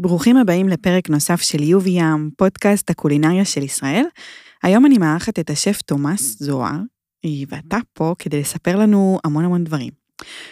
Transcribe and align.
ברוכים 0.00 0.36
הבאים 0.36 0.68
לפרק 0.68 1.10
נוסף 1.10 1.42
של 1.42 1.62
יובי 1.62 1.90
ים, 1.90 2.30
פודקאסט 2.36 2.90
הקולינריה 2.90 3.44
של 3.44 3.62
ישראל. 3.62 4.04
היום 4.62 4.86
אני 4.86 4.98
מארחת 4.98 5.38
את 5.38 5.50
השף 5.50 5.82
תומאס 5.82 6.36
זוהר, 6.38 6.78
ואתה 7.48 7.78
פה 7.92 8.14
כדי 8.18 8.40
לספר 8.40 8.76
לנו 8.76 9.18
המון 9.24 9.44
המון 9.44 9.64
דברים. 9.64 9.90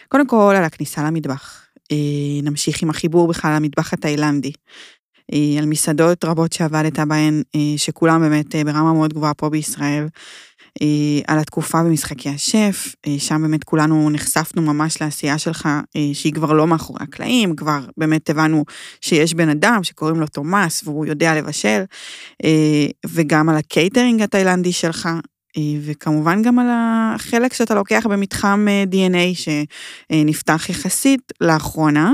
קודם 0.09 0.27
כל, 0.27 0.55
על 0.57 0.65
הכניסה 0.65 1.05
למטבח. 1.05 1.67
אה, 1.93 1.97
נמשיך 2.43 2.83
עם 2.83 2.91
החיבור 2.91 3.29
בכלל 3.29 3.57
למטבח 3.57 3.93
התאילנדי. 3.93 4.53
אה, 5.33 5.59
על 5.59 5.67
מסעדות 5.67 6.25
רבות 6.25 6.53
שעבדת 6.53 6.99
בהן, 6.99 7.43
אה, 7.55 7.75
שכולם 7.77 8.21
באמת 8.21 8.55
ברמה 8.55 8.93
מאוד 8.93 9.13
גבוהה 9.13 9.35
פה 9.35 9.51
בישראל. 9.51 10.07
אה, 10.83 11.21
על 11.27 11.39
התקופה 11.39 11.83
במשחקי 11.83 12.29
השף, 12.29 12.95
אה, 13.07 13.15
שם 13.19 13.43
באמת 13.43 13.65
כולנו 13.65 14.11
נחשפנו 14.11 14.63
ממש 14.63 15.03
לעשייה 15.03 15.39
שלך, 15.39 15.69
אה, 15.97 16.11
שהיא 16.13 16.33
כבר 16.33 16.53
לא 16.53 16.67
מאחורי 16.67 17.01
הקלעים, 17.03 17.57
כבר 17.57 17.81
באמת 17.97 18.31
הבנו 18.31 18.65
שיש 19.01 19.35
בן 19.35 19.49
אדם 19.49 19.81
שקוראים 19.83 20.21
לו 20.21 20.27
תומאס 20.27 20.83
והוא 20.85 21.07
יודע 21.07 21.35
לבשל, 21.35 21.83
וגם 23.07 23.49
על 23.49 23.57
הקייטרינג 23.57 24.23
התאילנדי 24.23 24.73
שלך, 24.73 25.09
וכמובן 25.85 26.43
גם 26.43 26.59
על 26.59 26.67
החלק 26.71 27.53
שאתה 27.53 27.75
לוקח 27.75 28.07
במתחם 28.11 28.67
DNA 28.91 29.51
שנפתח 30.13 30.67
יחסית 30.69 31.33
לאחרונה. 31.41 32.13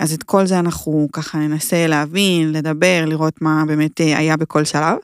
אז 0.00 0.12
את 0.12 0.22
כל 0.22 0.46
זה 0.46 0.58
אנחנו 0.58 1.08
ככה 1.12 1.38
ננסה 1.38 1.86
להבין, 1.86 2.52
לדבר, 2.52 3.04
לראות 3.06 3.42
מה 3.42 3.64
באמת 3.66 3.98
היה 3.98 4.36
בכל 4.36 4.64
שלב. 4.64 4.96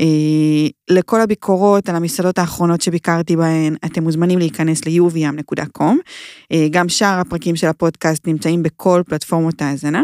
אה, 0.00 0.68
לכל 0.88 1.20
הביקורות 1.20 1.88
על 1.88 1.96
המסעדות 1.96 2.38
האחרונות 2.38 2.80
שביקרתי 2.80 3.36
בהן, 3.36 3.76
אתם 3.84 4.02
מוזמנים 4.02 4.38
להיכנס 4.38 4.84
ל-uvm.com. 4.86 5.96
אה, 6.52 6.66
גם 6.70 6.88
שאר 6.88 7.20
הפרקים 7.20 7.56
של 7.56 7.66
הפודקאסט 7.66 8.26
נמצאים 8.26 8.62
בכל 8.62 9.02
פלטפורמות 9.06 9.62
ההאזנה. 9.62 10.02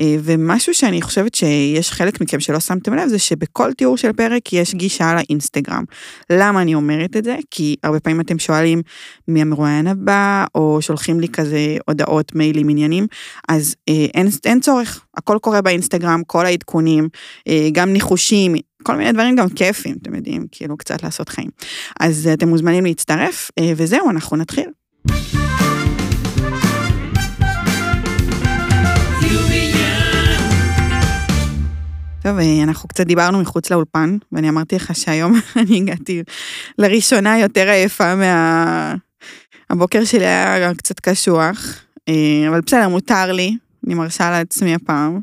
אה, 0.00 0.16
ומשהו 0.22 0.74
שאני 0.74 1.02
חושבת 1.02 1.34
שיש 1.34 1.92
חלק 1.92 2.20
מכם 2.20 2.40
שלא 2.40 2.60
שמתם 2.60 2.94
לב, 2.94 3.08
זה 3.08 3.18
שבכל 3.18 3.72
תיאור 3.72 3.96
של 3.96 4.12
פרק 4.12 4.52
יש 4.52 4.74
גישה 4.74 5.14
לאינסטגרם. 5.14 5.84
למה 6.30 6.62
אני 6.62 6.74
אומרת 6.74 7.16
את 7.16 7.24
זה? 7.24 7.36
כי 7.50 7.76
הרבה 7.82 8.00
פעמים 8.00 8.20
אתם 8.20 8.38
שואלים 8.38 8.82
מי 9.28 9.42
המרואיין 9.42 9.86
הבא, 9.86 10.44
או 10.54 10.78
שולחים 10.82 11.20
לי 11.20 11.28
כזה 11.28 11.76
הודעות, 11.88 12.34
מיילים, 12.34 12.68
עניינים, 12.68 13.06
אז 13.48 13.74
אין, 13.88 14.28
אין 14.44 14.60
צורך, 14.60 15.04
הכל 15.16 15.38
קורה 15.40 15.62
באינסטגרם, 15.62 16.22
כל 16.26 16.46
העדכונים, 16.46 17.08
גם 17.72 17.92
ניחושים, 17.92 18.54
כל 18.82 18.96
מיני 18.96 19.12
דברים 19.12 19.36
גם 19.36 19.48
כיפים, 19.48 19.96
אתם 20.02 20.14
יודעים, 20.14 20.46
כאילו 20.52 20.76
קצת 20.76 21.02
לעשות 21.02 21.28
חיים. 21.28 21.50
אז 22.00 22.28
אתם 22.32 22.48
מוזמנים 22.48 22.84
להצטרף, 22.84 23.50
אה, 23.58 23.72
וזהו, 23.76 24.10
אנחנו 24.10 24.36
נתחיל. 24.36 24.70
טוב, 32.22 32.38
אה, 32.38 32.62
אנחנו 32.62 32.88
קצת 32.88 33.06
דיברנו 33.06 33.40
מחוץ 33.40 33.70
לאולפן, 33.70 34.16
ואני 34.32 34.48
אמרתי 34.48 34.76
לך 34.76 34.96
שהיום 34.96 35.32
אני 35.56 35.76
הגעתי 35.76 36.22
לראשונה 36.78 37.38
יותר 37.38 37.68
עייפה 37.68 38.14
מה... 38.14 38.94
הבוקר 39.70 40.04
שלי 40.04 40.26
היה 40.26 40.74
קצת 40.74 41.00
קשוח, 41.00 41.84
אה, 42.08 42.48
אבל 42.48 42.60
בסדר, 42.60 42.88
מותר 42.88 43.32
לי, 43.32 43.56
אני 43.86 43.94
מרשה 43.94 44.30
לעצמי 44.30 44.74
הפעם. 44.74 45.20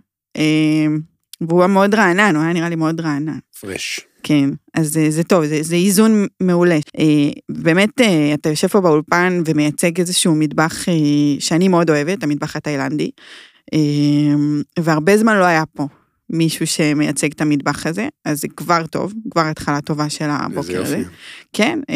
והוא 1.42 1.62
היה 1.62 1.68
מאוד 1.68 1.96
רענן, 1.96 2.36
הוא 2.36 2.44
היה 2.44 2.54
נראה 2.54 2.70
לי 2.70 2.76
מאוד 2.76 3.02
רענן. 3.02 3.38
פרש. 3.62 4.00
כן, 4.24 4.50
אז 4.74 4.88
זה, 4.94 5.12
זה 5.12 5.24
טוב, 5.24 5.46
זה, 5.46 5.64
זה 5.64 5.76
איזון 5.76 6.26
מעולה. 6.40 6.80
אה, 7.00 7.30
באמת, 7.50 8.02
אה, 8.02 8.34
אתה 8.34 8.50
יושב 8.50 8.68
פה 8.68 8.82
באולפן 8.82 9.42
ומייצג 9.46 10.00
איזשהו 10.00 10.36
מטבח 10.36 10.90
אה, 10.90 10.94
שאני 11.40 11.68
מאוד 11.68 11.90
אוהבת, 11.90 12.24
המטבח 12.24 12.56
התאילנדי, 12.56 13.12
והרבה 14.80 15.18
זמן 15.18 15.38
לא 15.38 15.44
היה 15.44 15.64
פה. 15.66 15.88
מישהו 16.30 16.68
שמייצג 16.68 17.32
את 17.32 17.42
המטבח 17.42 17.86
הזה, 17.86 18.08
אז 18.26 18.42
זה 18.42 18.48
כבר 18.48 18.86
טוב, 18.86 19.14
כבר 19.32 19.42
התחלה 19.42 19.82
טובה 19.82 20.10
של 20.10 20.26
הבוקר 20.30 20.82
הזה. 20.82 21.04
כן, 21.54 21.80
אה, 21.90 21.96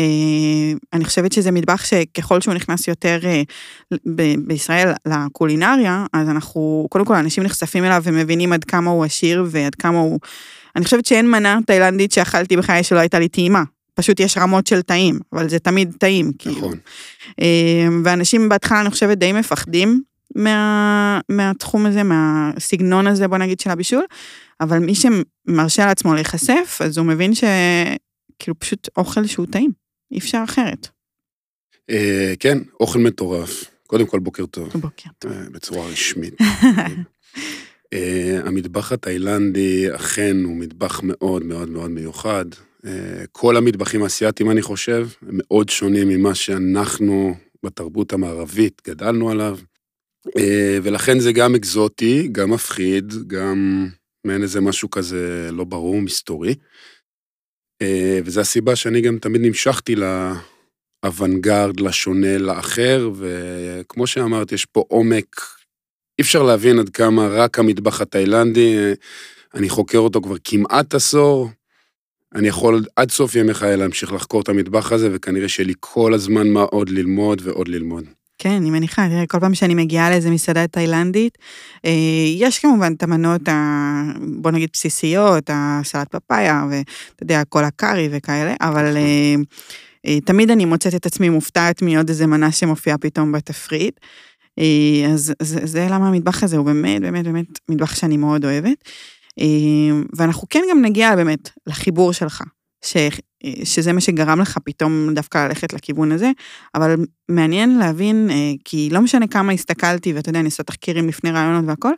אני 0.93 1.05
חושבת 1.05 1.31
שזה 1.31 1.51
מטבח 1.51 1.85
שככל 1.85 2.41
שהוא 2.41 2.53
נכנס 2.53 2.87
יותר 2.87 3.19
אה, 3.23 3.41
ב- 4.05 4.35
בישראל 4.47 4.91
לקולינריה, 5.05 6.05
אז 6.13 6.29
אנחנו, 6.29 6.87
קודם 6.89 7.05
כל 7.05 7.15
אנשים 7.15 7.43
נחשפים 7.43 7.83
אליו 7.83 8.01
ומבינים 8.05 8.53
עד 8.53 8.63
כמה 8.63 8.91
הוא 8.91 9.05
עשיר 9.05 9.45
ועד 9.49 9.75
כמה 9.75 9.99
הוא... 9.99 10.19
אני 10.75 10.85
חושבת 10.85 11.05
שאין 11.05 11.31
מנה 11.31 11.59
תאילנדית 11.65 12.11
שאכלתי 12.11 12.57
בחיי 12.57 12.83
שלא 12.83 12.99
הייתה 12.99 13.19
לי 13.19 13.27
טעימה. 13.27 13.63
פשוט 13.93 14.19
יש 14.19 14.37
רמות 14.37 14.67
של 14.67 14.81
טעים, 14.81 15.19
אבל 15.33 15.49
זה 15.49 15.59
תמיד 15.59 15.95
טעים, 15.99 16.31
כאילו. 16.39 16.57
נכון. 16.57 16.77
אה, 17.41 17.87
ואנשים 18.03 18.49
בהתחלה, 18.49 18.81
אני 18.81 18.89
חושבת, 18.89 19.17
די 19.17 19.31
מפחדים 19.31 20.01
מה, 20.35 21.19
מהתחום 21.29 21.85
הזה, 21.85 22.03
מהסגנון 22.03 23.07
הזה, 23.07 23.27
בוא 23.27 23.37
נגיד, 23.37 23.59
של 23.59 23.69
הבישול, 23.69 24.03
אבל 24.61 24.79
מי 24.79 24.93
שמרשה 24.95 25.85
לעצמו 25.85 26.13
להיחשף, 26.13 26.79
אז 26.83 26.97
הוא 26.97 27.05
מבין 27.05 27.31
שכאילו 27.35 28.59
פשוט 28.59 28.89
אוכל 28.97 29.27
שהוא 29.27 29.47
טעים, 29.51 29.71
אי 30.11 30.17
אפשר 30.17 30.41
אחרת. 30.43 30.87
אה, 31.89 32.33
כן, 32.39 32.57
אוכל 32.79 32.99
מטורף. 32.99 33.65
קודם 33.87 34.05
כל, 34.05 34.19
בוקר 34.19 34.45
טוב. 34.45 34.69
בוקר 34.73 35.09
טוב. 35.19 35.31
אה, 35.31 35.49
בצורה 35.51 35.87
רשמית. 35.87 36.33
אה, 37.93 38.39
המטבח 38.43 38.91
התאילנדי 38.91 39.95
אכן 39.95 40.37
הוא 40.43 40.55
מטבח 40.55 40.99
מאוד 41.03 41.43
מאוד 41.43 41.69
מאוד 41.69 41.91
מיוחד. 41.91 42.45
כל 43.31 43.57
המטבחים 43.57 44.03
האסייתיים, 44.03 44.51
אני 44.51 44.61
חושב, 44.61 45.07
הם 45.21 45.29
מאוד 45.31 45.69
שונים 45.69 46.09
ממה 46.09 46.35
שאנחנו 46.35 47.35
בתרבות 47.65 48.13
המערבית 48.13 48.81
גדלנו 48.87 49.29
עליו. 49.29 49.57
אה, 50.37 50.77
ולכן 50.83 51.19
זה 51.19 51.31
גם 51.31 51.55
אקזוטי, 51.55 52.27
גם 52.31 52.51
מפחיד, 52.51 53.13
גם 53.27 53.87
מעין 54.27 54.43
איזה 54.43 54.61
משהו 54.61 54.89
כזה 54.89 55.49
לא 55.51 55.63
ברור, 55.63 56.01
מסתורי. 56.01 56.55
אה, 57.81 58.19
וזו 58.25 58.41
הסיבה 58.41 58.75
שאני 58.75 59.01
גם 59.01 59.17
תמיד 59.17 59.41
נמשכתי 59.41 59.95
לאוונגרד, 61.03 61.79
לשונה, 61.79 62.37
לאחר, 62.37 63.11
וכמו 63.15 64.07
שאמרת, 64.07 64.51
יש 64.51 64.65
פה 64.65 64.83
עומק, 64.87 65.41
אי 66.19 66.23
אפשר 66.23 66.43
להבין 66.43 66.79
עד 66.79 66.89
כמה 66.89 67.27
רק 67.27 67.59
המטבח 67.59 68.01
התאילנדי, 68.01 68.75
אני 69.53 69.69
חוקר 69.69 69.97
אותו 69.97 70.21
כבר 70.21 70.35
כמעט 70.43 70.95
עשור, 70.95 71.49
אני 72.35 72.47
יכול 72.47 72.85
עד 72.95 73.11
סוף 73.11 73.35
ימי 73.35 73.53
חיי 73.53 73.77
להמשיך 73.77 74.13
לחקור 74.13 74.41
את 74.41 74.49
המטבח 74.49 74.91
הזה, 74.91 75.09
וכנראה 75.11 75.49
שיהיה 75.49 75.67
לי 75.67 75.73
כל 75.79 76.13
הזמן 76.13 76.49
מה 76.49 76.61
עוד 76.61 76.89
ללמוד 76.89 77.41
ועוד 77.43 77.67
ללמוד. 77.67 78.05
כן, 78.37 78.49
אני 78.49 78.69
מניחה, 78.69 79.07
תראה, 79.09 79.27
כל 79.27 79.39
פעם 79.39 79.53
שאני 79.53 79.75
מגיעה 79.75 80.09
לאיזה 80.09 80.29
מסעדה 80.29 80.67
תאילנדית, 80.67 81.37
אה, 81.85 81.91
יש 82.37 82.59
כמובן 82.59 82.93
את 82.97 83.03
המנות, 83.03 83.47
ה, 83.47 84.01
בוא 84.41 84.51
נגיד 84.51 84.69
בסיסיות, 84.73 85.49
הסלט 85.53 86.15
פפאיה, 86.15 86.63
ואתה 86.69 87.23
יודע, 87.23 87.43
כל 87.49 87.63
הקארי 87.63 88.09
וכאלה, 88.11 88.53
אבל 88.61 88.83
נכון. 88.83 88.97
אה, 88.97 89.35
אה, 90.05 90.19
תמיד 90.25 90.51
אני 90.51 90.65
מוצאת 90.65 90.95
את 90.95 91.05
עצמי 91.05 91.29
מופתעת 91.29 91.81
מעוד 91.81 92.09
איזה 92.09 92.27
מנה 92.27 92.51
שמופיעה 92.51 92.97
פתאום 92.97 93.31
בתפריט. 93.31 93.99
אז 95.13 95.33
זה, 95.41 95.59
זה 95.63 95.87
למה 95.89 96.07
המטבח 96.07 96.43
הזה 96.43 96.57
הוא 96.57 96.65
באמת, 96.65 97.01
באמת, 97.01 97.25
באמת 97.25 97.47
מטבח 97.69 97.95
שאני 97.95 98.17
מאוד 98.17 98.45
אוהבת. 98.45 98.83
ואנחנו 100.17 100.47
כן 100.49 100.61
גם 100.71 100.81
נגיע 100.81 101.15
באמת 101.15 101.49
לחיבור 101.67 102.13
שלך. 102.13 102.43
ש, 102.85 102.97
שזה 103.63 103.93
מה 103.93 104.01
שגרם 104.01 104.41
לך 104.41 104.57
פתאום 104.65 105.09
דווקא 105.13 105.47
ללכת 105.47 105.73
לכיוון 105.73 106.11
הזה, 106.11 106.31
אבל 106.75 106.95
מעניין 107.29 107.77
להבין, 107.77 108.29
אה, 108.31 108.51
כי 108.65 108.89
לא 108.91 109.01
משנה 109.01 109.27
כמה 109.27 109.51
הסתכלתי, 109.51 110.13
ואתה 110.13 110.29
יודע, 110.29 110.39
אני 110.39 110.45
עושה 110.45 110.63
תחקירים 110.63 111.07
לפני 111.07 111.31
רעיונות 111.31 111.63
והכל, 111.67 111.93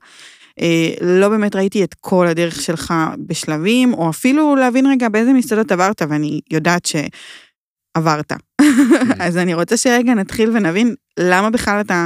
אה, 0.62 0.94
לא 1.02 1.29
באמת 1.29 1.56
ראיתי 1.56 1.84
את 1.84 1.94
כל 1.94 2.28
הדרך 2.28 2.62
שלך 2.62 2.94
בשלבים, 3.28 3.94
או 3.94 4.09
אפילו 4.09 4.56
להבין 4.56 4.85
רגע 4.85 5.09
באיזה 5.09 5.34
מסעדות 5.34 5.72
עברת, 5.72 6.02
ואני 6.09 6.41
יודעת 6.52 6.85
שעברת. 7.97 8.31
אז 9.19 9.37
אני 9.37 9.53
רוצה 9.53 9.77
שרגע 9.77 10.13
נתחיל 10.13 10.49
ונבין 10.49 10.95
למה 11.19 11.49
בכלל 11.49 11.81
אתה 11.81 12.05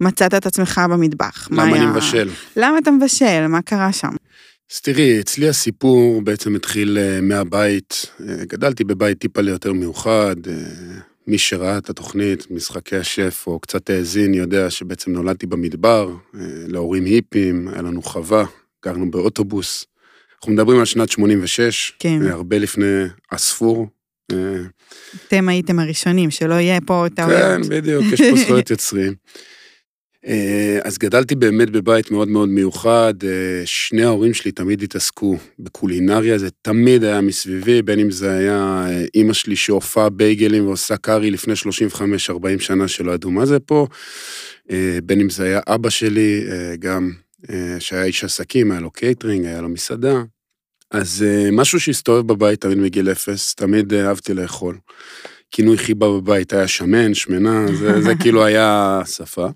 מצאת 0.00 0.34
את 0.34 0.46
עצמך 0.46 0.80
במטבח. 0.90 1.48
למה 1.50 1.76
אני 1.76 1.86
מבשל? 1.86 2.30
למה 2.56 2.78
אתה 2.78 2.90
מבשל? 2.90 3.46
מה 3.46 3.62
קרה 3.62 3.92
שם? 3.92 4.10
אז 4.72 4.80
תראי, 4.80 5.20
אצלי 5.20 5.48
הסיפור 5.48 6.22
בעצם 6.22 6.54
התחיל 6.54 6.98
אה, 6.98 7.20
מהבית. 7.20 8.06
אה, 8.20 8.44
גדלתי 8.44 8.84
בבית 8.84 9.18
טיפה 9.18 9.40
ליותר 9.40 9.72
מיוחד. 9.72 10.36
אה, 10.48 10.54
מי 11.26 11.38
שראה 11.38 11.78
את 11.78 11.90
התוכנית, 11.90 12.50
משחקי 12.50 12.96
השף, 12.96 13.44
או 13.46 13.60
קצת 13.60 13.90
האזין, 13.90 14.34
יודע 14.34 14.70
שבעצם 14.70 15.12
נולדתי 15.12 15.46
במדבר, 15.46 16.14
להורים 16.66 17.04
היפים, 17.04 17.68
היה 17.68 17.82
לנו 17.82 18.02
חווה, 18.02 18.44
גרנו 18.84 19.10
באוטובוס. 19.10 19.84
אנחנו 20.38 20.52
מדברים 20.52 20.78
על 20.78 20.84
שנת 20.84 21.10
86, 21.10 21.92
כן. 21.98 22.18
הרבה 22.30 22.58
לפני 22.58 23.04
הספור. 23.32 23.88
אתם 25.26 25.48
הייתם 25.48 25.78
הראשונים, 25.78 26.30
שלא 26.30 26.54
יהיה 26.54 26.80
פה 26.80 27.06
טעויות. 27.14 27.40
כן, 27.40 27.60
בדיוק, 27.68 28.04
יש 28.12 28.20
פה 28.20 28.36
זכויות 28.36 28.70
יוצרים. 28.70 29.14
אה, 30.26 30.78
אז 30.84 30.98
גדלתי 30.98 31.34
באמת 31.34 31.70
בבית 31.70 32.10
מאוד 32.10 32.28
מאוד 32.28 32.48
מיוחד, 32.48 33.14
אה, 33.24 33.62
שני 33.64 34.02
ההורים 34.02 34.34
שלי 34.34 34.52
תמיד 34.52 34.82
התעסקו 34.82 35.36
בקולינריה, 35.58 36.38
זה 36.38 36.48
תמיד 36.62 37.04
היה 37.04 37.20
מסביבי, 37.20 37.82
בין 37.82 38.00
אם 38.00 38.10
זה 38.10 38.30
היה 38.30 38.86
אה, 38.88 39.04
אימא 39.14 39.32
שלי 39.32 39.56
שאופה 39.56 40.08
בייגלים 40.08 40.66
ועושה 40.66 40.96
קארי 40.96 41.30
לפני 41.30 41.54
35-40 41.94 41.98
שנה 42.58 42.88
שלא 42.88 43.12
ידעו 43.12 43.30
מה 43.30 43.46
זה 43.46 43.60
פה, 43.60 43.86
בין 45.04 45.20
אם 45.20 45.30
זה 45.30 45.44
היה 45.44 45.60
אבא 45.66 45.90
שלי, 45.90 46.44
גם 46.78 47.12
שהיה 47.78 48.04
איש 48.04 48.24
עסקים, 48.24 48.70
היה 48.70 48.80
לו 48.80 48.90
קייטרינג, 48.90 49.46
היה 49.46 49.60
לו 49.60 49.68
מסעדה. 49.68 50.22
אז 50.90 51.24
אה, 51.26 51.50
משהו 51.52 51.80
שהסתובב 51.80 52.26
בבית 52.32 52.60
תמיד 52.60 52.78
מגיל 52.78 53.12
אפס, 53.12 53.54
תמיד 53.54 53.94
אהבתי 53.94 54.34
לאכול. 54.34 54.78
כינוי 55.50 55.78
חיבה 55.78 56.08
בבית 56.08 56.52
היה 56.52 56.68
שמן, 56.68 57.14
שמנה, 57.14 57.66
זה, 57.72 58.02
זה 58.02 58.14
כאילו 58.20 58.44
היה 58.44 59.00
שפה. 59.06 59.48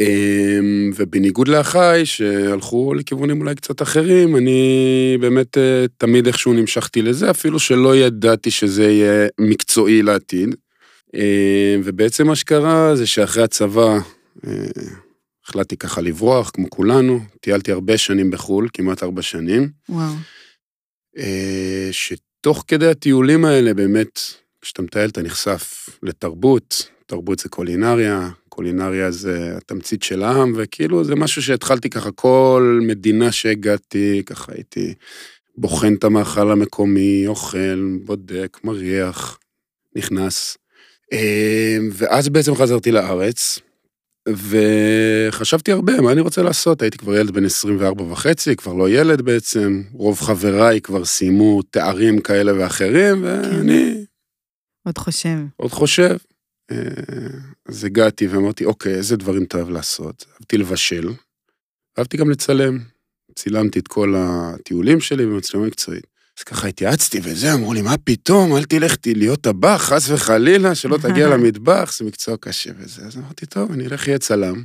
אמ, 0.00 0.90
ובניגוד 0.96 1.48
לאחיי, 1.48 2.06
שהלכו 2.06 2.94
לכיוונים 2.94 3.40
אולי 3.40 3.54
קצת 3.54 3.82
אחרים, 3.82 4.36
אני 4.36 5.18
באמת 5.20 5.58
אה, 5.58 5.84
תמיד 5.98 6.26
איכשהו 6.26 6.52
נמשכתי 6.52 7.02
לזה, 7.02 7.30
אפילו 7.30 7.58
שלא 7.58 7.96
ידעתי 7.96 8.50
שזה 8.50 8.84
יהיה 8.84 9.28
מקצועי 9.40 10.02
לעתיד. 10.02 10.54
אמ, 11.14 11.20
ובעצם 11.84 12.26
מה 12.26 12.36
שקרה 12.36 12.96
זה 12.96 13.06
שאחרי 13.06 13.42
הצבא 13.42 13.98
אה, 14.46 14.52
החלטתי 15.46 15.76
ככה 15.76 16.00
לברוח, 16.00 16.50
כמו 16.50 16.70
כולנו, 16.70 17.20
טיילתי 17.40 17.72
הרבה 17.72 17.98
שנים 17.98 18.30
בחו"ל, 18.30 18.68
כמעט 18.72 19.02
ארבע 19.02 19.22
שנים. 19.22 19.68
וואו. 19.88 20.14
אה, 21.18 21.88
שתוך 21.90 22.64
כדי 22.68 22.86
הטיולים 22.86 23.44
האלה, 23.44 23.74
באמת, 23.74 24.20
כשאתה 24.60 24.82
מטייל 24.82 25.10
אתה 25.10 25.22
נחשף 25.22 25.88
לתרבות, 26.02 26.88
תרבות 27.06 27.38
זה 27.38 27.48
קולינריה, 27.48 28.30
קולינריה 28.48 29.10
זה 29.10 29.56
התמצית 29.56 30.02
של 30.02 30.22
העם, 30.22 30.52
וכאילו 30.56 31.04
זה 31.04 31.14
משהו 31.14 31.42
שהתחלתי 31.42 31.90
ככה, 31.90 32.10
כל 32.10 32.80
מדינה 32.82 33.32
שהגעתי, 33.32 34.22
ככה 34.26 34.52
הייתי 34.52 34.94
בוחן 35.56 35.94
את 35.94 36.04
המאכל 36.04 36.52
המקומי, 36.52 37.26
אוכל, 37.26 37.98
בודק, 38.04 38.58
מריח, 38.64 39.38
נכנס. 39.96 40.56
אה, 41.12 41.78
ואז 41.92 42.28
בעצם 42.28 42.54
חזרתי 42.54 42.92
לארץ, 42.92 43.58
וחשבתי 44.28 45.72
הרבה, 45.72 46.00
מה 46.00 46.12
אני 46.12 46.20
רוצה 46.20 46.42
לעשות? 46.42 46.82
הייתי 46.82 46.98
כבר 46.98 47.16
ילד 47.16 47.30
בן 47.30 47.44
24 47.44 48.04
וחצי, 48.04 48.56
כבר 48.56 48.72
לא 48.72 48.90
ילד 48.90 49.22
בעצם, 49.22 49.82
רוב 49.92 50.20
חבריי 50.20 50.80
כבר 50.80 51.04
סיימו 51.04 51.62
תארים 51.62 52.20
כאלה 52.20 52.58
ואחרים, 52.58 53.24
ואני... 53.24 54.04
עוד 54.86 54.98
חושב. 54.98 55.38
עוד 55.56 55.70
חושב. 55.70 56.16
אה, 56.70 56.76
אז 57.68 57.84
הגעתי 57.84 58.26
ואמרתי, 58.26 58.64
אוקיי, 58.64 58.94
איזה 58.94 59.16
דברים 59.16 59.44
אתה 59.44 59.56
אוהב 59.56 59.70
לעשות? 59.70 60.24
אהבתי 60.34 60.58
לבשל, 60.58 61.08
אהבתי 61.98 62.16
גם 62.16 62.30
לצלם. 62.30 62.78
צילמתי 63.34 63.78
את 63.78 63.88
כל 63.88 64.14
הטיולים 64.16 65.00
שלי 65.00 65.26
במצלמה 65.26 65.66
מקצועית. 65.66 66.13
אז 66.38 66.44
ככה 66.44 66.68
התייעצתי 66.68 67.20
וזה, 67.22 67.52
אמרו 67.52 67.74
לי, 67.74 67.82
מה 67.82 67.94
פתאום, 68.04 68.56
אל 68.56 68.64
תלך 68.64 68.96
להיות 69.06 69.40
טבח, 69.40 69.82
חס 69.82 70.10
וחלילה, 70.10 70.74
שלא 70.74 70.98
תגיע 71.02 71.28
למטבח, 71.34 71.92
זה 71.98 72.04
מקצוע 72.04 72.36
קשה 72.40 72.70
וזה. 72.78 73.06
אז 73.06 73.16
אמרתי, 73.16 73.46
טוב, 73.46 73.72
אני 73.72 73.86
אלך 73.86 74.08
להיות 74.08 74.22
צלם. 74.22 74.64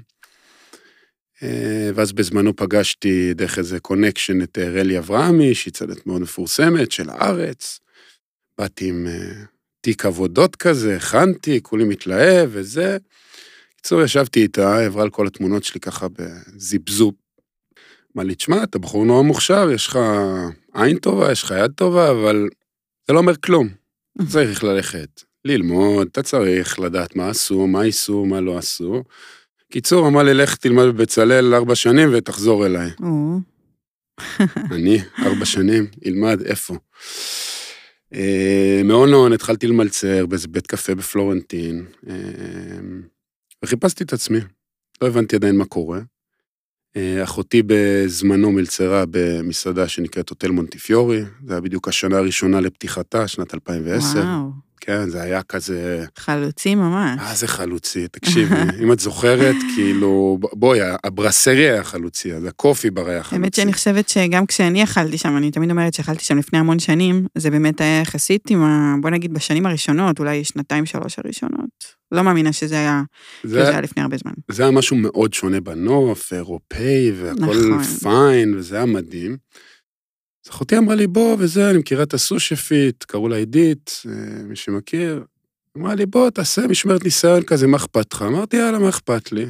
אה, 1.44 1.89
ואז 1.95 2.12
בזמנו 2.12 2.56
פגשתי 2.56 3.33
דרך 3.33 3.57
איזה 3.57 3.80
קונקשן 3.80 4.42
את 4.42 4.57
אה, 4.57 4.69
רלי 4.69 4.98
אברהמי, 4.98 5.56
שהיא 5.56 5.74
צלת 5.74 6.07
מאוד 6.07 6.21
מפורסמת 6.21 6.92
של 6.92 7.10
הארץ. 7.10 7.80
באתי 8.57 8.89
עם 8.89 9.07
תיק 9.81 10.06
עבודות 10.06 10.56
כזה, 10.56 10.95
הכנתי, 10.95 11.60
כולי 11.63 11.83
מתלהב 11.83 12.50
וזה. 12.51 12.98
בקיצור, 13.74 14.01
ישבתי 14.01 14.42
איתה, 14.42 14.86
עברה 14.86 15.04
על 15.04 15.10
כל 15.10 15.27
התמונות 15.27 15.63
שלי 15.63 15.80
ככה 15.80 16.07
בזיבזופ. 16.18 17.16
אמר 18.16 18.24
לי, 18.24 18.36
תשמע, 18.36 18.64
אתה 18.64 18.80
בחור 18.80 19.06
נורא 19.06 19.22
מוכשר, 19.22 19.72
יש 19.72 19.88
לך 19.88 20.00
עין 20.74 20.98
טובה, 20.98 21.32
יש 21.32 21.44
לך 21.44 21.54
יד 21.64 21.72
טובה, 21.72 22.12
אבל 22.12 22.50
זה 23.08 23.14
לא 23.14 23.20
אומר 23.20 23.36
כלום. 23.36 23.70
צריך 24.34 24.64
ללכת, 24.64 25.24
ללמוד, 25.46 26.08
אתה 26.12 26.24
צריך 26.24 26.80
לדעת 26.80 27.16
מה 27.16 27.30
עשו, 27.30 27.68
מה 27.68 27.84
עשו, 27.84 28.26
מה 28.26 28.42
לא 28.42 28.58
עשו. 28.58 29.04
קיצור, 29.72 30.08
אמר 30.08 30.24
לי, 30.24 30.34
לך 30.34 30.56
תלמד 30.56 30.84
בבצלאל 30.86 31.54
ארבע 31.54 31.76
שנים 31.76 32.10
ותחזור 32.14 32.66
אליי. 32.66 32.90
אני, 34.76 35.00
ארבע 35.20 35.46
שנים, 35.46 35.88
ילמד, 36.02 36.42
איפה? 36.42 36.76
אה, 38.14 38.82
מהון 38.84 39.10
להון 39.10 39.34
התחלתי 39.34 39.68
למלצר 39.68 40.26
באיזה 40.26 40.48
בית 40.48 40.68
קפה 40.68 40.96
בפלורנטין, 40.96 41.86
אה, 42.10 42.16
וחיפשתי 43.64 44.04
את 44.04 44.14
עצמי. 44.14 44.40
לא 45.02 45.08
הבנתי 45.08 45.36
עדיין 45.36 45.58
מה 45.58 45.66
קורה. 45.66 46.00
אה, 46.98 47.24
אחותי 47.24 47.62
בזמנו 47.66 48.52
מלצרה 48.52 49.04
במסעדה 49.10 49.88
שנקראת 49.88 50.30
הוטל 50.30 50.52
מונטיפיורי, 50.52 51.22
זה 51.46 51.54
היה 51.54 51.62
בדיוק 51.62 51.88
השנה 51.88 52.18
הראשונה 52.18 52.62
לפתיחתה, 52.62 53.28
שנת 53.28 53.54
2010. 53.54 54.20
וואו. 54.20 54.70
כן, 54.82 55.10
זה 55.10 55.22
היה 55.22 55.44
כזה... 55.44 56.06
חלוצי 56.18 56.76
ממש. 56.76 57.20
אה, 57.20 57.36
זה 57.36 57.48
חלוצי, 57.48 58.08
תקשיבי, 58.08 58.56
אם 58.84 58.92
את 58.92 59.00
זוכרת, 59.00 59.56
כאילו, 59.76 60.38
בואי, 60.42 60.80
הברסרי 61.04 61.70
היה 61.70 61.84
חלוצי, 61.84 62.34
אז 62.34 62.46
הקופי 62.46 62.90
בר 62.90 63.10
היה 63.10 63.24
חלוצי. 63.24 63.36
האמת 63.36 63.54
שאני 63.54 63.74
חושבת 63.74 64.10
שגם 64.10 64.46
כשאני 64.46 64.84
אכלתי 64.84 65.18
שם, 65.18 65.38
אני 65.38 65.52
תמיד 65.52 65.72
אומרת 65.72 65.94
שאכלתי 65.94 66.24
שם 66.24 66.38
לפני 66.38 66.60
המון 66.60 66.80
שנים, 66.80 67.28
זה 67.38 67.52
באמת 67.52 67.82
היה 67.82 68.02
יחסית 68.02 68.50
עם 68.50 68.64
ה... 68.64 68.96
בוא 69.02 69.10
נגיד 69.10 69.34
בשנים 69.34 69.66
הראשונות, 69.66 70.20
אולי 70.20 70.44
שנתיים, 70.44 70.86
שלוש 70.86 71.20
הראשונות. 71.20 71.99
לא 72.12 72.24
מאמינה 72.24 72.54
שזה 72.54 72.76
היה, 72.76 73.04
זה, 73.44 73.60
שזה 73.60 73.70
היה 73.70 73.82
לפני 73.82 74.04
הרבה 74.04 74.18
זמן. 74.18 74.32
זה 74.52 74.64
היה 74.64 74.72
משהו 74.72 74.96
מאוד 74.96 75.34
שונה 75.34 75.62
בנוף, 75.62 76.34
אירופאי, 76.34 77.12
והכל 77.12 77.42
נכון. 77.42 77.84
פיין, 77.84 78.56
וזה 78.56 78.76
היה 78.76 78.86
מדהים. 78.86 79.38
אז 80.46 80.52
אחותי 80.52 80.78
אמרה 80.78 80.96
לי, 80.96 81.08
בוא, 81.08 81.36
וזה, 81.40 81.70
אני 81.70 81.78
מכירה 81.78 82.04
את 82.04 82.14
הסושפיט, 82.14 83.04
קראו 83.04 83.30
לה 83.30 83.36
עידית, 83.36 84.02
אה, 84.10 84.44
מי 84.44 84.56
שמכיר. 84.56 85.24
אמרה 85.78 85.96
לי, 85.96 86.06
בוא, 86.06 86.30
תעשה 86.30 86.68
משמרת 86.68 87.04
ניסיון 87.04 87.44
כזה, 87.44 87.68
מה 87.68 87.78
אכפת 87.78 88.14
לך? 88.14 88.22
אמרתי, 88.22 88.58
יאללה, 88.58 88.80
מה 88.80 88.90
אכפת 88.90 89.32
לי? 89.32 89.46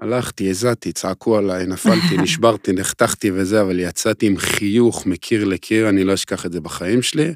הלכתי, 0.00 0.50
הזעתי, 0.50 0.92
צעקו 0.92 1.38
עליי, 1.38 1.66
נפלתי, 1.66 2.16
נשברתי, 2.22 2.72
נחתכתי 2.72 3.30
וזה, 3.30 3.60
אבל 3.60 3.80
יצאתי 3.80 4.26
עם 4.26 4.36
חיוך 4.38 5.06
מקיר 5.06 5.44
לקיר, 5.44 5.88
אני 5.88 6.04
לא 6.04 6.14
אשכח 6.14 6.46
את 6.46 6.52
זה 6.52 6.60
בחיים 6.60 7.02
שלי. 7.02 7.32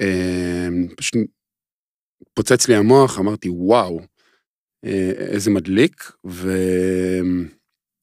אה, 0.00 0.68
פשוט 0.96 1.14
פוצץ 2.36 2.68
לי 2.68 2.76
המוח, 2.76 3.18
אמרתי, 3.18 3.48
וואו, 3.48 4.00
אה, 4.84 5.10
איזה 5.16 5.50
מדליק, 5.50 6.12
ו... 6.26 6.52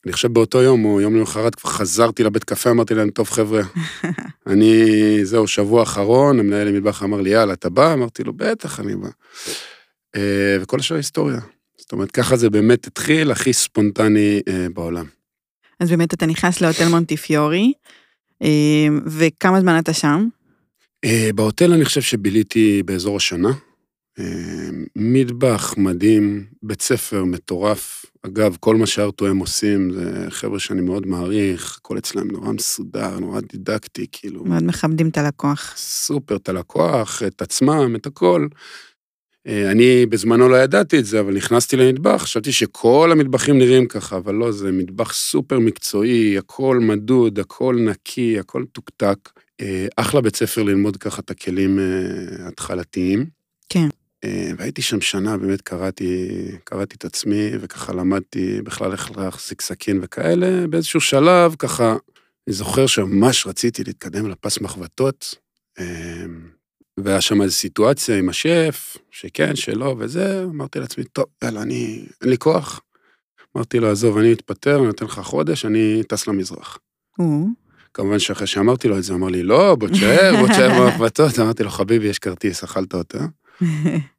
אני 0.05 0.13
חושב 0.13 0.33
באותו 0.33 0.61
יום, 0.61 0.85
או 0.85 1.01
יום 1.01 1.15
למחרת, 1.15 1.55
כבר 1.55 1.69
חזרתי 1.69 2.23
לבית 2.23 2.43
קפה, 2.43 2.69
אמרתי 2.69 2.93
להם, 2.93 3.09
טוב 3.09 3.29
חבר'ה, 3.29 3.61
אני, 4.47 4.85
זהו, 5.25 5.47
שבוע 5.47 5.83
אחרון, 5.83 6.39
המנהל 6.39 6.67
המטבח 6.67 7.03
אמר 7.03 7.21
לי, 7.21 7.29
יאללה, 7.29 7.53
אתה 7.53 7.69
בא? 7.69 7.93
אמרתי 7.93 8.23
לו, 8.23 8.33
בטח, 8.33 8.79
אני 8.79 8.95
בא. 8.95 9.09
אה, 10.15 10.57
וכל 10.61 10.79
השאר 10.79 10.97
היסטוריה. 10.97 11.39
זאת 11.77 11.91
אומרת, 11.91 12.11
ככה 12.11 12.37
זה 12.37 12.49
באמת 12.49 12.87
התחיל, 12.87 13.31
הכי 13.31 13.53
ספונטני 13.53 14.41
אה, 14.47 14.67
בעולם. 14.73 15.05
אז 15.79 15.89
באמת 15.89 16.13
אתה 16.13 16.25
נכנס 16.25 16.61
להוטל 16.61 16.87
מונטיפיורי, 16.87 17.73
וכמה 19.05 19.61
זמן 19.61 19.79
אתה 19.79 19.93
שם? 19.93 20.27
בהוטל 21.35 21.73
אני 21.73 21.85
חושב 21.85 22.01
שביליתי 22.01 22.83
באזור 22.85 23.15
השנה. 23.17 23.51
מטבח 24.95 25.73
מדהים, 25.77 26.45
בית 26.63 26.81
ספר 26.81 27.23
מטורף, 27.23 28.05
אגב, 28.25 28.57
כל 28.59 28.75
מה 28.75 28.85
שארטו 28.85 29.25
עושים, 29.39 29.91
זה 29.91 30.25
חבר'ה 30.29 30.59
שאני 30.59 30.81
מאוד 30.81 31.07
מעריך, 31.07 31.77
הכל 31.79 31.97
אצלם 31.97 32.31
נורא 32.31 32.51
מסודר, 32.51 33.19
נורא 33.19 33.41
דידקטי, 33.41 34.05
כאילו. 34.11 34.45
מאוד 34.45 34.63
מכבדים 34.63 35.09
את 35.09 35.17
הלקוח. 35.17 35.73
סופר 35.77 36.35
את 36.35 36.49
הלקוח, 36.49 37.23
את 37.23 37.41
עצמם, 37.41 37.95
את 37.95 38.05
הכל. 38.05 38.47
אה, 39.47 39.71
אני 39.71 40.05
בזמנו 40.05 40.49
לא 40.49 40.55
ידעתי 40.55 40.99
את 40.99 41.05
זה, 41.05 41.19
אבל 41.19 41.35
נכנסתי 41.35 41.75
למטבח, 41.75 42.21
חשבתי 42.21 42.51
שכל 42.51 43.09
המטבחים 43.11 43.57
נראים 43.57 43.87
ככה, 43.87 44.17
אבל 44.17 44.35
לא, 44.35 44.51
זה 44.51 44.71
מטבח 44.71 45.13
סופר 45.13 45.59
מקצועי, 45.59 46.37
הכל 46.37 46.79
מדוד, 46.81 47.39
הכל 47.39 47.75
נקי, 47.79 48.39
הכל 48.39 48.63
תוקתק. 48.71 49.29
אה, 49.61 49.87
אחלה 49.95 50.21
בית 50.21 50.35
ספר 50.35 50.63
ללמוד 50.63 50.97
ככה 50.97 51.21
את 51.21 51.31
הכלים 51.31 51.79
אה, 51.79 52.47
התחלתיים. 52.47 53.25
כן. 53.69 53.87
אה, 54.23 54.51
והייתי 54.57 54.81
שם 54.81 55.01
שנה, 55.01 55.37
באמת 55.37 55.61
קראתי, 55.61 56.27
קראתי 56.63 56.95
את 56.95 57.05
עצמי, 57.05 57.49
וככה 57.61 57.93
למדתי 57.93 58.61
בכלל 58.61 58.91
איך 58.91 59.17
להחזיק 59.17 59.61
סכין 59.61 59.99
וכאלה. 60.03 60.67
באיזשהו 60.67 61.01
שלב, 61.01 61.55
ככה, 61.59 61.95
אני 62.47 62.53
זוכר 62.53 62.87
שממש 62.87 63.47
רציתי 63.47 63.83
להתקדם 63.83 64.29
לפס 64.29 64.61
מחבטות, 64.61 65.35
אה, 65.79 66.25
והיה 66.97 67.21
שם 67.21 67.41
איזו 67.41 67.55
סיטואציה 67.55 68.17
עם 68.17 68.29
השף, 68.29 68.97
שכן, 69.11 69.55
שלא 69.55 69.95
וזה, 69.99 70.43
אמרתי 70.43 70.79
לעצמי, 70.79 71.03
טוב, 71.03 71.25
יאללה, 71.43 71.61
אני, 71.61 72.05
אין 72.21 72.29
לי 72.29 72.37
כוח. 72.37 72.81
אמרתי 73.55 73.79
לו, 73.79 73.91
עזוב, 73.91 74.17
אני 74.17 74.31
מתפטר, 74.31 74.77
אני 74.77 74.87
נותן 74.87 75.05
לך 75.05 75.19
חודש, 75.19 75.65
אני 75.65 76.03
טס 76.07 76.27
למזרח. 76.27 76.79
כמובן 77.93 78.19
שאחרי 78.19 78.47
שאמרתי 78.47 78.87
לו 78.87 78.97
את 78.97 79.03
זה, 79.03 79.13
אמר 79.13 79.27
לי, 79.27 79.43
לא, 79.43 79.75
בוא 79.75 79.87
תשאר, 79.87 80.31
בוא 80.39 80.47
תשאר 80.47 80.79
במחבטות. 80.79 81.39
אמרתי 81.39 81.63
לו, 81.63 81.69
חביבי, 81.69 82.07
יש 82.07 82.19
כרטיס, 82.19 82.63
אכלת 82.63 82.93
אותה. 82.93 83.25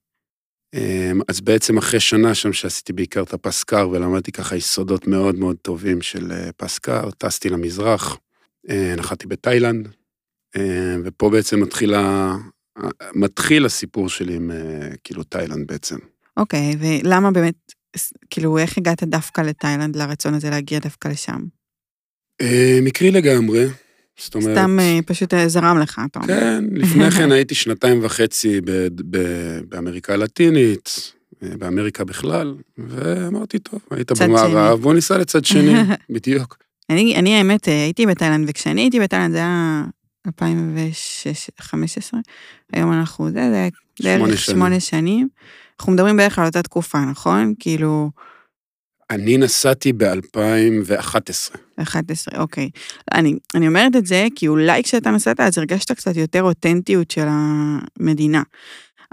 אמ, 0.74 1.20
אז 1.28 1.40
בעצם 1.40 1.78
אחרי 1.78 2.00
שנה 2.00 2.34
שם 2.34 2.52
שעשיתי 2.52 2.92
בעיקר 2.92 3.22
את 3.22 3.32
הפסקר 3.32 3.88
ולמדתי 3.88 4.32
ככה 4.32 4.56
יסודות 4.56 5.06
מאוד 5.06 5.38
מאוד 5.38 5.56
טובים 5.62 6.02
של 6.02 6.32
אה, 6.32 6.52
פסקר, 6.56 7.10
טסתי 7.10 7.48
למזרח, 7.48 8.18
אה, 8.70 8.94
נחתי 8.96 9.26
בתאילנד, 9.26 9.88
אה, 10.56 10.96
ופה 11.04 11.30
בעצם 11.30 11.60
מתחיל, 11.60 11.94
מתחיל 13.14 13.66
הסיפור 13.66 14.08
שלי 14.08 14.34
עם 14.34 14.50
כאילו 15.04 15.22
תאילנד 15.22 15.66
בעצם. 15.66 15.96
אוקיי, 16.36 16.72
okay, 16.72 16.76
ולמה 16.80 17.30
באמת 17.30 17.72
כאילו, 18.30 18.58
איך 18.58 18.78
הגעת 18.78 19.02
דווקא 19.02 19.40
לתאילנד, 19.40 19.96
לרצון 19.96 20.34
הזה 20.34 20.50
להגיע 20.50 20.78
דווקא 20.78 21.08
לשם? 21.08 21.40
מקרי 22.82 23.10
לגמרי. 23.10 23.66
זאת 24.18 24.34
אומרת... 24.34 24.58
סתם 24.58 24.78
אה, 24.80 24.98
פשוט 25.06 25.34
אה, 25.34 25.48
זרם 25.48 25.78
לך, 25.78 26.00
אתה 26.10 26.18
אומר. 26.18 26.28
כן, 26.28 26.64
לפני 26.72 27.10
כן 27.10 27.32
הייתי 27.36 27.54
שנתיים 27.54 28.00
וחצי 28.02 28.60
ב- 28.60 28.88
ב- 29.10 29.60
באמריקה 29.68 30.12
הלטינית, 30.12 31.12
אה, 31.42 31.48
באמריקה 31.58 32.04
בכלל, 32.04 32.54
ואמרתי, 32.78 33.58
טוב, 33.58 33.80
היית 33.90 34.12
במערב. 34.12 34.80
בוא 34.80 34.94
ניסע 34.94 35.18
לצד 35.18 35.44
שני, 35.44 35.74
בדיוק. 36.14 36.56
אני, 36.90 37.16
אני 37.16 37.36
האמת, 37.36 37.64
הייתי 37.64 38.06
בתאילנד, 38.06 38.50
וכשאני 38.50 38.80
הייתי 38.80 39.00
בתאילנד 39.00 39.32
זה 39.32 39.38
היה 39.38 39.84
2015, 40.26 42.20
היום 42.72 42.92
אנחנו, 42.92 43.30
זה, 43.30 43.68
זה 44.00 44.18
בערך. 44.18 44.38
שמונה 44.38 44.80
שנים. 44.80 45.28
אנחנו 45.80 45.92
מדברים 45.92 46.16
בערך 46.16 46.38
על 46.38 46.46
אותה 46.46 46.62
תקופה, 46.62 47.00
נכון? 47.00 47.54
כאילו, 47.58 48.10
אני 49.14 49.36
נסעתי 49.36 49.92
ב-2011. 49.92 51.56
11, 51.82 52.40
אוקיי. 52.40 52.70
אני, 53.14 53.34
אני 53.54 53.68
אומרת 53.68 53.96
את 53.96 54.06
זה 54.06 54.26
כי 54.34 54.48
אולי 54.48 54.82
כשאתה 54.82 55.10
נסעת 55.10 55.40
אז 55.40 55.58
הרגשת 55.58 55.92
קצת 55.92 56.16
יותר 56.16 56.42
אותנטיות 56.42 57.10
של 57.10 57.26
המדינה. 57.28 58.42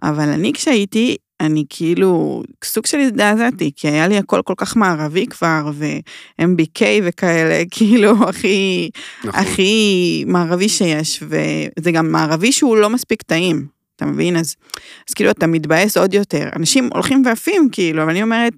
אבל 0.04 0.30
אני 0.30 0.54
כשהייתי, 0.54 1.18
אני 1.40 1.66
כאילו, 1.70 2.44
סוג 2.64 2.86
של 2.86 3.00
הזדעזעתי, 3.00 3.72
כי 3.76 3.88
היה 3.88 4.08
לי 4.08 4.18
הכל 4.18 4.42
כל 4.46 4.54
כך 4.58 4.78
מערבי 4.78 5.26
כבר, 5.26 5.72
ו-MBK 5.74 6.82
וכאלה, 7.04 7.64
כאילו, 7.72 8.30
הכי, 8.30 8.90
נכון. 9.24 9.40
הכי 9.40 10.24
מערבי 10.28 10.70
שיש, 10.70 11.24
וזה 11.24 11.92
גם 11.92 12.12
מערבי 12.12 12.52
שהוא 12.52 12.78
לא 12.78 12.90
מספיק 12.90 13.22
טעים, 13.22 13.68
אתה 14.02 14.10
מבין? 14.10 14.38
אז, 14.38 14.56
אז 15.10 15.14
כאילו 15.14 15.32
אתה 15.32 15.48
מתבאס 15.48 15.98
עוד 15.98 16.14
יותר. 16.14 16.50
אנשים 16.56 16.90
הולכים 16.94 17.24
ועפים, 17.26 17.70
כאילו, 17.72 18.04
אבל 18.04 18.12
אני 18.12 18.24
אומרת, 18.24 18.54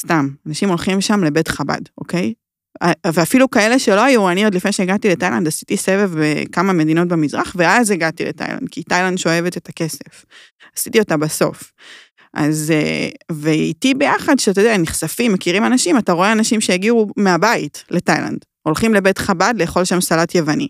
סתם, 0.00 0.28
אנשים 0.46 0.68
הולכים 0.68 1.00
שם 1.00 1.24
לבית 1.24 1.48
חב"ד, 1.48 1.80
אוקיי? 1.98 2.32
ואפילו 3.14 3.50
כאלה 3.50 3.78
שלא 3.78 4.04
היו, 4.04 4.28
אני 4.28 4.44
עוד 4.44 4.54
לפני 4.54 4.72
שהגעתי 4.72 5.08
לתאילנד 5.08 5.46
עשיתי 5.46 5.76
סבב 5.76 6.10
בכמה 6.20 6.72
מדינות 6.72 7.08
במזרח, 7.08 7.52
ואז 7.58 7.90
הגעתי 7.90 8.24
לתאילנד, 8.24 8.68
כי 8.70 8.82
תאילנד 8.82 9.18
שואבת 9.18 9.56
את 9.56 9.68
הכסף. 9.68 10.24
עשיתי 10.76 10.98
אותה 10.98 11.16
בסוף. 11.16 11.72
אז, 12.34 12.72
אה, 12.74 13.08
ואיתי 13.32 13.94
ביחד, 13.94 14.38
שאתה 14.38 14.60
יודע, 14.60 14.76
נחשפים, 14.76 15.32
מכירים 15.32 15.64
אנשים, 15.64 15.98
אתה 15.98 16.12
רואה 16.12 16.32
אנשים 16.32 16.60
שהגיעו 16.60 17.08
מהבית 17.16 17.84
לתאילנד, 17.90 18.44
הולכים 18.68 18.94
לבית 18.94 19.18
חב"ד 19.18 19.54
לאכול 19.58 19.84
שם 19.84 20.00
סלט 20.00 20.34
יווני. 20.34 20.68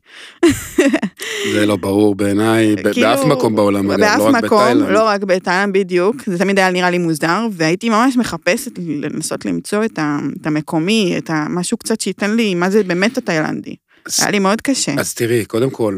זה 1.53 1.67
לא 1.67 1.77
ברור 1.77 2.15
בעיניי, 2.15 2.77
ב- 2.77 2.93
כאילו, 2.93 3.07
באף 3.09 3.25
מקום 3.25 3.57
בעולם, 3.57 3.91
אגב, 3.91 4.01
באף 4.01 4.19
לא 4.19 4.25
רק 4.29 4.45
מקום, 4.45 4.59
בתאילנד. 4.61 4.91
לא 4.91 5.03
רק 5.03 5.21
בתאילנד 5.23 5.73
בדיוק, 5.75 6.17
זה 6.27 6.39
תמיד 6.39 6.59
היה 6.59 6.71
נראה 6.71 6.91
לי 6.91 6.99
מוזר, 6.99 7.47
והייתי 7.53 7.89
ממש 7.89 8.17
מחפשת 8.17 8.71
לנסות 8.79 9.45
למצוא 9.45 9.85
את, 9.85 9.99
ה, 9.99 10.19
את 10.41 10.47
המקומי, 10.47 11.15
את 11.19 11.31
המשהו 11.33 11.77
קצת 11.77 12.01
שייתן 12.01 12.31
לי 12.37 12.55
מה 12.55 12.71
זה 12.71 12.83
באמת 12.83 13.19
התאילנדי. 13.19 13.75
אז- 14.07 14.21
היה 14.21 14.31
לי 14.31 14.39
מאוד 14.39 14.61
קשה. 14.61 14.93
אז 14.99 15.15
תראי, 15.15 15.45
קודם 15.45 15.71
כל, 15.71 15.95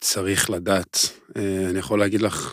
צריך 0.00 0.50
לדעת, 0.50 1.08
אה, 1.36 1.42
אני 1.70 1.78
יכול 1.78 1.98
להגיד 1.98 2.22
לך, 2.22 2.52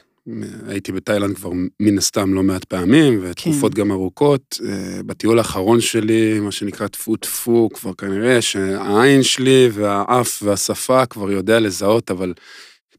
הייתי 0.67 0.91
בתאילנד 0.91 1.35
כבר 1.35 1.49
מן 1.79 1.97
הסתם 1.97 2.33
לא 2.33 2.43
מעט 2.43 2.63
פעמים, 2.63 3.19
ותקופות 3.21 3.73
כן. 3.73 3.81
גם 3.81 3.91
ארוכות. 3.91 4.59
אה, 4.65 5.03
בטיול 5.03 5.37
האחרון 5.37 5.81
שלי, 5.81 6.39
מה 6.39 6.51
שנקרא 6.51 6.87
טפו 6.87 7.15
טפו, 7.15 7.69
כבר 7.73 7.93
כנראה 7.93 8.41
שהעין 8.41 9.23
שלי 9.23 9.69
והאף 9.73 10.43
והשפה 10.43 11.05
כבר 11.05 11.31
יודע 11.31 11.59
לזהות, 11.59 12.11
אבל 12.11 12.33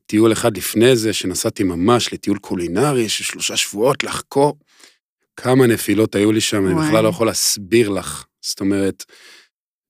טיול 0.06 0.32
אחד 0.32 0.56
לפני 0.56 0.96
זה, 0.96 1.12
שנסעתי 1.12 1.62
ממש 1.62 2.12
לטיול 2.12 2.38
קולינרי 2.38 3.08
של 3.08 3.24
שלושה 3.24 3.56
שבועות 3.56 4.04
לחקור, 4.04 4.58
כמה 5.36 5.66
נפילות 5.66 6.14
היו 6.14 6.32
לי 6.32 6.40
שם, 6.40 6.66
אני 6.66 6.74
וואי. 6.74 6.88
בכלל 6.88 7.04
לא 7.04 7.08
יכול 7.08 7.26
להסביר 7.26 7.88
לך. 7.88 8.24
זאת 8.42 8.60
אומרת, 8.60 9.04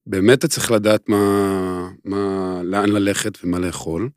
באמת 0.07 0.39
אתה 0.39 0.49
צריך 0.49 0.71
לדעת 0.71 1.09
מה, 1.09 1.89
מה, 2.05 2.61
לאן 2.65 2.89
ללכת 2.89 3.39
ומה 3.45 3.59
לאכול. 3.59 4.09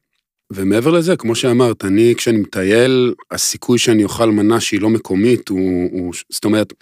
ומעבר 0.54 0.92
לזה, 0.92 1.16
כמו 1.16 1.36
שאמרת, 1.36 1.86
אני, 1.86 2.13
כשאני 2.18 2.38
מטייל, 2.38 3.13
הסיכוי 3.32 3.77
שאני 3.77 4.04
אוכל 4.04 4.32
מנה 4.32 4.60
שהיא 4.60 4.82
לא 4.82 4.89
מקומית 4.89 5.50
הוא, 5.50 5.89
הוא 5.92 6.13
זאת 6.30 6.46
אומרת, 6.46 6.74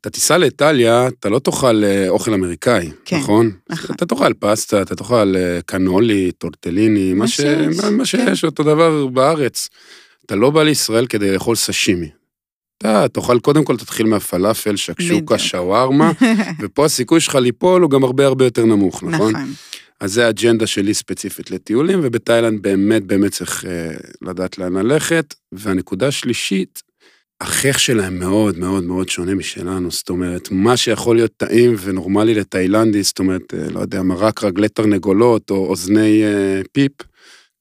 אתה 0.00 0.10
תיסע 0.10 0.38
לאיטליה, 0.38 1.08
אתה 1.08 1.28
לא 1.28 1.38
תאכל 1.38 1.84
אה, 1.84 2.08
אוכל 2.08 2.34
אמריקאי, 2.34 2.90
כן, 3.04 3.16
נכון? 3.16 3.50
נכון. 3.70 3.96
אתה 3.96 4.06
תאכל 4.06 4.32
פסטה, 4.34 4.82
אתה 4.82 4.96
תאכל 4.96 5.36
אה, 5.36 5.58
קנולי, 5.66 6.32
טורטליני, 6.32 7.14
מה, 7.14 7.28
ש... 7.28 7.40
מה, 7.40 7.90
מה 7.90 7.98
כן. 7.98 8.04
שיש, 8.04 8.44
אותו 8.44 8.62
דבר 8.62 9.06
בארץ. 9.06 9.68
אתה 10.26 10.36
לא 10.36 10.50
בא 10.50 10.62
לישראל 10.62 11.06
כדי 11.06 11.32
לאכול 11.32 11.56
סשימי. 11.56 12.08
אתה 12.78 13.08
תאכל, 13.08 13.38
קודם 13.38 13.64
כל 13.64 13.76
תתחיל 13.76 14.06
מהפלאפל, 14.06 14.76
שקשוקה. 14.76 15.38
שווארמה, 15.38 16.12
ופה 16.60 16.84
הסיכוי 16.84 17.20
שלך 17.20 17.34
ליפול 17.34 17.82
הוא 17.82 17.90
גם 17.90 18.04
הרבה 18.04 18.26
הרבה 18.26 18.44
יותר 18.44 18.64
נמוך, 18.64 19.02
נכון? 19.02 19.32
נכון. 19.32 19.52
אז 20.00 20.12
זה 20.12 20.26
האג'נדה 20.26 20.66
שלי 20.66 20.94
ספציפית 20.94 21.50
לטיולים, 21.50 22.00
ובתאילנד 22.02 22.62
באמת 22.62 23.04
באמת 23.04 23.32
צריך 23.32 23.64
אה, 23.64 23.90
לדעת 24.22 24.58
לאן 24.58 24.72
ללכת. 24.72 25.34
והנקודה 25.52 26.08
השלישית, 26.08 26.82
החייך 27.40 27.80
שלהם 27.80 28.18
מאוד 28.18 28.58
מאוד 28.58 28.84
מאוד 28.84 29.08
שונה 29.08 29.34
משלנו, 29.34 29.90
זאת 29.90 30.10
אומרת, 30.10 30.48
מה 30.50 30.76
שיכול 30.76 31.16
להיות 31.16 31.32
טעים 31.36 31.74
ונורמלי 31.80 32.34
לתאילנדי, 32.34 33.02
זאת 33.02 33.18
אומרת, 33.18 33.54
אה, 33.54 33.70
לא 33.70 33.80
יודע, 33.80 34.02
מרק 34.02 34.44
רגלי 34.44 34.68
תרנגולות 34.68 35.50
או 35.50 35.66
אוזני 35.66 36.24
אה, 36.24 36.60
פיפ, 36.72 36.92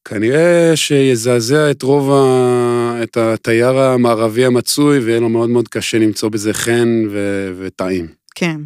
כנראה 0.07 0.71
שיזעזע 0.75 1.71
את 1.71 1.81
רוב 1.83 2.11
ה... 2.11 3.03
את 3.03 3.17
התייר 3.17 3.79
המערבי 3.79 4.45
המצוי, 4.45 4.99
ויהיה 4.99 5.19
לו 5.19 5.29
מאוד 5.29 5.49
מאוד 5.49 5.67
קשה 5.67 5.99
למצוא 5.99 6.29
בזה 6.29 6.53
חן 6.53 7.03
ו... 7.11 7.51
וטעים. 7.59 8.07
כן. 8.35 8.61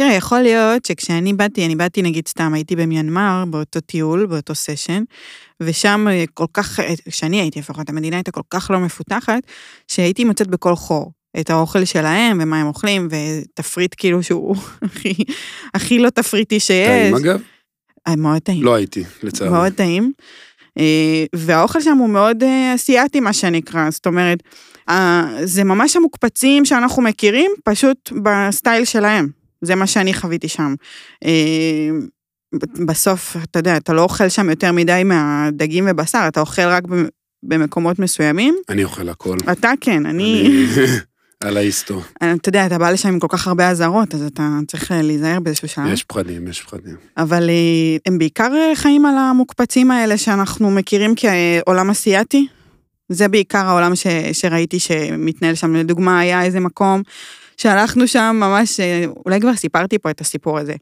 תראה, 0.00 0.12
יכול 0.12 0.40
להיות 0.40 0.84
שכשאני 0.84 1.32
באתי, 1.32 1.66
אני 1.66 1.76
באתי 1.76 2.02
נגיד 2.02 2.28
סתם, 2.28 2.54
הייתי 2.54 2.76
במיינמר, 2.76 3.44
באותו 3.50 3.80
טיול, 3.80 4.26
באותו 4.26 4.54
סשן, 4.54 5.02
ושם 5.62 6.06
כל 6.34 6.44
כך, 6.52 6.80
כשאני 7.08 7.40
הייתי 7.40 7.58
לפחות, 7.58 7.88
המדינה 7.88 8.16
הייתה 8.16 8.30
כל 8.30 8.40
כך 8.50 8.70
לא 8.70 8.78
מפותחת, 8.78 9.42
שהייתי 9.88 10.24
מוצאת 10.24 10.46
בכל 10.46 10.74
חור 10.74 11.12
את 11.40 11.50
האוכל 11.50 11.84
שלהם, 11.84 12.38
ומה 12.42 12.60
הם 12.60 12.66
אוכלים, 12.66 13.08
ותפריט 13.10 13.94
כאילו 13.96 14.22
שהוא 14.22 14.56
הכי, 14.82 15.14
הכי 15.74 15.98
לא 15.98 16.10
תפריטי 16.10 16.60
שיש. 16.60 16.86
טעים 16.86 17.14
אגב? 17.14 17.40
אה, 18.08 18.16
מאוד 18.16 18.42
טעים. 18.42 18.62
לא 18.62 18.74
הייתי, 18.74 19.04
לצערי. 19.22 19.50
מאוד 19.50 19.72
טעים. 19.72 20.12
אה, 20.78 21.24
והאוכל 21.34 21.80
שם 21.80 21.96
הוא 21.98 22.08
מאוד 22.08 22.42
אה, 22.42 22.74
אסיאתי, 22.74 23.20
מה 23.20 23.32
שנקרא, 23.32 23.90
זאת 23.90 24.06
אומרת, 24.06 24.42
זה 25.44 25.64
ממש 25.64 25.96
המוקפצים 25.96 26.64
שאנחנו 26.64 27.02
מכירים, 27.02 27.50
פשוט 27.64 28.12
בסטייל 28.22 28.84
שלהם. 28.84 29.39
זה 29.62 29.74
מה 29.74 29.86
שאני 29.86 30.14
חוויתי 30.14 30.48
שם. 30.48 30.74
אה, 31.24 31.90
בסוף, 32.86 33.36
אתה 33.42 33.58
יודע, 33.58 33.76
אתה 33.76 33.92
לא 33.92 34.02
אוכל 34.02 34.28
שם 34.28 34.50
יותר 34.50 34.72
מדי 34.72 35.02
מהדגים 35.04 35.86
ובשר, 35.90 36.24
אתה 36.28 36.40
אוכל 36.40 36.62
רק 36.62 36.82
במקומות 37.42 37.98
מסוימים. 37.98 38.56
אני 38.68 38.84
אוכל 38.84 39.08
הכל. 39.08 39.36
אתה 39.52 39.72
כן, 39.80 40.06
אני, 40.06 40.48
על 41.44 41.56
ההיסטו. 41.56 42.00
אתה 42.16 42.48
יודע, 42.48 42.66
אתה 42.66 42.78
בא 42.78 42.90
לשם 42.90 43.08
עם 43.08 43.18
כל 43.18 43.26
כך 43.30 43.46
הרבה 43.46 43.70
אזהרות, 43.70 44.14
אז 44.14 44.22
אתה 44.22 44.58
צריך 44.66 44.92
אה, 44.92 45.02
להיזהר 45.02 45.40
באיזשהו 45.40 45.68
שלב. 45.68 45.86
יש 45.86 46.04
פחדים, 46.04 46.48
יש 46.48 46.62
פחדים. 46.62 46.96
אבל 47.16 47.50
אה, 47.50 47.96
הם 48.06 48.18
בעיקר 48.18 48.52
אה, 48.54 48.76
חיים 48.76 49.06
על 49.06 49.18
המוקפצים 49.18 49.90
האלה 49.90 50.18
שאנחנו 50.18 50.70
מכירים 50.70 51.14
כעולם 51.16 51.90
אסיאתי. 51.90 52.46
זה 53.08 53.28
בעיקר 53.28 53.66
העולם 53.66 53.96
ש, 53.96 54.06
שראיתי 54.32 54.78
שמתנהל 54.78 55.54
שם. 55.54 55.76
לדוגמה, 55.76 56.20
היה 56.20 56.42
איזה 56.42 56.60
מקום 56.60 57.02
שהלכנו 57.60 58.08
שם 58.08 58.36
ממש, 58.40 58.80
אה, 58.80 59.04
אולי 59.26 59.40
כבר 59.40 59.56
סיפרתי 59.56 59.98
פה 59.98 60.10
את 60.10 60.20
הסיפור 60.20 60.58
הזה, 60.58 60.74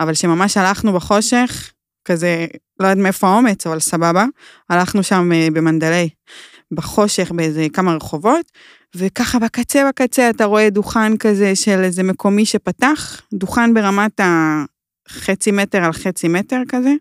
אבל 0.00 0.14
שממש 0.14 0.56
הלכנו 0.56 0.92
בחושך, 0.92 1.72
כזה, 2.04 2.46
לא 2.80 2.86
יודעת 2.86 3.02
מאיפה 3.02 3.28
האומץ, 3.28 3.66
אבל 3.66 3.80
סבבה, 3.80 4.24
הלכנו 4.70 5.02
שם 5.02 5.32
אה, 5.32 5.48
במנדלי, 5.52 6.08
בחושך 6.72 7.32
באיזה 7.32 7.66
כמה 7.72 7.94
רחובות, 7.94 8.52
וככה 8.96 9.38
בקצה 9.38 9.88
בקצה 9.88 10.30
אתה 10.30 10.44
רואה 10.44 10.70
דוכן 10.70 11.16
כזה 11.16 11.56
של 11.56 11.80
איזה 11.84 12.02
מקומי 12.02 12.46
שפתח, 12.46 13.22
דוכן 13.34 13.74
ברמת 13.74 14.20
החצי 15.08 15.50
מטר 15.50 15.84
על 15.84 15.92
חצי 15.92 16.28
מטר 16.28 16.60
כזה. 16.68 16.92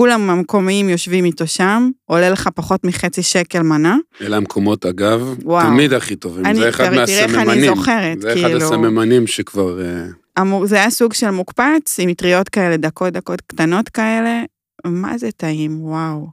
כולם 0.00 0.30
המקומיים 0.30 0.88
יושבים 0.88 1.24
איתו 1.24 1.46
שם, 1.46 1.90
עולה 2.04 2.30
לך 2.30 2.48
פחות 2.54 2.84
מחצי 2.84 3.22
שקל 3.22 3.62
מנה. 3.62 3.96
אלה 4.20 4.36
המקומות, 4.36 4.86
אגב, 4.86 5.34
וואו. 5.42 5.66
תמיד 5.66 5.92
הכי 5.92 6.16
טובים. 6.16 6.46
אני- 6.46 6.54
זה 6.58 6.68
אחד 6.68 6.84
תראה- 6.90 7.06
תראה 7.06 7.18
איך 7.24 7.34
אני 7.34 7.44
מהסממנים. 7.44 7.74
זוכרת, 7.76 8.20
זה 8.20 8.32
אחד 8.32 8.40
כאילו. 8.48 8.64
הסממנים 8.64 9.26
שכבר... 9.26 9.82
אה, 9.82 10.04
אמור, 10.40 10.66
זה 10.66 10.76
היה 10.76 10.90
סוג 10.90 11.12
של 11.12 11.30
מוקפץ 11.30 11.96
עם 12.00 12.08
מטריות 12.08 12.48
כאלה, 12.48 12.76
דקות 12.76 13.12
דקות 13.12 13.40
קטנות 13.40 13.88
כאלה. 13.88 14.42
מה 14.86 15.18
זה 15.18 15.28
טעים, 15.36 15.82
וואו. 15.84 16.26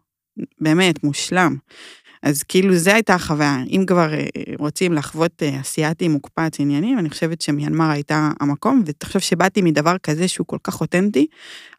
באמת, 0.62 1.04
מושלם. 1.04 1.56
אז 2.26 2.44
כאילו, 2.44 2.76
זו 2.76 2.92
הייתה 2.92 3.14
החוויה. 3.14 3.58
אם 3.70 3.84
כבר 3.88 4.14
אה, 4.14 4.26
רוצים 4.60 4.94
לחוות 4.94 5.44
אה, 5.44 5.62
אסיאתי 5.62 6.08
מוקפץ 6.08 6.60
עניינים, 6.60 7.00
אני 7.00 7.10
חושבת 7.10 7.42
שמיינמר 7.42 7.90
הייתה 7.90 8.32
המקום, 8.40 8.84
ותחשוב 8.86 9.22
שבאתי 9.22 9.62
מדבר 9.62 9.98
כזה 10.04 10.28
שהוא 10.28 10.48
כל 10.48 10.58
כך 10.64 10.82
אותנטי. 10.82 11.28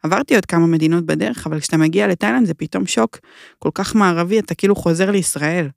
עברתי 0.03 0.35
עוד 0.35 0.45
כמה 0.45 0.67
מדינות 0.67 1.05
בדרך, 1.05 1.47
אבל 1.47 1.59
כשאתה 1.59 1.77
מגיע 1.77 2.07
לתאילנד 2.07 2.47
זה 2.47 2.53
פתאום 2.53 2.85
שוק 2.85 3.19
כל 3.59 3.69
כך 3.73 3.95
מערבי, 3.95 4.39
אתה 4.39 4.55
כאילו 4.55 4.75
חוזר 4.75 5.11
לישראל. 5.11 5.67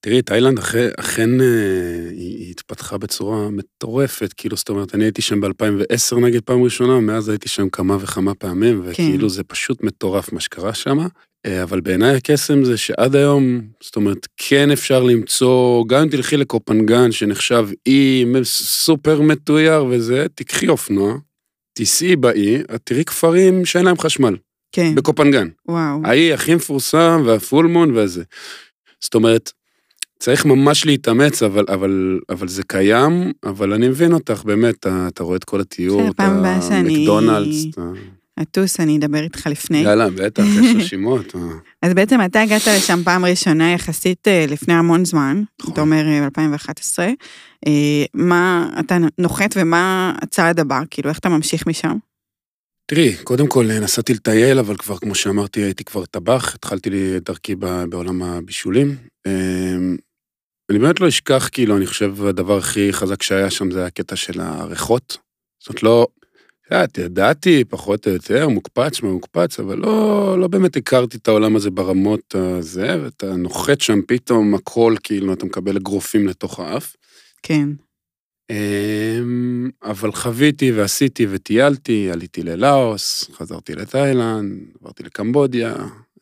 תראי, 0.00 0.22
תאילנד 0.22 0.58
אכן, 0.98 1.40
אה, 1.40 1.46
היא, 2.10 2.50
התפתחה 2.50 2.98
בצורה 2.98 3.50
מטורפת, 3.50 4.32
כאילו, 4.32 4.56
זאת 4.56 4.68
אומרת, 4.68 4.94
אני 4.94 5.04
הייתי 5.04 5.22
שם 5.22 5.40
ב-2010 5.40 6.20
נגיד 6.20 6.42
פעם 6.44 6.62
ראשונה, 6.62 7.00
מאז 7.00 7.28
הייתי 7.28 7.48
שם 7.48 7.68
כמה 7.68 7.96
וכמה 8.00 8.34
פעמים, 8.34 8.80
וכאילו 8.84 9.28
זה 9.28 9.44
פשוט 9.44 9.82
מטורף 9.82 10.32
מה 10.32 10.40
שקרה 10.40 10.74
שם. 10.74 10.98
אה, 11.48 11.62
אבל 11.62 11.80
בעיניי 11.80 12.16
הקסם 12.16 12.64
זה 12.64 12.76
שעד 12.76 13.16
היום, 13.16 13.60
זאת 13.82 13.96
אומרת, 13.96 14.26
כן 14.36 14.70
אפשר 14.70 15.02
למצוא, 15.02 15.84
גם 15.86 16.02
אם 16.02 16.08
תלכי 16.08 16.36
לקופנגן, 16.36 17.12
שנחשב 17.12 17.68
אי 17.86 18.24
סופר 18.44 19.20
מתויר 19.20 19.84
וזה, 19.90 20.26
תיקחי 20.34 20.68
אופנוע, 20.68 21.14
תיסעי 21.72 22.16
באי, 22.16 22.56
את 22.74 22.80
תראי 22.84 23.04
כפרים 23.04 23.64
שאין 23.64 23.84
להם 23.84 23.98
חשמל. 23.98 24.36
כן. 24.72 24.94
בקופנגן. 24.94 25.48
וואו. 25.68 26.00
האי 26.04 26.32
הכי 26.32 26.54
מפורסם 26.54 27.22
והפולמון 27.26 27.96
והזה. 27.96 28.22
זאת 29.00 29.14
אומרת, 29.14 29.52
צריך 30.18 30.46
ממש 30.46 30.86
להתאמץ, 30.86 31.42
אבל, 31.42 31.64
אבל, 31.68 32.20
אבל 32.30 32.48
זה 32.48 32.62
קיים, 32.66 33.32
אבל 33.44 33.72
אני 33.72 33.88
מבין 33.88 34.12
אותך, 34.12 34.42
באמת, 34.44 34.74
אתה, 34.74 35.08
אתה 35.08 35.22
רואה 35.22 35.36
את 35.36 35.44
כל 35.44 35.60
התיאור, 35.60 36.00
בסדר, 36.00 36.10
את 36.10 36.20
הבאה 36.20 36.62
שאני- 36.62 37.06
אטוס, 38.42 38.80
אני 38.80 38.98
אדבר 38.98 39.22
איתך 39.22 39.46
לפני. 39.46 39.78
יאללה, 39.78 40.10
בטח, 40.10 40.42
יש 40.42 40.76
רשימות. 40.76 41.34
אה. 41.36 41.40
אז 41.82 41.94
בעצם 41.94 42.20
אתה 42.24 42.40
הגעת 42.40 42.66
לשם 42.66 43.00
פעם 43.04 43.24
ראשונה 43.24 43.72
יחסית 43.72 44.28
אה, 44.28 44.44
לפני 44.48 44.74
המון 44.74 45.04
זמן, 45.04 45.42
נכון. 45.60 45.72
אתה 45.72 45.80
אומר 45.80 46.06
אה, 46.06 46.24
2011. 46.24 47.06
אה, 47.66 48.04
מה 48.14 48.70
אתה 48.80 48.98
נוחת 49.18 49.54
ומה 49.56 50.12
הצעד 50.22 50.60
הבא? 50.60 50.80
כאילו, 50.90 51.10
איך 51.10 51.18
אתה 51.18 51.28
ממשיך 51.28 51.66
משם? 51.66 51.96
תראי, 52.86 53.16
קודם 53.24 53.46
כל 53.46 53.66
נסעתי 53.80 54.14
לטייל, 54.14 54.58
אבל 54.58 54.76
כבר, 54.76 54.98
כמו 54.98 55.14
שאמרתי, 55.14 55.60
הייתי 55.60 55.84
כבר 55.84 56.04
טבח, 56.04 56.54
התחלתי 56.54 57.16
את 57.16 57.24
דרכי 57.24 57.54
בעולם 57.88 58.22
הבישולים. 58.22 58.96
אני 60.70 60.78
באמת 60.78 61.00
לא 61.00 61.08
אשכח, 61.08 61.48
כאילו, 61.52 61.76
אני 61.76 61.86
חושב, 61.86 62.24
הדבר 62.24 62.58
הכי 62.58 62.92
חזק 62.92 63.22
שהיה 63.22 63.50
שם 63.50 63.70
זה 63.70 63.86
הקטע 63.86 64.16
של 64.16 64.40
הריחות. 64.40 65.18
זאת 65.60 65.68
אומרת, 65.68 65.82
לא, 65.82 66.06
את 66.68 66.72
יודעת, 66.72 66.98
ידעתי 66.98 67.64
פחות 67.64 68.06
או 68.06 68.12
יותר, 68.12 68.48
מוקפץ, 68.48 69.02
מה 69.02 69.10
מוקפץ, 69.10 69.60
אבל 69.60 69.78
לא, 69.78 70.36
לא 70.38 70.48
באמת 70.48 70.76
הכרתי 70.76 71.16
את 71.16 71.28
העולם 71.28 71.56
הזה 71.56 71.70
ברמות 71.70 72.34
הזה, 72.34 73.02
ואתה 73.02 73.36
נוחת 73.36 73.80
שם 73.80 74.00
פתאום 74.06 74.54
הכל, 74.54 74.94
כאילו, 75.02 75.32
אתה 75.32 75.46
מקבל 75.46 75.76
אגרופים 75.76 76.26
לתוך 76.26 76.60
האף. 76.60 76.96
כן. 77.42 77.68
אמ, 78.50 79.70
אבל 79.82 80.12
חוויתי 80.12 80.72
ועשיתי 80.72 81.26
וטיילתי, 81.30 82.10
עליתי 82.10 82.42
ללאוס, 82.42 83.30
חזרתי 83.32 83.74
לתאילנד, 83.74 84.52
עברתי 84.80 85.02
לקמבודיה. 85.02 85.74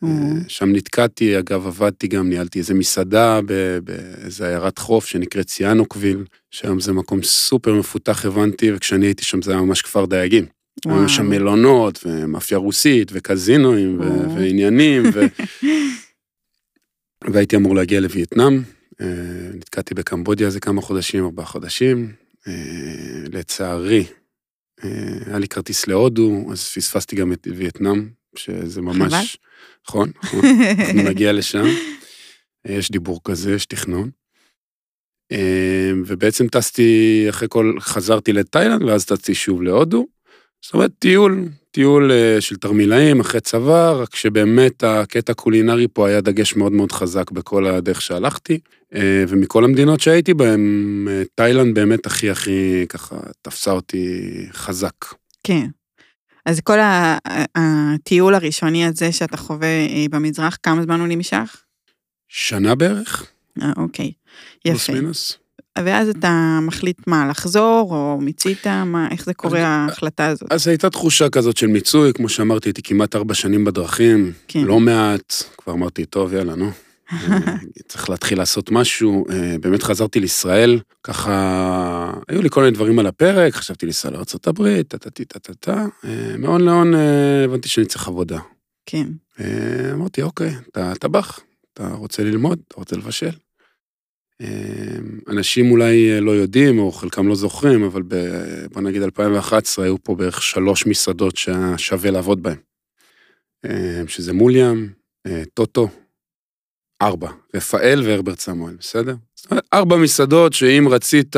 אה, 0.05 0.09
שם 0.49 0.73
נתקעתי, 0.73 1.39
אגב, 1.39 1.67
עבדתי 1.67 2.09
גם, 2.09 2.29
ניהלתי 2.29 2.59
איזה 2.59 2.75
מסעדה 2.75 3.41
באיזה 3.85 4.49
עיירת 4.49 4.79
חוף 4.79 5.07
שנקראת 5.07 5.47
ציאנוקוויל, 5.47 6.25
שהיום 6.57 6.81
זה 6.81 6.93
מקום 6.93 7.23
סופר 7.23 7.75
מפותח, 7.75 8.27
הבנתי, 8.27 8.73
וכשאני 8.73 9.07
הייתי 9.07 9.25
שם 9.25 9.43
זה 9.43 9.53
היה 9.53 9.61
ממש 9.61 9.83
כפר 9.83 10.07
דייגים. 10.07 10.47
היו 10.85 11.09
שם 11.09 11.31
מלונות, 11.31 12.07
ומאפיה 12.07 12.59
רוסית, 12.59 13.09
וקזינואים, 13.13 14.01
ו-. 14.01 14.35
ועניינים, 14.35 15.03
ו... 15.15 15.21
והייתי 17.33 17.57
אמור 17.57 17.75
להגיע 17.75 18.01
לווייטנאם. 18.01 18.63
אה, 19.01 19.07
נתקעתי 19.55 19.95
בקמבודיה 19.95 20.47
איזה 20.47 20.61
כמה 20.61 20.83
חודשים, 20.83 21.25
ארבעה 21.25 21.47
חודשים. 21.47 22.13
אה, 22.49 22.53
לצערי, 23.33 24.05
אה, 24.85 24.91
היה 25.27 25.39
לי 25.39 25.49
כרטיס 25.49 25.87
להודו, 25.87 26.47
אז 26.53 26.69
פספסתי 26.69 27.17
גם 27.17 27.33
את 27.33 27.49
וייטנאם, 27.57 28.09
שזה 28.37 28.83
ממש... 28.83 29.39
נכון, 29.89 30.11
נכון. 30.25 30.41
אנחנו 30.79 31.03
נגיע 31.03 31.33
לשם. 31.33 31.65
יש 32.69 32.91
דיבור 32.91 33.21
כזה, 33.25 33.55
יש 33.55 33.67
תכנון. 33.67 34.11
אה, 35.33 35.93
ובעצם 36.07 36.49
טסתי, 36.49 37.27
אחרי 37.29 37.49
כל, 37.51 37.77
חזרתי 37.81 38.33
לתאילנד, 38.33 38.83
ואז 38.83 39.05
טסתי 39.05 39.35
שוב 39.35 39.63
להודו. 39.63 40.07
זאת 40.65 40.75
אומרת, 40.75 40.91
טיול, 40.99 41.49
טיול 41.71 42.13
אה, 42.13 42.41
של 42.41 42.57
תרמילאים 42.57 43.21
אחרי 43.21 43.41
צבא, 43.41 43.93
רק 43.93 44.17
שבאמת 44.17 44.85
הקטע 44.85 45.33
הקולינרי 45.33 45.87
פה 45.93 46.09
היה 46.09 46.21
דגש 46.21 46.57
מאוד 46.57 46.73
מאוד 46.73 46.93
חזק 46.93 47.31
בכל 47.31 47.67
הדרך 47.67 48.03
שהלכתי. 48.03 48.59
אה, 48.95 49.25
ומכל 49.29 49.65
המדינות 49.65 50.01
שהייתי 50.01 50.35
בהן, 50.35 51.07
אה, 51.11 51.23
תאילנד 51.35 51.75
באמת 51.75 52.07
הכי 52.07 52.31
הכי 52.31 52.87
ככה 52.89 53.17
תפסה 53.43 53.71
אותי 53.71 54.27
חזק. 54.53 55.05
כן. 55.45 55.67
אז 56.47 56.61
כל 56.61 56.79
הטיול 57.57 58.35
הראשוני 58.35 58.87
הזה 58.87 59.13
שאתה 59.13 59.37
חווה 59.37 59.69
במזרח, 60.11 60.59
כמה 60.63 60.83
זמן 60.83 61.01
הוא 61.01 61.09
נמשך? 61.09 61.63
שנה 62.29 62.75
בערך, 62.75 63.33
אה, 63.63 63.73
אוקיי. 63.77 64.13
פלוס 64.63 64.83
יפה. 64.83 64.93
מינוס. 64.93 65.39
ואז 65.79 66.09
אתה 66.09 66.59
מחליט 66.63 66.99
מה, 67.07 67.29
לחזור, 67.29 67.89
או 67.91 68.19
מיצית, 68.21 68.67
מה, 68.67 69.09
איך 69.11 69.25
זה 69.25 69.35
קורה 69.35 69.61
ההחלטה 69.61 70.27
הזאת? 70.27 70.53
אז 70.53 70.69
הייתה 70.69 70.91
תחושה 70.91 71.29
כזאת 71.29 71.57
של 71.57 71.67
מיצוי, 71.67 72.13
כמו 72.13 72.29
שאמרתי, 72.29 72.69
הייתי 72.69 72.83
כמעט 72.83 73.17
ארבע 73.17 73.35
שנים 73.35 73.65
בדרכים, 73.65 74.33
כן. 74.49 74.65
לא 74.65 74.81
מעט, 74.81 75.33
כבר 75.59 75.73
אמרתי, 75.73 76.05
טוב, 76.05 76.33
יאללה, 76.33 76.55
נו. 76.55 76.71
אה, 77.13 77.39
צריך 77.89 78.11
להתחיל 78.11 78.39
לעשות 78.39 78.71
משהו. 78.71 79.27
אה, 79.31 79.57
באמת 79.61 79.83
חזרתי 79.83 80.21
לישראל, 80.21 80.81
ככה, 81.03 82.13
היו 82.29 82.43
לי 82.43 82.51
כל 82.51 82.61
מיני 82.61 82.75
דברים 82.75 82.99
על 82.99 83.07
הפרק, 83.07 83.55
חשבתי 83.55 83.87
לנסוע 83.87 84.11
לארה"ב, 84.11 84.83
טה-טה-טה, 84.83 85.25
טה-טה-טה. 85.25 85.85
אה, 86.05 86.37
מהון 86.39 86.61
להון 86.61 86.95
הבנתי 87.45 87.69
שאני 87.69 87.87
צריך 87.87 88.09
עבודה. 88.09 88.39
כן. 88.87 89.07
אמרתי, 89.93 90.23
אוקיי, 90.23 90.55
אתה 90.69 90.93
טבח, 91.01 91.41
אתה 91.73 91.89
רוצה 91.89 92.25
ללמוד, 92.25 92.59
אתה 92.69 92.75
רוצה 92.77 92.97
לבשל. 92.97 93.31
אה, 94.43 94.99
אנשים 95.29 95.71
אולי 95.71 96.13
אה, 96.13 96.21
לא 96.21 96.31
יודעים, 96.31 96.79
או 96.79 96.93
חלקם 96.93 97.29
לא 97.29 97.35
זוכרים, 97.35 97.83
אבל 97.83 98.03
ב- 98.09 98.67
בוא 98.73 98.83
נגיד 98.83 99.03
2011 99.03 99.85
היו 99.85 100.03
פה 100.03 100.15
בערך 100.15 100.43
שלוש 100.43 100.87
מסעדות 100.87 101.37
שהיה 101.37 101.79
שווה 101.79 102.11
לעבוד 102.11 102.43
בהן. 102.43 102.57
אה, 103.65 104.03
שזה 104.09 104.33
מוליאם, 104.33 104.89
אה, 105.27 105.43
טוטו, 105.55 105.89
ארבע, 107.03 107.31
רפאל 107.55 108.03
והרברט 108.05 108.39
סמואל, 108.39 108.77
בסדר? 108.81 109.15
ארבע 109.75 109.97
מסעדות 109.97 110.53
שאם 110.53 110.89
רצית 110.91 111.37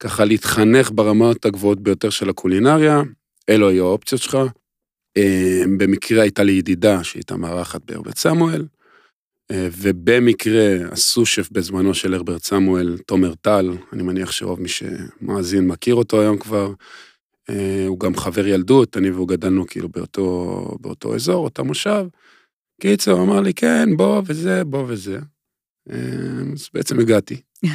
ככה 0.00 0.24
להתחנך 0.24 0.90
ברמות 0.94 1.44
הגבוהות 1.44 1.80
ביותר 1.80 2.10
של 2.10 2.30
הקולינריה, 2.30 3.02
אלו 3.48 3.68
היו 3.68 3.86
האופציות 3.86 4.22
שלך. 4.22 4.38
אה, 5.16 5.62
במקרה 5.78 6.22
הייתה 6.22 6.42
לי 6.42 6.52
ידידה 6.52 7.04
שהייתה 7.04 7.36
מארחת 7.36 7.80
בהרברט 7.84 8.16
סמואל, 8.16 8.66
ובמקרה 9.52 10.76
הסו-שף 10.92 11.48
בזמנו 11.52 11.94
של 11.94 12.14
הרברט 12.14 12.42
סמואל, 12.42 12.98
תומר 13.06 13.34
טל, 13.34 13.70
אני 13.92 14.02
מניח 14.02 14.32
שרוב 14.32 14.60
מי 14.60 14.68
שמאזין 14.68 15.68
מכיר 15.68 15.94
אותו 15.94 16.20
היום 16.20 16.38
כבר, 16.38 16.72
אה, 17.50 17.84
הוא 17.86 18.00
גם 18.00 18.16
חבר 18.16 18.46
ילדות, 18.46 18.96
אני 18.96 19.10
והוא 19.10 19.28
גדלנו 19.28 19.66
כאילו 19.66 19.88
באותו, 19.88 20.76
באותו 20.80 21.14
אזור, 21.14 21.44
אותו 21.44 21.64
מושב. 21.64 22.06
קיצר, 22.80 23.12
הוא 23.12 23.22
אמר 23.22 23.40
לי, 23.40 23.54
כן, 23.54 23.96
בוא 23.96 24.22
וזה, 24.26 24.64
בוא 24.64 24.84
וזה. 24.88 25.18
אה, 25.90 25.96
אז 26.52 26.68
בעצם 26.74 27.00
הגעתי. 27.00 27.40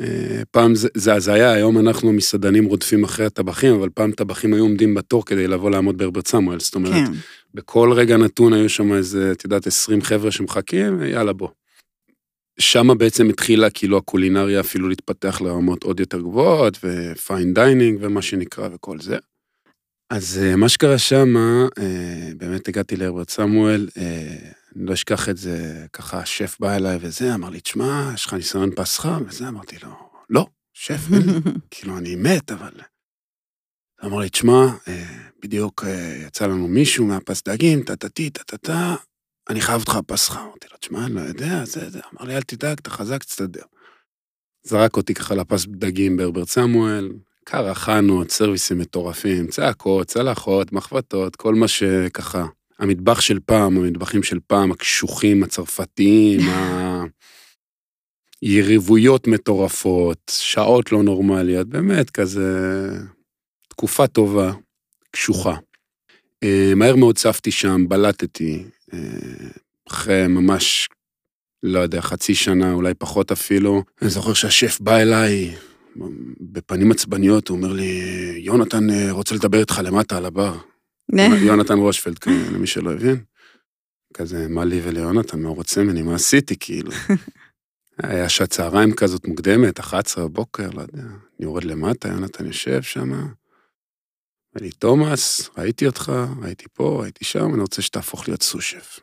אה, 0.00 0.42
פעם 0.50 0.74
זה, 0.74 0.88
זה 0.94 1.14
הזיה, 1.14 1.52
היום 1.52 1.78
אנחנו 1.78 2.12
מסעדנים 2.12 2.64
רודפים 2.64 3.04
אחרי 3.04 3.26
הטבחים, 3.26 3.74
אבל 3.74 3.88
פעם 3.94 4.12
טבחים 4.12 4.54
היו 4.54 4.62
עומדים 4.62 4.94
בתור 4.94 5.24
כדי 5.24 5.46
לבוא 5.46 5.70
לעמוד 5.70 5.98
בהרברט 5.98 6.26
סמואל, 6.26 6.60
זאת 6.60 6.74
אומרת, 6.74 6.92
כן. 6.92 7.12
בכל 7.54 7.92
רגע 7.92 8.16
נתון 8.16 8.52
היו 8.52 8.68
שם 8.68 8.92
איזה, 8.92 9.32
את 9.32 9.44
יודעת, 9.44 9.66
20 9.66 10.02
חבר'ה 10.02 10.30
שמחכים, 10.30 11.02
יאללה 11.02 11.32
בוא. 11.32 11.48
שמה 12.60 12.94
בעצם 12.94 13.28
התחילה 13.28 13.70
כאילו 13.70 13.98
הקולינריה 13.98 14.60
אפילו 14.60 14.88
להתפתח 14.88 15.40
לרמות 15.40 15.82
עוד 15.82 16.00
יותר 16.00 16.20
גבוהות, 16.20 16.78
ו 16.82 16.96
fine 16.96 17.54
dining 17.54 17.98
ומה 18.02 18.22
שנקרא 18.22 18.68
וכל 18.72 19.00
זה. 19.00 19.16
אז 20.10 20.40
אה, 20.42 20.56
מה 20.56 20.68
שקרה 20.68 20.98
שמה, 20.98 21.66
אה, 21.78 22.30
באמת 22.36 22.68
הגעתי 22.68 22.96
להרברט 22.96 23.30
סמואל, 23.30 23.88
אה, 23.96 24.36
אני 24.76 24.86
לא 24.86 24.92
אשכח 24.92 25.28
את 25.28 25.36
זה, 25.36 25.86
ככה 25.92 26.18
השף 26.18 26.56
בא 26.60 26.76
אליי 26.76 26.98
וזה, 27.00 27.34
אמר 27.34 27.50
לי, 27.50 27.60
תשמע, 27.60 28.10
יש 28.14 28.26
לך 28.26 28.34
ניסיון 28.34 28.70
פס 28.76 28.98
חם? 28.98 29.22
וזה, 29.26 29.48
אמרתי 29.48 29.76
לו, 29.82 29.90
לא, 30.30 30.46
שף. 30.74 31.00
כאילו, 31.70 31.98
אני 31.98 32.16
מת, 32.16 32.52
אבל... 32.52 32.72
אמר 34.04 34.18
לי, 34.18 34.28
תשמע, 34.28 34.66
אה, 34.88 35.04
בדיוק 35.42 35.84
אה, 35.84 36.22
יצא 36.26 36.46
לנו 36.46 36.68
מישהו 36.68 37.06
מהפס 37.06 37.42
דגים, 37.42 37.82
טה-טה-טי, 37.82 38.30
טה-טה-טה, 38.30 38.94
אני 39.50 39.60
חייב 39.60 39.80
אותך 39.80 39.94
בפס 39.94 40.28
חם. 40.28 40.40
אמרתי 40.40 40.66
לו, 40.70 40.76
תשמע, 40.78 41.06
אני 41.06 41.14
לא 41.14 41.20
יודע, 41.20 41.64
זה, 41.64 41.90
זה. 41.90 42.00
אמר 42.14 42.28
לי, 42.28 42.36
אל 42.36 42.42
תדאג, 42.42 42.78
אתה 42.78 42.90
חזק, 42.90 43.24
תסתדר. 43.24 43.62
זרק 44.62 44.96
אותי 44.96 45.14
ככה 45.14 45.34
לפס 45.34 45.66
דגים 45.66 46.16
בהרברט 46.16 46.48
סמואל, 46.48 47.12
קרחנות, 47.44 48.30
סרוויסים 48.30 48.78
מטורפים, 48.78 49.46
צעקות, 49.46 50.06
צלחות, 50.06 50.72
מחבטות, 50.72 51.36
כל 51.36 51.54
מה 51.54 51.68
שככה, 51.68 52.46
המטבח 52.78 53.20
של 53.20 53.38
פעם, 53.46 53.76
המטבחים 53.76 54.22
של 54.22 54.38
פעם, 54.46 54.72
הקשוחים, 54.72 55.42
הצרפתיים, 55.42 56.40
היריבויות 58.42 59.26
מטורפות, 59.26 60.32
שעות 60.34 60.92
לא 60.92 61.02
נורמליות, 61.02 61.68
באמת 61.68 62.10
כזה 62.10 62.48
תקופה 63.78 64.06
טובה, 64.06 64.52
קשוחה. 65.10 65.56
אה, 66.42 66.72
מהר 66.76 66.96
מאוד 66.96 67.18
צפתי 67.18 67.50
שם, 67.50 67.88
בלטתי, 67.88 68.64
אה, 68.92 68.98
אחרי 69.88 70.26
ממש 70.28 70.88
לא 71.62 71.78
יודע, 71.78 72.00
חצי 72.00 72.34
שנה, 72.34 72.72
אולי 72.72 72.94
פחות 72.94 73.32
אפילו. 73.32 73.82
אני 74.02 74.10
זוכר 74.10 74.34
שהשף 74.34 74.80
בא 74.80 74.96
אליי, 74.96 75.54
בפנים 76.40 76.90
עצבניות, 76.90 77.48
הוא 77.48 77.56
אומר 77.56 77.72
לי, 77.72 78.02
יונתן 78.36 78.90
אה, 78.90 79.10
רוצה 79.10 79.34
לדבר 79.34 79.60
איתך 79.60 79.80
למטה 79.84 80.16
על 80.16 80.26
הבר. 80.26 80.58
יונתן 81.46 81.78
רושפלד, 81.78 82.18
כן, 82.18 82.54
למי 82.54 82.66
שלא 82.66 82.92
הבין. 82.92 83.22
כזה, 84.14 84.48
מה 84.48 84.64
לי 84.64 84.80
וליונתן, 84.84 85.40
מה 85.40 85.48
הוא 85.48 85.56
רוצה 85.56 85.82
ממני, 85.82 86.02
מה 86.02 86.14
עשיתי, 86.14 86.56
כאילו. 86.60 86.90
היה 88.02 88.28
שעת 88.28 88.50
צהריים 88.50 88.92
כזאת 88.94 89.26
מוקדמת, 89.26 89.80
11 89.80 90.24
בבוקר, 90.24 90.70
לא 90.70 90.80
יודע. 90.80 91.02
אני 91.02 91.12
יורד 91.40 91.64
למטה, 91.64 92.08
יונתן 92.08 92.46
יושב 92.46 92.82
שם. 92.82 93.28
לי, 94.56 94.70
תומאס, 94.70 95.50
ראיתי 95.58 95.86
אותך, 95.86 96.12
הייתי 96.42 96.64
פה, 96.72 97.00
הייתי 97.04 97.24
שם, 97.24 97.54
אני 97.54 97.62
רוצה 97.62 97.82
שתהפוך 97.82 98.28
להיות 98.28 98.42
סושף. 98.42 99.00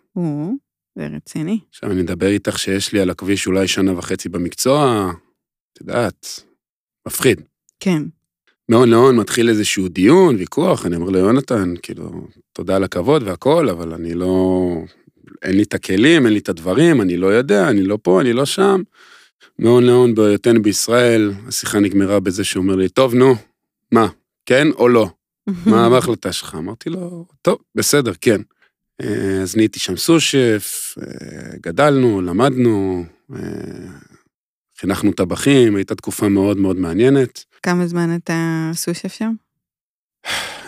זה 0.95 1.08
רציני. 1.08 1.60
עכשיו 1.69 1.91
אני 1.91 2.01
אדבר 2.01 2.27
איתך 2.27 2.60
שיש 2.60 2.93
לי 2.93 2.99
על 2.99 3.10
הכביש 3.10 3.47
אולי 3.47 3.67
שנה 3.67 3.97
וחצי 3.97 4.29
במקצוע, 4.29 5.12
את 5.73 5.81
יודעת, 5.81 6.43
מפחיד. 7.08 7.41
כן. 7.79 8.03
מהון 8.69 8.89
להון 8.89 9.15
מתחיל 9.15 9.49
איזשהו 9.49 9.88
דיון, 9.88 10.36
ויכוח, 10.36 10.86
אני 10.86 10.95
אומר 10.95 11.10
ליונתן, 11.10 11.73
כאילו, 11.81 12.27
תודה 12.53 12.75
על 12.75 12.84
הכבוד 12.84 13.23
והכל, 13.23 13.69
אבל 13.69 13.93
אני 13.93 14.13
לא... 14.13 14.62
אין 15.43 15.55
לי 15.55 15.63
את 15.63 15.73
הכלים, 15.73 16.25
אין 16.25 16.34
לי 16.34 16.39
את 16.39 16.49
הדברים, 16.49 17.01
אני 17.01 17.17
לא 17.17 17.27
יודע, 17.27 17.69
אני 17.69 17.84
לא 17.84 17.97
פה, 18.01 18.21
אני 18.21 18.34
לא 18.34 18.45
שם. 18.45 18.81
מהון 19.60 19.84
להון 19.84 20.15
בהיותנו 20.15 20.62
בישראל, 20.62 21.31
השיחה 21.47 21.79
נגמרה 21.79 22.19
בזה 22.19 22.43
שהוא 22.43 22.63
אומר 22.63 22.75
לי, 22.75 22.89
טוב, 22.89 23.15
נו, 23.15 23.36
מה, 23.91 24.08
כן 24.45 24.67
או 24.71 24.88
לא? 24.88 25.10
מה 25.65 25.88
ההחלטה 25.95 26.31
שלך? 26.31 26.55
אמרתי 26.55 26.89
לו, 26.89 27.25
טוב, 27.41 27.58
בסדר, 27.75 28.12
כן. 28.21 28.41
אה, 29.01 29.41
אז 29.41 29.55
נהייתי 29.55 29.79
שם 29.79 29.97
סושף, 29.97 30.95
אה, 31.01 31.58
גדלנו, 31.62 32.21
למדנו, 32.21 33.05
אה, 33.36 33.39
חינכנו 34.79 35.12
טבחים, 35.12 35.75
הייתה 35.75 35.95
תקופה 35.95 36.29
מאוד 36.29 36.58
מאוד 36.58 36.77
מעניינת. 36.77 37.43
כמה 37.63 37.88
זמן 37.88 38.15
אתה 38.15 38.69
סושף 38.73 39.13
שם? 39.13 39.34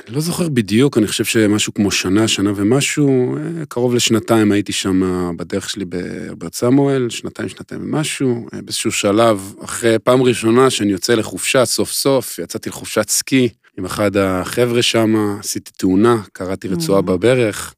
אני 0.07 0.15
לא 0.15 0.21
זוכר 0.21 0.49
בדיוק, 0.49 0.97
אני 0.97 1.07
חושב 1.07 1.25
שמשהו 1.25 1.73
כמו 1.73 1.91
שנה, 1.91 2.27
שנה 2.27 2.51
ומשהו, 2.55 3.35
קרוב 3.69 3.95
לשנתיים 3.95 4.51
הייתי 4.51 4.71
שם 4.71 5.01
בדרך 5.37 5.69
שלי 5.69 5.85
בהרברט 5.85 6.53
סמואל, 6.53 7.09
שנתיים, 7.09 7.49
שנתיים 7.49 7.81
ומשהו. 7.83 8.47
באיזשהו 8.63 8.91
שלב, 8.91 9.53
אחרי 9.63 9.99
פעם 9.99 10.23
ראשונה 10.23 10.69
שאני 10.69 10.91
יוצא 10.91 11.15
לחופשה, 11.15 11.65
סוף 11.65 11.91
סוף, 11.91 12.39
יצאתי 12.39 12.69
לחופשת 12.69 13.09
סקי 13.09 13.49
עם 13.77 13.85
אחד 13.85 14.17
החבר'ה 14.17 14.81
שם, 14.81 15.37
עשיתי 15.39 15.71
תאונה, 15.71 16.21
קראתי 16.33 16.67
רצועה 16.67 17.01
בברך, 17.01 17.73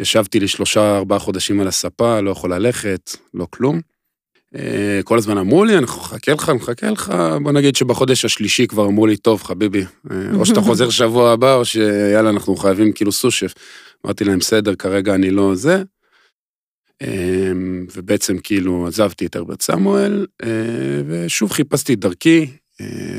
ישבתי 0.00 0.40
לי 0.40 0.48
שלושה, 0.48 0.96
ארבעה 0.96 1.18
חודשים 1.18 1.60
על 1.60 1.68
הספה, 1.68 2.20
לא 2.20 2.30
יכול 2.30 2.54
ללכת, 2.54 3.16
לא 3.34 3.46
כלום. 3.50 3.80
אה, 4.56 5.00
כל 5.04 5.18
הזמן 5.18 5.38
אמרו 5.38 5.64
לי, 5.64 5.78
אנחנו 5.78 6.02
נחכה 6.02 6.32
לך, 6.32 6.48
נחכה 6.48 6.90
לך, 6.90 7.14
בוא 7.42 7.52
נגיד 7.52 7.76
שבחודש 7.76 8.24
השלישי 8.24 8.66
כבר 8.66 8.86
אמרו 8.86 9.06
לי, 9.06 9.16
טוב, 9.16 9.42
חביבי, 9.42 9.84
אה, 10.10 10.16
או 10.34 10.46
שאתה 10.46 10.60
חוזר 10.66 10.90
שבוע 10.90 11.32
הבא, 11.32 11.54
או 11.54 11.64
שיאללה, 11.64 12.30
אנחנו 12.30 12.56
חייבים 12.56 12.92
כאילו 12.92 13.12
סושף. 13.12 13.54
אמרתי 14.06 14.24
להם, 14.24 14.38
בסדר, 14.38 14.74
כרגע 14.74 15.14
אני 15.14 15.30
לא 15.30 15.54
זה. 15.54 15.82
אה, 17.02 17.52
ובעצם 17.94 18.38
כאילו 18.38 18.86
עזבתי 18.86 19.26
את 19.26 19.36
הרברט 19.36 19.60
סמואל, 19.60 20.26
ושוב 21.06 21.52
חיפשתי 21.52 21.96
דרכי. 21.96 22.46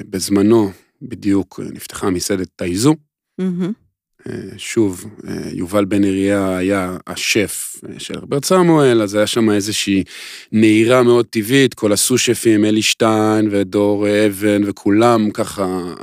בזמנו, 0.10 0.72
בדיוק, 1.10 1.60
נפתחה 1.74 2.10
מסעדת 2.10 2.48
טייזו. 2.56 2.96
שוב, 4.58 5.06
יובל 5.52 5.86
בן 5.86 6.04
אריה 6.04 6.58
היה 6.58 6.98
השף 7.08 7.76
של 7.98 8.18
הרברט 8.18 8.46
סמואל, 8.46 9.02
אז 9.02 9.16
היה 9.16 9.28
שם 9.28 9.50
איזושהי 9.50 10.04
נהירה 10.52 11.04
מאוד 11.04 11.26
טבעית, 11.26 11.74
כל 11.74 11.92
הסו-שפים, 11.92 12.66
אלי 12.66 12.82
שטיין 12.82 13.48
ודור 13.52 14.08
אבן 14.28 14.62
וכולם 14.66 15.32
ככה 15.32 15.94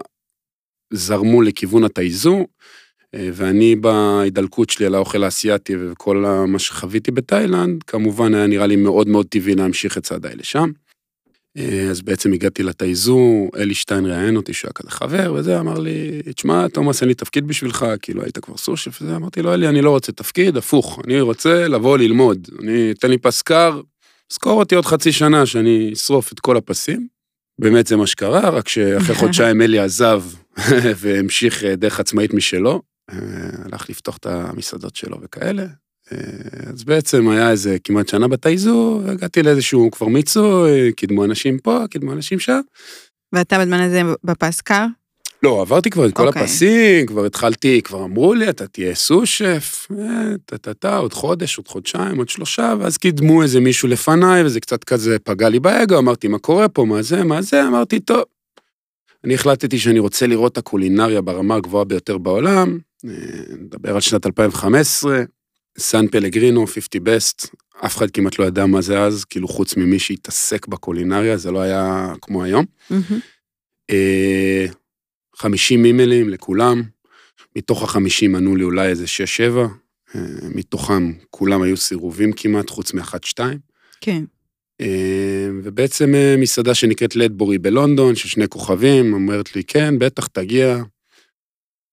זרמו 0.92 1.42
לכיוון 1.42 1.84
התייזו, 1.84 2.46
ואני 3.16 3.76
בהידלקות 3.76 4.70
שלי 4.70 4.86
על 4.86 4.94
האוכל 4.94 5.24
האסייתי 5.24 5.74
וכל 5.76 6.24
מה 6.48 6.58
שחוויתי 6.58 7.10
בתאילנד, 7.10 7.82
כמובן 7.82 8.34
היה 8.34 8.46
נראה 8.46 8.66
לי 8.66 8.76
מאוד 8.76 9.08
מאוד 9.08 9.26
טבעי 9.26 9.54
להמשיך 9.54 9.98
את 9.98 10.02
צעדיי 10.02 10.36
לשם. 10.36 10.70
אה, 11.56 11.90
אז 11.90 12.02
בעצם 12.02 12.32
הגעתי 12.32 12.62
לתייזו, 12.62 13.50
אלי 13.56 13.74
שטיין 13.74 14.06
ראיין 14.06 14.36
אותי 14.36 14.52
שהוא 14.52 14.68
היה 14.68 14.72
כזה 14.72 14.90
חבר, 14.90 15.34
וזה, 15.36 15.60
אמר 15.60 15.78
לי, 15.78 16.22
תשמע, 16.34 16.68
תומאס, 16.68 17.00
אין 17.00 17.08
לי 17.08 17.14
תפקיד 17.14 17.46
בשבילך, 17.46 17.86
כאילו 18.02 18.22
היית 18.22 18.38
כבר 18.38 18.56
סושף 18.56 19.02
וזה, 19.02 19.16
אמרתי 19.16 19.42
לו, 19.42 19.54
אלי, 19.54 19.68
אני 19.68 19.82
לא 19.82 19.90
רוצה 19.90 20.12
תפקיד, 20.12 20.56
הפוך, 20.56 21.00
אני 21.04 21.20
רוצה 21.20 21.68
לבוא 21.68 21.98
ללמוד, 21.98 22.48
אני, 22.62 22.94
תן 22.94 23.10
לי 23.10 23.18
פס 23.18 23.42
קר, 23.42 23.80
זכור 24.32 24.58
אותי 24.58 24.74
עוד 24.74 24.86
חצי 24.86 25.12
שנה 25.12 25.46
שאני 25.46 25.90
אשרוף 25.92 26.32
את 26.32 26.40
כל 26.40 26.56
הפסים. 26.56 27.06
באמת 27.60 27.86
זה 27.86 27.96
מה 27.96 28.06
שקרה, 28.06 28.48
רק 28.48 28.68
שאחרי 28.68 29.14
חודשיים 29.14 29.62
אלי 29.62 29.78
עזב 29.78 30.22
והמשיך 31.00 31.64
אה, 31.64 31.76
דרך 31.76 32.00
עצמאית 32.00 32.34
משלו, 32.34 32.82
אה, 33.10 33.16
הלך 33.64 33.90
לפתוח 33.90 34.16
את 34.16 34.26
המסעדות 34.26 34.96
שלו 34.96 35.18
וכאלה, 35.22 35.66
אז 36.72 36.84
בעצם 36.84 37.28
היה 37.28 37.50
איזה 37.50 37.76
כמעט 37.84 38.08
שנה 38.08 38.28
בתייזו, 38.28 39.00
הגעתי 39.06 39.42
לאיזשהו 39.42 39.90
כבר 39.90 40.06
מיצוי, 40.06 40.92
קידמו 40.92 41.24
אנשים 41.24 41.58
פה, 41.58 41.84
קידמו 41.90 42.12
אנשים 42.12 42.38
שם. 42.38 42.60
ואתה 43.32 43.58
בזמן 43.58 43.80
הזה 43.80 44.02
בפס 44.24 44.60
קר? 44.60 44.86
לא, 45.42 45.60
עברתי 45.60 45.90
כבר 45.90 46.06
את 46.06 46.12
כל 46.12 46.22
okay. 46.22 46.26
אוקיי. 46.26 46.42
הפסים, 46.42 47.06
כבר 47.06 47.24
התחלתי, 47.24 47.82
כבר 47.82 48.04
אמרו 48.04 48.34
לי, 48.34 48.48
אתה 48.48 48.66
תהיה 48.66 48.94
סושף, 48.94 49.88
טה-טה-טה, 50.46 50.92
אה, 50.92 50.96
עוד 50.96 51.12
חודש, 51.12 51.58
עוד 51.58 51.68
חודשיים, 51.68 52.18
עוד 52.18 52.28
שלושה, 52.28 52.74
ואז 52.80 52.96
קידמו 52.96 53.42
איזה 53.42 53.60
מישהו 53.60 53.88
לפניי, 53.88 54.44
וזה 54.44 54.60
קצת 54.60 54.84
כזה 54.84 55.18
פגע 55.18 55.48
לי 55.48 55.60
באגו, 55.60 55.98
אמרתי, 55.98 56.28
מה 56.28 56.38
קורה 56.38 56.68
פה, 56.68 56.84
מה 56.84 57.02
זה, 57.02 57.24
מה 57.24 57.42
זה, 57.42 57.66
אמרתי, 57.66 58.00
טוב. 58.00 58.22
אני 59.24 59.34
החלטתי 59.34 59.78
שאני 59.78 59.98
רוצה 59.98 60.26
לראות 60.26 60.52
את 60.52 60.58
הקולינריה 60.58 61.20
ברמה 61.20 61.54
הגבוהה 61.54 61.84
ביותר 61.84 62.18
בעולם, 62.18 62.78
אה, 63.04 63.10
נדבר 63.60 63.94
על 63.94 64.00
שנת 64.00 64.26
2015, 64.26 65.22
סן 65.78 66.06
פלגרינו, 66.08 66.66
50 66.66 67.04
בסט, 67.04 67.46
אף 67.86 67.96
אחד 67.96 68.10
כמעט 68.10 68.38
לא 68.38 68.44
ידע 68.44 68.66
מה 68.66 68.80
זה 68.80 69.00
אז, 69.00 69.24
כאילו 69.24 69.48
חוץ 69.48 69.76
ממי 69.76 69.98
שהתעסק 69.98 70.66
בקולינריה, 70.66 71.36
זה 71.36 71.50
לא 71.50 71.60
היה 71.60 72.12
כמו 72.20 72.44
היום. 72.44 72.64
Mm-hmm. 72.90 73.92
50 75.36 75.84
אימיילים 75.84 76.28
לכולם, 76.28 76.82
מתוך 77.56 77.82
החמישים 77.82 78.34
ענו 78.34 78.56
לי 78.56 78.64
אולי 78.64 78.88
איזה 78.88 79.04
6-7, 79.04 79.58
אה, 80.14 80.20
מתוכם 80.54 81.12
כולם 81.30 81.62
היו 81.62 81.76
סירובים 81.76 82.32
כמעט, 82.32 82.70
חוץ 82.70 82.94
מאחת-שתיים. 82.94 83.58
כן. 84.00 84.24
אה, 84.80 85.48
ובעצם 85.64 86.14
מסעדה 86.38 86.74
שנקראת 86.74 87.16
לדבורי 87.16 87.58
בלונדון, 87.58 88.14
של 88.14 88.28
שני 88.28 88.48
כוכבים, 88.48 89.12
אומרת 89.12 89.56
לי, 89.56 89.64
כן, 89.64 89.98
בטח, 89.98 90.26
תגיע, 90.26 90.82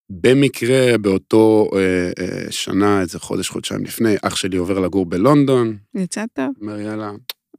במקרה 0.10 0.98
באותו 0.98 1.70
אה, 1.74 1.80
אה, 2.20 2.52
שנה, 2.52 3.02
איזה 3.02 3.20
חודש, 3.20 3.50
חודשיים 3.50 3.84
לפני, 3.84 4.16
אח 4.22 4.36
שלי 4.36 4.58
עובר 4.58 4.80
לגור 4.80 5.06
בלונדון. 5.06 5.78
יצא 5.96 6.26
טוב. 6.34 6.50
אומר, 6.62 6.80
יאללה, 6.80 7.12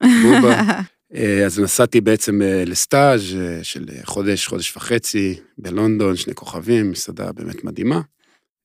בובה. 0.02 0.62
אה, 1.14 1.46
אז 1.46 1.60
נסעתי 1.60 2.00
בעצם 2.00 2.42
אה, 2.42 2.64
לסטאז' 2.66 3.36
אה, 3.36 3.64
של 3.64 3.86
חודש, 4.04 4.46
חודש 4.46 4.76
וחצי 4.76 5.34
בלונדון, 5.58 6.16
שני 6.16 6.34
כוכבים, 6.34 6.90
מסעדה 6.90 7.32
באמת 7.32 7.64
מדהימה. 7.64 8.00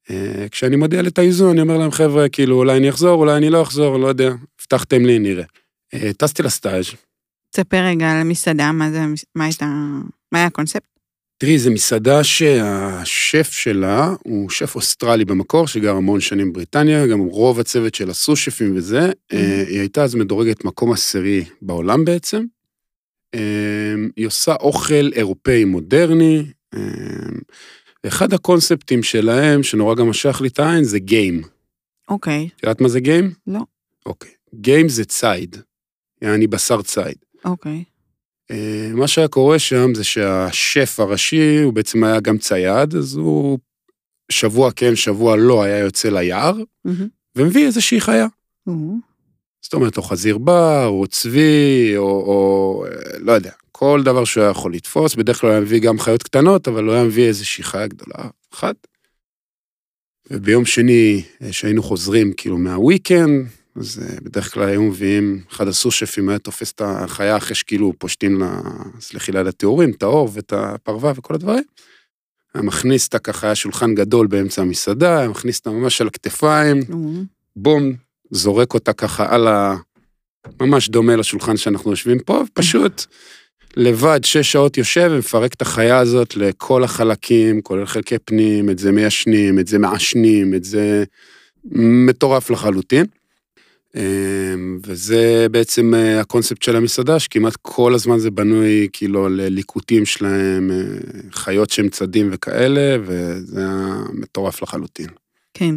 אה, 0.09 0.45
כשאני 0.51 0.75
מודיע 0.75 1.01
לתאיזו, 1.01 1.51
אני 1.51 1.61
אומר 1.61 1.77
להם, 1.77 1.91
חבר'ה, 1.91 2.29
כאילו, 2.29 2.57
אולי 2.57 2.77
אני 2.77 2.89
אחזור, 2.89 3.19
אולי 3.19 3.37
אני 3.37 3.49
לא 3.49 3.61
אחזור, 3.61 3.97
לא 3.97 4.07
יודע, 4.07 4.31
הבטחתם 4.59 5.05
לי, 5.05 5.19
נראה. 5.19 5.45
אה, 5.93 6.11
טסתי 6.17 6.43
לסטאז'. 6.43 6.85
תספר 7.49 7.77
רגע 7.77 8.11
על 8.11 8.17
המסעדה, 8.17 8.71
מה 8.71 8.91
זה, 8.91 8.99
מה 9.35 9.45
הייתה, 9.45 9.65
מה 10.31 10.39
היה 10.39 10.45
הקונספט? 10.45 10.94
תראי, 11.37 11.59
זו 11.59 11.71
מסעדה 11.71 12.23
שהשף 12.23 13.49
שלה 13.51 14.13
הוא 14.23 14.49
שף 14.49 14.75
אוסטרלי 14.75 15.25
במקור, 15.25 15.67
שגר 15.67 15.95
המון 15.95 16.19
שנים 16.19 16.53
בבריטניה, 16.53 17.07
גם 17.07 17.19
רוב 17.19 17.59
הצוות 17.59 17.95
של 17.95 18.09
הסו-שפים 18.09 18.77
וזה. 18.77 19.09
Mm-hmm. 19.09 19.35
היא 19.67 19.79
הייתה 19.79 20.03
אז 20.03 20.15
מדורגת 20.15 20.65
מקום 20.65 20.91
עשירי 20.91 21.45
בעולם 21.61 22.05
בעצם. 22.05 22.45
אה, 23.35 23.93
היא 24.15 24.27
עושה 24.27 24.55
אוכל 24.59 25.09
אירופאי 25.15 25.65
מודרני. 25.65 26.43
אה, 26.73 26.79
אחד 28.07 28.33
הקונספטים 28.33 29.03
שלהם, 29.03 29.63
שנורא 29.63 29.95
גם 29.95 30.09
משך 30.09 30.41
לי 30.41 30.47
את 30.47 30.59
העין, 30.59 30.83
זה 30.83 30.99
גיים. 30.99 31.41
אוקיי. 32.09 32.49
את 32.55 32.63
יודעת 32.63 32.81
מה 32.81 32.89
זה 32.89 32.99
גיים? 32.99 33.31
לא. 33.47 33.61
אוקיי. 34.05 34.31
גיים 34.55 34.89
זה 34.89 35.05
ציד. 35.05 35.55
יעני 36.21 36.47
בשר 36.47 36.81
ציד. 36.81 37.17
אוקיי. 37.45 37.83
אה, 38.51 38.91
מה 38.93 39.07
שהיה 39.07 39.27
קורה 39.27 39.59
שם 39.59 39.93
זה 39.95 40.03
שהשף 40.03 40.99
הראשי, 40.99 41.61
הוא 41.63 41.73
בעצם 41.73 42.03
היה 42.03 42.19
גם 42.19 42.37
צייד, 42.37 42.95
אז 42.95 43.15
הוא 43.15 43.59
שבוע 44.31 44.71
כן, 44.71 44.95
שבוע 44.95 45.35
לא, 45.35 45.63
היה 45.63 45.79
יוצא 45.79 46.09
ליער, 46.09 46.53
mm-hmm. 46.87 46.91
ומביא 47.35 47.65
איזושהי 47.65 48.01
חיה. 48.01 48.27
Mm-hmm. 48.69 48.71
זאת 49.61 49.73
אומרת, 49.73 49.97
או 49.97 50.01
חזיר 50.01 50.37
בר, 50.37 50.87
או 50.87 51.07
צבי, 51.07 51.93
או, 51.97 52.03
או 52.03 52.85
לא 53.19 53.31
יודע, 53.31 53.51
כל 53.71 54.01
דבר 54.05 54.25
שהוא 54.25 54.43
היה 54.43 54.51
יכול 54.51 54.73
לתפוס, 54.73 55.15
בדרך 55.15 55.41
כלל 55.41 55.49
היה 55.49 55.59
מביא 55.59 55.79
גם 55.79 55.99
חיות 55.99 56.23
קטנות, 56.23 56.67
אבל 56.67 56.83
הוא 56.83 56.93
היה 56.93 57.03
מביא 57.03 57.27
איזושהי 57.27 57.63
חיה 57.63 57.87
גדולה 57.87 58.29
אחת. 58.53 58.87
וביום 60.31 60.65
שני, 60.65 61.23
שהיינו 61.51 61.83
חוזרים 61.83 62.33
כאילו 62.37 62.57
מהוויקנד, 62.57 63.47
אז 63.75 64.03
אה, 64.03 64.15
בדרך 64.21 64.53
כלל 64.53 64.69
היו 64.69 64.83
מביאים, 64.83 65.41
אחד 65.51 65.67
הסושפים 65.67 66.29
היה 66.29 66.39
תופס 66.39 66.71
את 66.71 66.81
החיה 66.85 67.37
אחרי 67.37 67.55
שכאילו 67.55 67.93
פושטים 67.97 68.39
לה, 68.39 68.59
סלחי 68.99 69.31
ליד 69.31 69.47
התיאורים, 69.47 69.91
את 69.91 70.03
האור 70.03 70.29
ואת 70.33 70.53
הפרווה 70.53 71.11
וכל 71.15 71.33
הדברים. 71.33 71.63
היה 72.53 72.63
מכניס 72.63 73.05
אותה 73.05 73.19
ככה, 73.19 73.47
היה 73.47 73.55
שולחן 73.55 73.95
גדול 73.95 74.27
באמצע 74.27 74.61
המסעדה, 74.61 75.19
היה 75.19 75.29
מכניס 75.29 75.59
אותה 75.59 75.69
ממש 75.69 76.01
על 76.01 76.07
הכתפיים, 76.07 76.79
בום, 77.55 77.93
זורק 78.31 78.73
אותה 78.73 78.93
ככה 78.93 79.35
על 79.35 79.47
ה... 79.47 79.75
ממש 80.61 80.89
דומה 80.89 81.15
לשולחן 81.15 81.57
שאנחנו 81.57 81.91
יושבים 81.91 82.19
פה, 82.19 82.43
ופשוט 82.47 83.05
לבד 83.77 84.19
שש 84.23 84.51
שעות 84.51 84.77
יושב 84.77 85.09
ומפרק 85.11 85.53
את 85.53 85.61
החיה 85.61 85.97
הזאת 85.97 86.35
לכל 86.35 86.83
החלקים, 86.83 87.61
כולל 87.61 87.85
חלקי 87.85 88.19
פנים, 88.19 88.69
את 88.69 88.79
זה 88.79 88.91
מיישנים, 88.91 89.59
את 89.59 89.67
זה 89.67 89.79
מעשנים, 89.79 90.53
את 90.53 90.63
זה 90.63 91.03
מטורף 91.71 92.49
לחלוטין. 92.49 93.05
אמ, 93.95 94.79
וזה 94.85 95.47
בעצם 95.51 95.93
אה, 95.93 96.19
הקונספט 96.19 96.61
של 96.61 96.75
המסעדה, 96.75 97.19
שכמעט 97.19 97.53
כל 97.61 97.93
הזמן 97.93 98.19
זה 98.19 98.31
בנוי 98.31 98.87
כאילו 98.93 99.25
על 99.25 99.41
ליקוטים 99.47 100.05
שלהם, 100.05 100.71
אה, 100.71 100.77
חיות 101.31 101.69
שהם 101.69 101.89
צדים 101.89 102.29
וכאלה, 102.31 102.97
וזה 103.05 103.59
היה 103.59 104.03
מטורף 104.13 104.61
לחלוטין. 104.61 105.07
כן. 105.53 105.75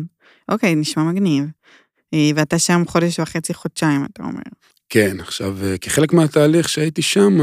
אוקיי, 0.49 0.75
נשמע 0.75 1.03
מגניב. 1.03 1.45
אה, 2.15 2.31
ואתה 2.35 2.59
שם 2.59 2.83
חודש 2.87 3.21
וחצי, 3.21 3.55
חודשיים, 3.55 4.05
אתה 4.13 4.23
אומר. 4.23 4.43
כן, 4.91 5.21
עכשיו, 5.21 5.57
כחלק 5.81 6.13
מהתהליך 6.13 6.69
שהייתי 6.69 7.03
שם, 7.03 7.39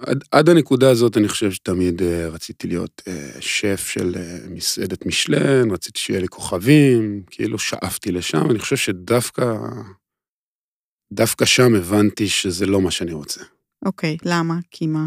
עד, 0.00 0.24
עד 0.30 0.48
הנקודה 0.48 0.90
הזאת 0.90 1.16
אני 1.16 1.28
חושב 1.28 1.50
שתמיד 1.50 2.02
רציתי 2.02 2.68
להיות 2.68 3.02
שף 3.40 3.86
של 3.92 4.14
מסעדת 4.50 5.06
משלן, 5.06 5.70
רציתי 5.70 6.00
שיהיה 6.00 6.20
לי 6.20 6.28
כוכבים, 6.28 7.22
כאילו 7.30 7.58
שאפתי 7.58 8.12
לשם, 8.12 8.50
אני 8.50 8.58
חושב 8.58 8.76
שדווקא 8.76 9.54
דווקא 11.12 11.44
שם 11.44 11.74
הבנתי 11.74 12.28
שזה 12.28 12.66
לא 12.66 12.80
מה 12.80 12.90
שאני 12.90 13.12
רוצה. 13.12 13.40
אוקיי, 13.84 14.16
למה? 14.24 14.54
כי 14.70 14.86
מה? 14.86 15.06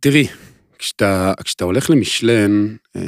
תראי, 0.00 0.26
כשאתה, 0.82 1.32
כשאתה 1.44 1.64
הולך 1.64 1.90
למשלן, 1.90 2.76
אה, 2.96 3.02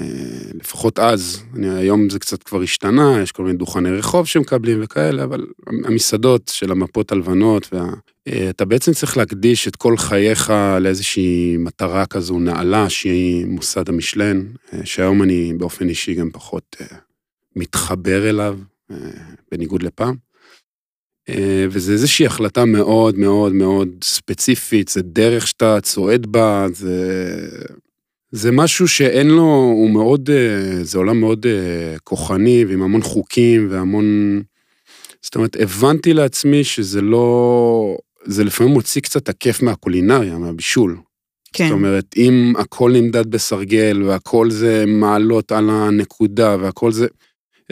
לפחות 0.55 0.99
אז, 0.99 1.43
אני, 1.55 1.69
היום 1.69 2.11
זה 2.11 2.19
קצת 2.19 2.43
כבר 2.43 2.63
השתנה, 2.63 3.21
יש 3.23 3.33
כל 3.33 3.43
מיני 3.43 3.59
דוכני 3.59 3.91
רחוב 3.91 4.27
שמקבלים 4.27 4.79
וכאלה, 4.83 5.25
אבל 5.25 5.47
המסעדות 5.85 6.51
של 6.55 6.71
המפות 6.71 7.13
הלבנות, 7.13 7.69
וה, 7.73 7.87
אה, 8.29 8.51
אתה 8.51 8.65
בעצם 8.65 8.93
צריך 8.93 9.17
להקדיש 9.17 9.69
את 9.69 9.77
כל 9.77 9.97
חייך 9.97 10.53
לאיזושהי 10.81 11.57
מטרה 11.59 12.07
כזו 12.07 12.39
נעלה, 12.39 12.91
שהיא 12.91 13.47
מוסד 13.47 13.89
המשלן, 13.89 14.47
אה, 14.73 14.81
שהיום 14.85 15.23
אני 15.23 15.53
באופן 15.59 15.89
אישי 15.89 16.15
גם 16.15 16.31
פחות 16.31 16.77
מתחבר 17.57 18.31
אליו, 18.31 18.59
בניגוד 19.53 19.83
לפעם. 19.83 20.24
אה, 21.29 21.67
וזה 21.71 21.93
איזושהי 21.93 22.27
החלטה 22.27 22.65
מאוד 22.65 23.19
מאוד 23.19 23.53
מאוד 23.53 23.89
ספציפית, 24.05 24.89
זה 24.89 25.03
דרך 25.03 25.47
שאתה 25.47 25.81
צועד 25.81 26.27
בה, 26.27 26.67
זה, 26.73 26.99
זה 28.31 28.53
משהו 28.53 28.89
שאין 28.89 29.27
לו, 29.27 29.43
הוא 29.75 29.91
מאוד, 29.91 30.31
אה, 30.31 30.85
זה 30.85 30.99
עולם 30.99 31.21
מאוד 31.21 31.47
אה, 31.47 31.99
כוחני 32.05 32.65
ועם 32.65 32.83
המון 32.83 33.03
חוקים 33.03 33.69
והמון... 33.71 34.41
זאת 35.23 35.35
אומרת, 35.35 35.57
הבנתי 35.61 36.13
לעצמי 36.13 36.65
שזה 36.65 37.01
לא... 37.01 37.97
זה 38.25 38.45
לפעמים 38.45 38.73
מוציא 38.73 39.03
קצת 39.03 39.29
הכיף 39.29 39.63
מהקולינריה, 39.63 40.39
מהבישול. 40.39 40.97
כן. 41.53 41.65
זאת 41.65 41.73
אומרת, 41.73 42.15
אם 42.17 42.53
הכל 42.59 42.93
נמדד 42.93 43.31
בסרגל 43.31 44.03
והכל 44.07 44.51
זה 44.51 44.85
מעלות 44.87 45.53
על 45.53 45.71
הנקודה 45.71 46.57
והכל 46.61 46.93
זה... 46.93 47.07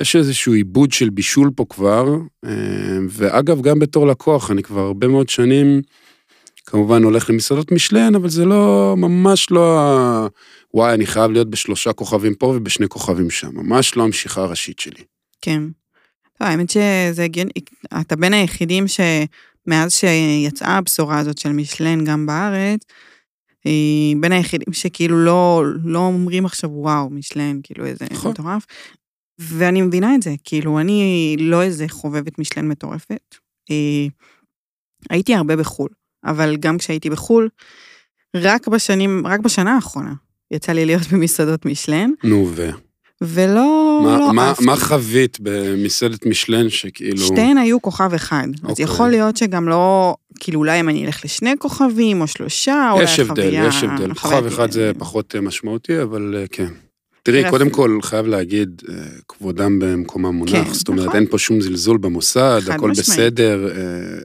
יש 0.00 0.16
איזשהו 0.16 0.52
עיבוד 0.52 0.92
של 0.92 1.10
בישול 1.10 1.50
פה 1.56 1.64
כבר, 1.68 2.04
אה, 2.44 2.98
ואגב, 3.08 3.60
גם 3.60 3.78
בתור 3.78 4.06
לקוח, 4.06 4.50
אני 4.50 4.62
כבר 4.62 4.80
הרבה 4.80 5.08
מאוד 5.08 5.28
שנים, 5.28 5.82
כמובן 6.66 7.02
הולך 7.02 7.30
למסעדות 7.30 7.72
משלן, 7.72 8.14
אבל 8.14 8.28
זה 8.28 8.44
לא, 8.44 8.94
ממש 8.96 9.50
לא 9.50 9.80
ה... 9.80 10.26
וואי, 10.74 10.94
אני 10.94 11.06
חייב 11.06 11.30
להיות 11.30 11.50
בשלושה 11.50 11.92
כוכבים 11.92 12.34
פה 12.34 12.46
ובשני 12.46 12.88
כוכבים 12.88 13.30
שם, 13.30 13.50
ממש 13.54 13.96
לא 13.96 14.02
המשיכה 14.02 14.42
הראשית 14.42 14.78
שלי. 14.78 15.04
כן. 15.42 15.62
לא, 16.40 16.46
האמת 16.46 16.70
שזה 16.70 17.24
הגיוני, 17.24 17.50
אתה 18.00 18.16
בין 18.16 18.32
היחידים 18.32 18.84
שמאז 18.88 19.92
שיצאה 19.92 20.76
הבשורה 20.76 21.18
הזאת 21.18 21.38
של 21.38 21.52
משלן 21.52 22.04
גם 22.04 22.26
בארץ, 22.26 22.80
אה, 23.66 24.20
בין 24.20 24.32
היחידים 24.32 24.72
שכאילו 24.72 25.24
לא, 25.24 25.62
לא 25.84 25.98
אומרים 25.98 26.46
עכשיו 26.46 26.70
וואו, 26.70 27.10
משלן, 27.10 27.60
כאילו 27.62 27.86
איזה 27.86 28.04
נכון. 28.10 28.30
מטורף. 28.30 28.66
ואני 29.38 29.82
מבינה 29.82 30.14
את 30.14 30.22
זה, 30.22 30.34
כאילו, 30.44 30.78
אני 30.78 31.36
לא 31.40 31.62
איזה 31.62 31.88
חובבת 31.88 32.38
משלן 32.38 32.68
מטורפת. 32.68 33.34
אה, 33.70 34.06
הייתי 35.10 35.34
הרבה 35.34 35.56
בחו"ל, 35.56 35.88
אבל 36.24 36.56
גם 36.56 36.78
כשהייתי 36.78 37.10
בחו"ל, 37.10 37.48
רק 38.36 38.68
בשנים, 38.68 39.26
רק 39.26 39.40
בשנה 39.40 39.74
האחרונה, 39.74 40.12
יצא 40.50 40.72
לי 40.72 40.86
להיות 40.86 41.02
במסעדות 41.12 41.66
משלן. 41.66 42.10
נו, 42.24 42.50
ו... 42.54 42.70
ולא 43.24 44.00
מה, 44.04 44.18
לא 44.18 44.32
מה, 44.32 44.52
מה 44.60 44.76
חווית 44.76 45.38
במסעדת 45.40 46.26
משלן 46.26 46.70
שכאילו... 46.70 47.26
שתיהן 47.26 47.58
היו 47.58 47.82
כוכב 47.82 48.14
אחד. 48.14 48.46
אוקיי. 48.62 48.72
אז 48.72 48.80
יכול 48.80 49.08
להיות 49.08 49.36
שגם 49.36 49.68
לא, 49.68 50.14
כאילו 50.40 50.60
אולי 50.60 50.80
אם 50.80 50.88
אני 50.88 51.06
אלך 51.06 51.24
לשני 51.24 51.54
כוכבים 51.58 52.20
או 52.20 52.26
שלושה, 52.26 52.90
או 52.92 53.02
יש 53.02 53.20
הבדל, 53.20 53.66
יש 53.68 53.82
הבדל. 53.82 54.14
כוכב 54.14 54.46
אחד 54.46 54.70
זה 54.70 54.92
פחות 54.98 55.36
משמעותי, 55.36 56.02
אבל 56.02 56.34
אה, 56.38 56.44
כן. 56.50 56.68
תראי, 57.22 57.50
קודם 57.50 57.70
כל, 57.70 57.98
חייב 58.02 58.26
להגיד, 58.26 58.82
אה, 58.88 58.94
כבודם 59.28 59.78
במקומם 59.78 60.34
מונח. 60.34 60.52
כן, 60.52 60.72
זאת 60.72 60.88
אומרת, 60.88 61.06
נכון. 61.06 61.16
אין 61.16 61.26
פה 61.26 61.38
שום 61.38 61.60
זלזול 61.60 61.98
במוסד, 61.98 62.60
הכל 62.70 62.90
משמעית. 62.90 63.10
בסדר. 63.10 63.68
אה, 63.76 64.18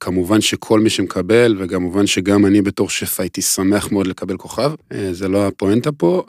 כמובן 0.00 0.40
שכל 0.40 0.80
מי 0.80 0.90
שמקבל, 0.90 1.56
וכמובן 1.58 2.06
שגם 2.06 2.46
אני 2.46 2.62
בתור 2.62 2.90
שף 2.90 3.20
הייתי 3.20 3.42
שמח 3.42 3.92
מאוד 3.92 4.06
לקבל 4.06 4.36
כוכב, 4.36 4.72
אה, 4.92 5.08
זה 5.12 5.28
לא 5.28 5.46
הפואנטה 5.46 5.92
פה, 5.92 6.22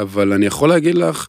אבל 0.00 0.32
אני 0.32 0.46
יכול 0.46 0.68
להגיד 0.68 0.94
לך, 0.94 1.26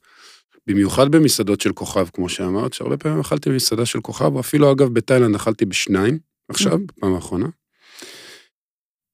במיוחד 0.68 1.12
במסעדות 1.12 1.62
של 1.62 1.74
כוכב, 1.74 2.08
כמו 2.14 2.30
שאמרת, 2.30 2.74
שהרבה 2.74 2.98
פעמים 2.98 3.20
אכלתי 3.20 3.50
במסעדה 3.50 3.86
של 3.86 4.02
כוכב, 4.02 4.36
או 4.36 4.40
אפילו 4.40 4.72
אגב 4.72 4.94
בתאילנד 4.94 5.36
אכלתי 5.36 5.66
בשניים, 5.66 6.20
עכשיו, 6.50 6.80
בפעם 6.88 7.14
האחרונה. 7.14 7.48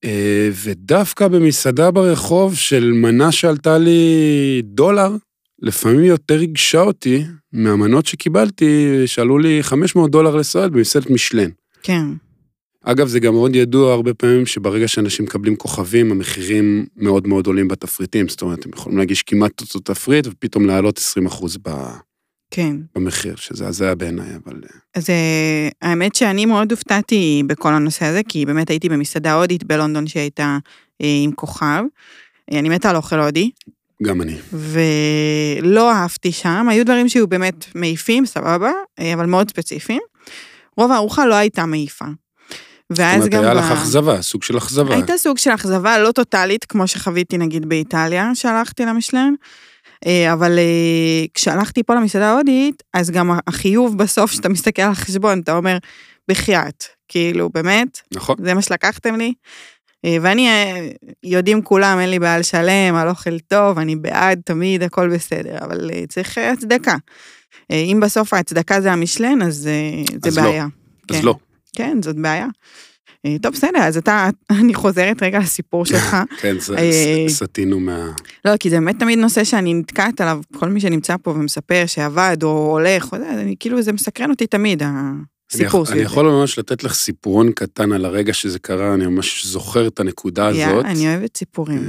אה, 0.03 0.49
ודווקא 0.63 1.27
במסעדה 1.27 1.91
ברחוב 1.91 2.55
של 2.55 2.91
מנה 2.91 3.31
שעלתה 3.31 3.77
לי 3.77 4.61
דולר, 4.63 5.15
לפעמים 5.61 6.03
יותר 6.03 6.35
ריגשה 6.35 6.81
אותי 6.81 7.23
מהמנות 7.53 8.05
שקיבלתי, 8.05 9.03
שעלו 9.05 9.37
לי 9.37 9.63
500 9.63 10.11
דולר 10.11 10.35
לסועד 10.35 10.71
במסעדת 10.71 11.09
משלן. 11.09 11.49
כן. 11.83 12.05
אגב, 12.83 13.07
זה 13.07 13.19
גם 13.19 13.33
מאוד 13.33 13.55
ידוע 13.55 13.93
הרבה 13.93 14.13
פעמים 14.13 14.45
שברגע 14.45 14.87
שאנשים 14.87 15.25
מקבלים 15.25 15.55
כוכבים, 15.55 16.11
המחירים 16.11 16.85
מאוד 16.97 17.27
מאוד 17.27 17.47
עולים 17.47 17.67
בתפריטים. 17.67 18.27
זאת 18.27 18.41
אומרת, 18.41 18.65
הם 18.65 18.71
יכולים 18.75 18.97
להגיש 18.97 19.23
כמעט 19.23 19.61
אותו 19.61 19.79
תפריט 19.79 20.27
ופתאום 20.27 20.65
להעלות 20.65 20.97
20 20.97 21.25
אחוז 21.25 21.57
ב... 21.57 21.69
כן. 22.55 22.75
במחיר, 22.95 23.35
שזה 23.35 23.67
הזיה 23.67 23.95
בעיניי, 23.95 24.27
אבל... 24.45 24.53
אה, 24.63 24.69
אז 24.95 25.09
אה, 25.09 25.69
האמת 25.81 26.15
שאני 26.15 26.45
מאוד 26.45 26.71
הופתעתי 26.71 27.43
בכל 27.47 27.73
הנושא 27.73 28.05
הזה, 28.05 28.21
כי 28.29 28.45
באמת 28.45 28.69
הייתי 28.69 28.89
במסעדה 28.89 29.33
הודית 29.33 29.63
בלונדון 29.63 30.07
שהייתה 30.07 30.57
אה, 31.01 31.07
עם 31.23 31.31
כוכב. 31.31 31.83
אני 32.51 32.69
מתה 32.69 32.89
על 32.89 32.95
אוכל 32.95 33.19
הודי. 33.19 33.51
גם 34.03 34.21
אני. 34.21 34.35
ולא 35.61 35.91
אהבתי 35.91 36.31
שם, 36.31 36.67
היו 36.69 36.85
דברים 36.85 37.09
שהיו 37.09 37.27
באמת 37.27 37.65
מעיפים, 37.75 38.25
סבבה, 38.25 38.71
אבל 39.13 39.25
מאוד 39.25 39.49
ספציפיים. 39.49 40.01
רוב 40.77 40.91
הארוחה 40.91 41.25
לא 41.25 41.35
הייתה 41.35 41.65
מעיפה. 41.65 42.05
ואז 42.89 43.15
גם... 43.15 43.21
זאת 43.21 43.33
אומרת, 43.33 43.45
היה 43.45 43.53
לך 43.53 43.71
אכזבה, 43.71 44.21
סוג 44.21 44.43
של 44.43 44.57
אכזבה. 44.57 44.93
הייתה 44.93 45.17
סוג 45.17 45.37
של 45.37 45.53
אכזבה 45.53 45.97
לא 45.99 46.11
טוטאלית, 46.11 46.65
כמו 46.65 46.87
שחוויתי 46.87 47.37
נגיד 47.37 47.69
באיטליה, 47.69 48.31
שהלכתי 48.33 48.85
למשלן. 48.85 49.33
אה, 50.05 50.33
אבל 50.33 50.59
אה, 50.59 51.25
כשהלכתי 51.33 51.83
פה 51.83 51.95
למסעדה 51.95 52.29
ההודית, 52.31 52.83
אז 52.93 53.11
גם 53.11 53.31
החיוב 53.47 53.97
בסוף, 53.97 54.31
שאתה 54.31 54.49
מסתכל 54.49 54.81
על 54.81 54.91
החשבון, 54.91 55.39
אתה 55.39 55.57
אומר, 55.57 55.77
בחייאת, 56.27 56.83
כאילו, 57.07 57.49
באמת? 57.49 58.01
נכון. 58.11 58.35
זה 58.43 58.53
מה 58.53 58.61
שלקחתם 58.61 59.15
לי? 59.15 59.33
אה, 60.05 60.17
ואני, 60.21 60.49
יודעים 61.23 61.61
כולם, 61.61 61.99
אין 61.99 62.09
לי 62.09 62.19
בעיה 62.19 62.37
לשלם, 62.37 62.95
על 62.95 63.09
אוכל 63.09 63.39
טוב, 63.39 63.79
אני 63.79 63.95
בעד, 63.95 64.41
תמיד, 64.45 64.83
הכל 64.83 65.09
בסדר, 65.09 65.57
אבל 65.61 65.89
צריך 66.09 66.37
הצדקה. 66.37 66.95
אם 67.71 67.99
בסוף 68.01 68.33
ההצדקה 68.33 68.81
זה 68.81 68.91
המשלן, 68.91 69.41
אז 69.41 69.69
זה 70.25 70.41
לא. 70.41 70.41
בעיה. 70.41 70.67
אז 71.11 71.15
כן. 71.15 71.25
לא. 71.25 71.35
כן, 71.75 71.97
זאת 72.01 72.15
בעיה. 72.15 72.47
אה, 73.25 73.35
טוב, 73.41 73.53
בסדר, 73.53 73.79
אז 73.79 73.97
אתה, 73.97 74.29
אני 74.59 74.73
חוזרת 74.73 75.23
רגע 75.23 75.39
לסיפור 75.39 75.85
שלך. 75.85 76.17
כן, 76.41 76.55
אה, 76.77 77.25
סטינו 77.27 77.79
מה... 77.79 78.11
לא, 78.45 78.57
כי 78.57 78.69
זה 78.69 78.75
באמת 78.75 78.99
תמיד 78.99 79.19
נושא 79.19 79.43
שאני 79.43 79.73
נתקעת 79.73 80.21
עליו, 80.21 80.41
כל 80.55 80.69
מי 80.69 80.79
שנמצא 80.79 81.15
פה 81.21 81.31
ומספר 81.31 81.83
שעבד 81.87 82.37
או 82.43 82.71
הולך, 82.71 83.13
אני, 83.13 83.55
כאילו 83.59 83.81
זה 83.81 83.91
מסקרן 83.93 84.29
אותי 84.29 84.47
תמיד, 84.47 84.83
הסיפור 85.51 85.85
שלי. 85.85 85.95
אני 85.95 86.03
יכול 86.03 86.25
ממש 86.25 86.59
לתת 86.59 86.83
לך 86.83 86.93
סיפורון 86.93 87.51
קטן 87.51 87.91
על 87.91 88.05
הרגע 88.05 88.33
שזה 88.33 88.59
קרה, 88.59 88.93
אני 88.93 89.07
ממש 89.07 89.45
זוכר 89.45 89.87
את 89.87 89.99
הנקודה 89.99 90.47
הזאת. 90.47 90.85
אני 90.85 91.07
אוהבת 91.07 91.37
סיפורים. 91.37 91.83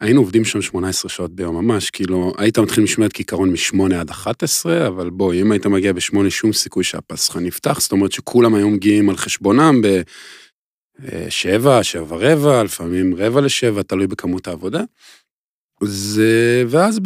היינו 0.00 0.20
עובדים 0.20 0.44
שם 0.44 0.62
18 0.62 1.08
שעות 1.08 1.34
ביום, 1.34 1.56
ממש, 1.56 1.90
כאילו, 1.90 2.32
היית 2.38 2.58
מתחיל 2.58 2.84
משמרת 2.84 3.12
כעיקרון 3.12 3.52
מ-8 3.52 3.94
עד 3.94 4.10
11, 4.10 4.86
אבל 4.86 5.10
בוא, 5.10 5.34
אם 5.34 5.52
היית 5.52 5.66
מגיע 5.66 5.92
ב-8, 5.92 6.30
שום 6.30 6.52
סיכוי 6.52 6.84
שהפס 6.84 7.36
נפתח, 7.36 7.80
זאת 7.80 7.92
אומרת 7.92 8.12
שכולם 8.12 8.54
היו 8.54 8.70
מגיעים 8.70 9.10
על 9.10 9.16
חשבונם 9.16 9.82
ב-7, 9.82 11.82
7 11.82 12.04
ורבע, 12.08 12.62
לפעמים 12.62 13.14
רבע 13.14 13.40
לשבע, 13.40 13.82
תלוי 13.82 14.06
בכמות 14.06 14.48
העבודה. 14.48 14.80
זה, 15.82 16.64
ואז 16.68 17.00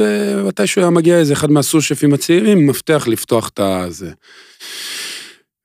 מתישהו 0.44 0.82
היה 0.82 0.90
מגיע 0.90 1.18
איזה 1.18 1.32
אחד 1.32 1.50
מהסושפים 1.50 2.14
הצעירים, 2.14 2.66
מפתח 2.66 3.04
לפתוח 3.06 3.48
את 3.48 3.60
הזה. 3.60 4.10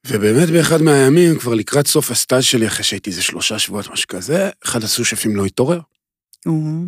ובאמת 0.07 0.49
באחד 0.49 0.81
מהימים, 0.81 1.39
כבר 1.39 1.53
לקראת 1.53 1.87
סוף 1.87 2.11
הסטאז' 2.11 2.43
שלי, 2.43 2.67
אחרי 2.67 2.83
שהייתי 2.83 3.09
איזה 3.09 3.21
שלושה 3.21 3.59
שבועות, 3.59 3.91
משהו 3.91 4.07
כזה, 4.07 4.49
אחד 4.63 4.83
הסושפים 4.83 5.35
לא 5.35 5.45
התעורר. 5.45 5.79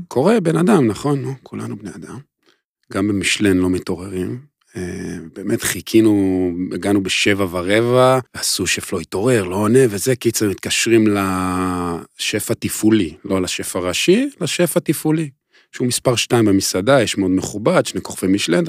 קורה, 0.07 0.39
בן 0.39 0.57
אדם, 0.57 0.87
נכון? 0.87 1.21
נו, 1.21 1.33
כולנו 1.43 1.75
בני 1.75 1.89
אדם. 1.89 2.17
גם 2.93 3.07
במשלן 3.07 3.57
לא 3.57 3.69
מתעוררים. 3.69 4.39
אה, 4.77 5.17
באמת 5.35 5.61
חיכינו, 5.61 6.51
הגענו 6.73 7.03
בשבע 7.03 7.45
ורבע, 7.51 8.19
הסושף 8.35 8.93
לא 8.93 8.99
התעורר, 8.99 9.43
לא 9.43 9.55
עונה, 9.55 9.79
וזה 9.89 10.15
קיצר, 10.15 10.49
מתקשרים 10.49 11.07
לשף 11.07 12.51
התפעולי, 12.51 13.13
לא 13.25 13.41
לשף 13.41 13.75
הראשי, 13.75 14.29
לשף 14.41 14.77
התפעולי. 14.77 15.29
שהוא 15.71 15.87
מספר 15.87 16.15
שתיים 16.15 16.45
במסעדה, 16.45 17.01
יש 17.01 17.17
מאוד 17.17 17.31
מכובד, 17.31 17.85
שני 17.85 18.01
כוכבי 18.01 18.27
משלן, 18.31 18.63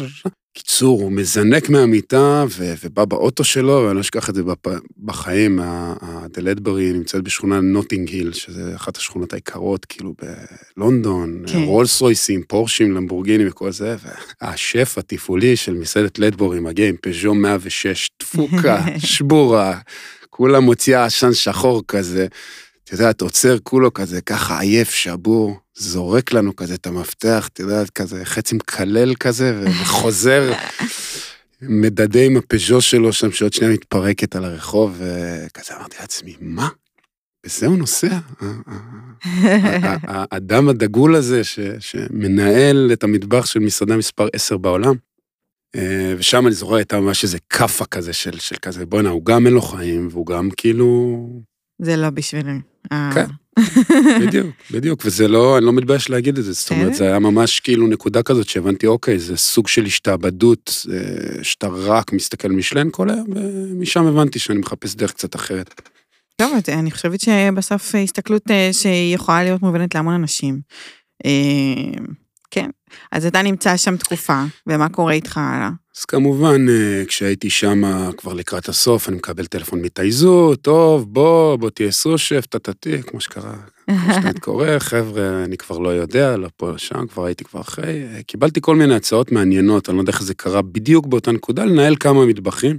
קיצור, 0.55 1.03
הוא 1.03 1.13
מזנק 1.13 1.69
מהמיטה 1.69 2.45
ו- 2.51 2.75
ובא 2.85 3.05
באוטו 3.05 3.45
שלו, 3.45 3.83
ואני 3.85 3.97
לא 3.97 4.01
אשכח 4.01 4.31
את 4.31 4.35
זה 4.35 4.43
בפ- 4.43 4.81
בחיים, 5.05 5.59
הדלדברי 5.63 6.93
נמצאת 6.93 7.23
בשכונה 7.23 7.61
נוטינג 7.61 8.09
היל, 8.09 8.33
שזה 8.33 8.77
אחת 8.77 8.97
השכונות 8.97 9.33
היקרות, 9.33 9.85
כאילו 9.85 10.15
בלונדון, 10.77 11.43
כן. 11.47 11.59
רולס 11.63 12.01
רויסים, 12.01 12.43
פורשים, 12.49 12.93
למבורגיני 12.95 13.49
וכל 13.49 13.73
זה, 13.73 13.97
והשף 14.43 14.95
התפעולי 14.99 15.57
של 15.57 15.75
מסעדת 15.75 16.19
לדבורי 16.19 16.61
מגיע 16.61 16.89
עם 16.89 16.97
פז'ו 17.03 17.35
106, 17.35 18.09
דפוקה, 18.23 18.83
שבורה, 18.99 19.79
כולה 20.31 20.61
מוציאה 20.61 21.05
עשן 21.05 21.33
שחור 21.33 21.83
כזה. 21.89 22.27
אתה 22.85 22.95
יודע, 22.95 23.11
אתה 23.11 23.25
עוצר 23.25 23.59
כולו 23.63 23.93
כזה, 23.93 24.21
ככה 24.21 24.61
עייף, 24.61 24.91
שבור, 24.91 25.57
זורק 25.79 26.33
לנו 26.33 26.57
כזה 26.57 26.75
את 26.75 26.87
המפתח, 26.87 27.49
אתה 27.53 27.63
יודע, 27.63 27.83
כזה 27.95 28.25
חצי 28.25 28.55
מקלל 28.55 29.15
כזה, 29.15 29.61
וחוזר, 29.65 30.53
מדדה 31.63 32.21
עם 32.21 32.37
הפז'ו 32.37 32.81
שלו 32.81 33.13
שם, 33.13 33.33
שעוד 33.33 33.53
שנייה 33.53 33.73
מתפרקת 33.73 34.37
על 34.37 34.45
הרחוב, 34.45 35.03
וכזה 35.03 35.77
אמרתי 35.77 35.97
לעצמי, 36.01 36.37
מה? 36.41 36.69
בזה 37.47 37.67
הוא 37.67 37.79
נוסע? 37.79 38.19
האדם 40.03 40.69
הדגול 40.69 41.15
הזה 41.15 41.45
ש, 41.45 41.61
שמנהל 41.79 42.91
את 42.93 43.05
המטבח 43.05 43.47
של 43.47 43.61
מסעדה 43.61 43.97
מספר 43.97 44.29
10 44.33 44.57
בעולם. 44.57 44.95
אה, 45.77 46.15
ושם 46.19 46.47
אני 46.47 46.55
זוכר 46.55 46.75
הייתה 46.75 47.01
ממש 47.01 47.25
איזה 47.25 47.39
כאפה 47.51 47.85
כזה 47.85 48.13
של, 48.13 48.39
של 48.39 48.57
כזה, 48.63 48.87
בואנה, 48.87 49.09
הוא 49.09 49.25
גם 49.25 49.47
אין 49.47 49.55
לו 49.55 49.63
חיים, 49.63 50.09
והוא 50.11 50.27
גם 50.27 50.49
כאילו... 50.57 51.29
זה 51.79 51.97
לא 51.97 52.11
בשבילי. 52.11 52.61
אה. 52.93 53.11
כן, 53.15 53.27
בדיוק, 54.21 54.47
בדיוק, 54.71 55.03
וזה 55.05 55.29
לא, 55.29 55.59
אני 55.59 55.67
לא 55.67 55.73
מתבייש 55.73 56.11
להגיד 56.11 56.39
את 56.39 56.45
זה, 56.45 56.53
זאת 56.53 56.71
אומרת, 56.71 56.95
זה 56.95 57.05
היה 57.05 57.19
ממש 57.19 57.61
כאילו 57.61 57.87
נקודה 57.87 58.23
כזאת 58.23 58.49
שהבנתי, 58.49 58.87
אוקיי, 58.87 59.19
זה 59.19 59.37
סוג 59.37 59.69
של 59.69 59.85
השתעבדות, 59.85 60.87
אה, 60.93 61.45
שאתה 61.45 61.69
רק 61.69 62.13
מסתכל 62.13 62.49
משלן 62.49 62.89
כל 62.91 63.11
היום, 63.11 63.27
ומשם 63.35 64.07
הבנתי 64.07 64.39
שאני 64.39 64.59
מחפש 64.59 64.95
דרך 64.95 65.13
קצת 65.13 65.37
אחרת. 65.37 65.81
טוב, 66.37 66.53
אני 66.69 66.91
חושבת 66.91 67.21
שבסוף 67.21 67.95
הסתכלות 67.95 68.51
אה, 68.51 68.69
שהיא 68.73 69.15
יכולה 69.15 69.43
להיות 69.45 69.63
מובנת 69.63 69.95
להמון 69.95 70.15
אנשים. 70.15 70.61
כן, 72.51 72.71
אז 73.13 73.27
אתה 73.27 73.43
נמצא 73.43 73.77
שם 73.77 73.97
תקופה, 73.97 74.43
ומה 74.67 74.89
קורה 74.89 75.13
איתך 75.13 75.37
הלאה? 75.37 75.71
אז 75.99 76.05
כמובן, 76.05 76.69
אה, 76.69 77.03
כשהייתי 77.07 77.51
שם 77.51 77.83
כבר 78.17 78.35
לקראת 78.35 78.69
הסוף, 78.69 79.09
אני 79.09 79.17
מקבל 79.17 79.47
טלפון 79.47 79.81
מתייזו, 79.83 80.55
טוב, 80.57 81.15
בוא, 81.15 81.57
בוא 81.57 81.71
תהיה 81.71 81.91
סושף, 81.91 82.47
טטטי, 82.47 83.03
כמו 83.03 83.21
שקרה, 83.21 83.55
כמו 83.87 84.13
שתמיד 84.15 84.39
קורה, 84.39 84.81
חבר'ה, 84.81 85.45
אני 85.45 85.57
כבר 85.57 85.79
לא 85.79 85.89
יודע, 85.89 86.37
לא 86.37 86.49
פה, 86.57 86.73
שם, 86.77 87.07
כבר 87.07 87.25
הייתי 87.25 87.45
כבר 87.45 87.61
אחרי. 87.61 88.07
קיבלתי 88.27 88.61
כל 88.61 88.77
מיני 88.77 88.95
הצעות 88.95 89.33
מעניינות, 89.33 89.89
אני 89.89 89.97
לא 89.97 90.03
יודע 90.03 90.13
איך 90.13 90.23
זה 90.23 90.35
קרה 90.35 90.63
בדיוק 90.63 91.07
באותה 91.07 91.33
נקודה, 91.33 91.65
לנהל 91.65 91.97
כמה 91.97 92.27
מטבחים. 92.27 92.79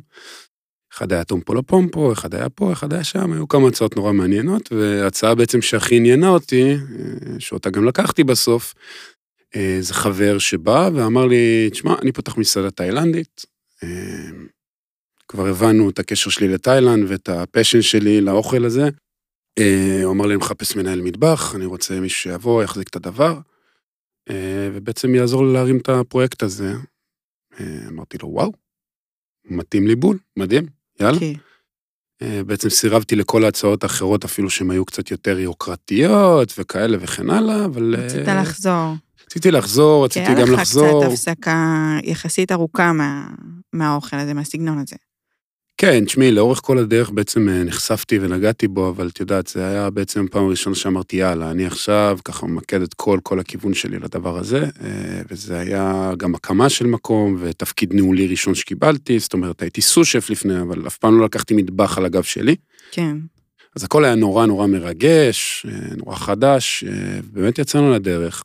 אחד 0.93 1.13
היה 1.13 1.23
טומפו 1.23 1.63
פומפו, 1.63 2.13
אחד 2.13 2.35
היה 2.35 2.49
פה, 2.49 2.73
אחד 2.73 2.93
היה 2.93 3.03
שם, 3.03 3.33
היו 3.33 3.47
כמה 3.47 3.67
הצעות 3.67 3.95
נורא 3.95 4.13
מעניינות, 4.13 4.71
וההצעה 4.71 5.35
בעצם 5.35 5.61
שהכי 5.61 5.95
עניינה 5.95 6.29
אותי, 6.29 6.71
אה, 6.73 6.77
שאותה 7.39 7.69
גם 7.69 7.85
לקחתי 7.85 8.23
בסוף, 8.23 8.73
איזה 9.53 9.93
חבר 9.93 10.39
שבא 10.39 10.89
ואמר 10.93 11.25
לי, 11.25 11.69
תשמע, 11.71 11.95
אני 12.01 12.11
פותח 12.11 12.37
מסעדה 12.37 12.71
תאילנדית. 12.71 13.45
אה, 13.83 14.29
כבר 15.27 15.47
הבנו 15.47 15.89
את 15.89 15.99
הקשר 15.99 16.29
שלי 16.29 16.47
לתאילנד 16.47 17.03
ואת 17.07 17.29
הפשן 17.29 17.81
שלי 17.81 18.21
לאוכל 18.21 18.65
הזה. 18.65 18.89
אה, 19.59 19.99
הוא 20.03 20.11
אמר 20.11 20.25
לי, 20.25 20.33
אני 20.33 20.39
מחפש 20.39 20.75
מנהל 20.75 21.01
מטבח, 21.01 21.55
אני 21.55 21.65
רוצה 21.65 21.99
מישהו 21.99 22.21
שיבוא, 22.21 22.63
יחזיק 22.63 22.87
את 22.87 22.95
הדבר, 22.95 23.39
אה, 24.29 24.69
ובעצם 24.73 25.15
יעזור 25.15 25.45
לי 25.45 25.53
להרים 25.53 25.77
את 25.77 25.89
הפרויקט 25.89 26.43
הזה. 26.43 26.73
אמרתי 27.87 28.17
לו, 28.17 28.29
וואו, 28.29 28.51
מתאים 29.45 29.87
לי 29.87 29.95
בול, 29.95 30.17
מדהים, 30.37 30.65
יאללה. 30.99 31.17
Okay. 31.17 31.23
אוקיי. 32.21 32.43
בעצם 32.43 32.69
סירבתי 32.69 33.15
לכל 33.15 33.43
ההצעות 33.43 33.83
האחרות, 33.83 34.25
אפילו 34.25 34.49
שהן 34.49 34.71
היו 34.71 34.85
קצת 34.85 35.11
יותר 35.11 35.39
יוקרתיות 35.39 36.53
וכאלה 36.57 36.97
וכן 37.01 37.29
הלאה, 37.29 37.65
אבל... 37.65 37.95
רצית 37.97 38.27
לחזור. 38.27 38.93
רציתי 39.29 39.51
לחזור, 39.51 40.05
רציתי 40.05 40.33
גם 40.33 40.51
לחזור. 40.51 40.85
היה 40.85 40.93
לך 40.93 41.03
קצת 41.03 41.11
הפסקה 41.11 41.97
יחסית 42.03 42.51
ארוכה 42.51 42.93
מה, 42.93 43.27
מהאוכל 43.73 44.15
הזה, 44.15 44.33
מהסגנון 44.33 44.77
הזה. 44.77 44.95
כן, 45.77 46.05
תשמעי, 46.05 46.31
לאורך 46.31 46.59
כל 46.63 46.77
הדרך 46.77 47.09
בעצם 47.09 47.49
אה, 47.49 47.63
נחשפתי 47.63 48.19
ונגעתי 48.21 48.67
בו, 48.67 48.89
אבל 48.89 49.07
את 49.07 49.19
יודעת, 49.19 49.47
זה 49.47 49.67
היה 49.67 49.89
בעצם 49.89 50.25
פעם 50.31 50.47
ראשונה 50.47 50.75
שאמרתי, 50.75 51.15
יאללה, 51.15 51.51
אני 51.51 51.65
עכשיו 51.65 52.19
ככה 52.25 52.45
ממקד 52.45 52.81
את 52.81 52.93
כל, 52.93 53.19
כל 53.23 53.39
הכיוון 53.39 53.73
שלי 53.73 53.99
לדבר 53.99 54.37
הזה, 54.37 54.63
אה, 54.63 55.21
וזה 55.31 55.59
היה 55.59 56.11
גם 56.17 56.35
הקמה 56.35 56.69
של 56.69 56.87
מקום 56.87 57.37
ותפקיד 57.39 57.93
ניהולי 57.93 58.27
ראשון 58.27 58.55
שקיבלתי, 58.55 59.19
זאת 59.19 59.33
אומרת, 59.33 59.61
הייתי 59.61 59.81
סושף 59.81 60.29
לפני, 60.29 60.61
אבל 60.61 60.87
אף 60.87 60.97
פעם 60.97 61.19
לא 61.19 61.25
לקחתי 61.25 61.53
מטבח 61.53 61.97
על 61.97 62.05
הגב 62.05 62.23
שלי. 62.23 62.55
כן. 62.91 63.17
אז 63.75 63.83
הכל 63.83 64.05
היה 64.05 64.15
נורא 64.15 64.45
נורא 64.45 64.67
מרגש, 64.67 65.65
אה, 65.69 65.95
נורא 65.97 66.15
חדש, 66.15 66.83
באמת 67.33 67.59
יצאנו 67.59 67.91
לדרך. 67.91 68.43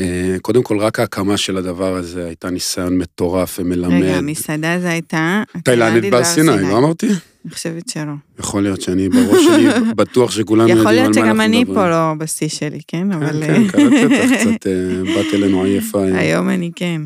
אה, 0.00 0.36
קודם 0.42 0.62
כל, 0.62 0.78
רק 0.78 1.00
ההקמה 1.00 1.36
של 1.36 1.56
הדבר 1.56 1.96
הזה 1.96 2.26
הייתה 2.26 2.50
ניסיון 2.50 2.98
מטורף 2.98 3.58
ומלמד. 3.60 4.02
רגע, 4.02 4.16
המסעדה 4.16 4.80
זה 4.80 4.90
הייתה... 4.90 5.42
תאילנדית 5.64 6.10
בהר 6.10 6.24
סיני, 6.24 6.62
לא 6.62 6.78
אמרתי? 6.78 7.06
אני 7.06 7.54
חושבת 7.54 7.88
שלא. 7.88 8.12
יכול 8.38 8.62
להיות 8.62 8.80
שאני 8.80 9.08
בראש 9.08 9.44
שלי 9.44 9.68
בטוח 9.96 10.30
שכולנו 10.30 10.68
יודעים 10.68 10.86
על 10.86 10.94
מה 10.96 11.04
אנחנו 11.04 11.10
מדברים. 11.10 11.24
יכול 11.24 11.32
להיות 11.32 11.36
שגם 11.36 11.40
אני 11.40 11.64
פה 11.74 11.88
לא 11.88 12.14
בשיא 12.18 12.48
שלי, 12.48 12.80
כן? 12.88 13.12
אבל... 13.12 13.42
כן, 13.46 13.54
כן, 13.54 13.68
קראתי 13.68 14.04
אותך 14.04 14.32
קצת, 14.40 14.66
אה, 14.66 15.14
באת 15.14 15.34
אלינו 15.34 15.62
עייפה. 15.64 16.04
היום 16.04 16.48
אני 16.48 16.70
כן. 16.76 17.02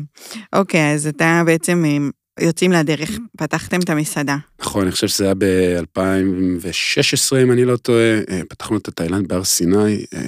אוקיי, 0.53 0.93
אז 0.93 1.07
אתה 1.07 1.43
בעצם 1.45 1.83
אה, 1.85 1.97
יוצאים 2.41 2.71
לדרך, 2.71 3.09
פתחתם 3.37 3.79
את 3.79 3.89
המסעדה. 3.89 4.37
נכון, 4.59 4.81
אני 4.81 4.91
חושב 4.91 5.07
שזה 5.07 5.23
היה 5.23 5.33
ב-2016, 5.33 7.43
אם 7.43 7.51
אני 7.51 7.65
לא 7.65 7.77
טועה, 7.77 8.19
אה, 8.29 8.41
פתחנו 8.49 8.77
את 8.77 8.87
התאילנד 8.87 9.27
בהר 9.27 9.43
סיני, 9.43 10.05
אה, 10.13 10.19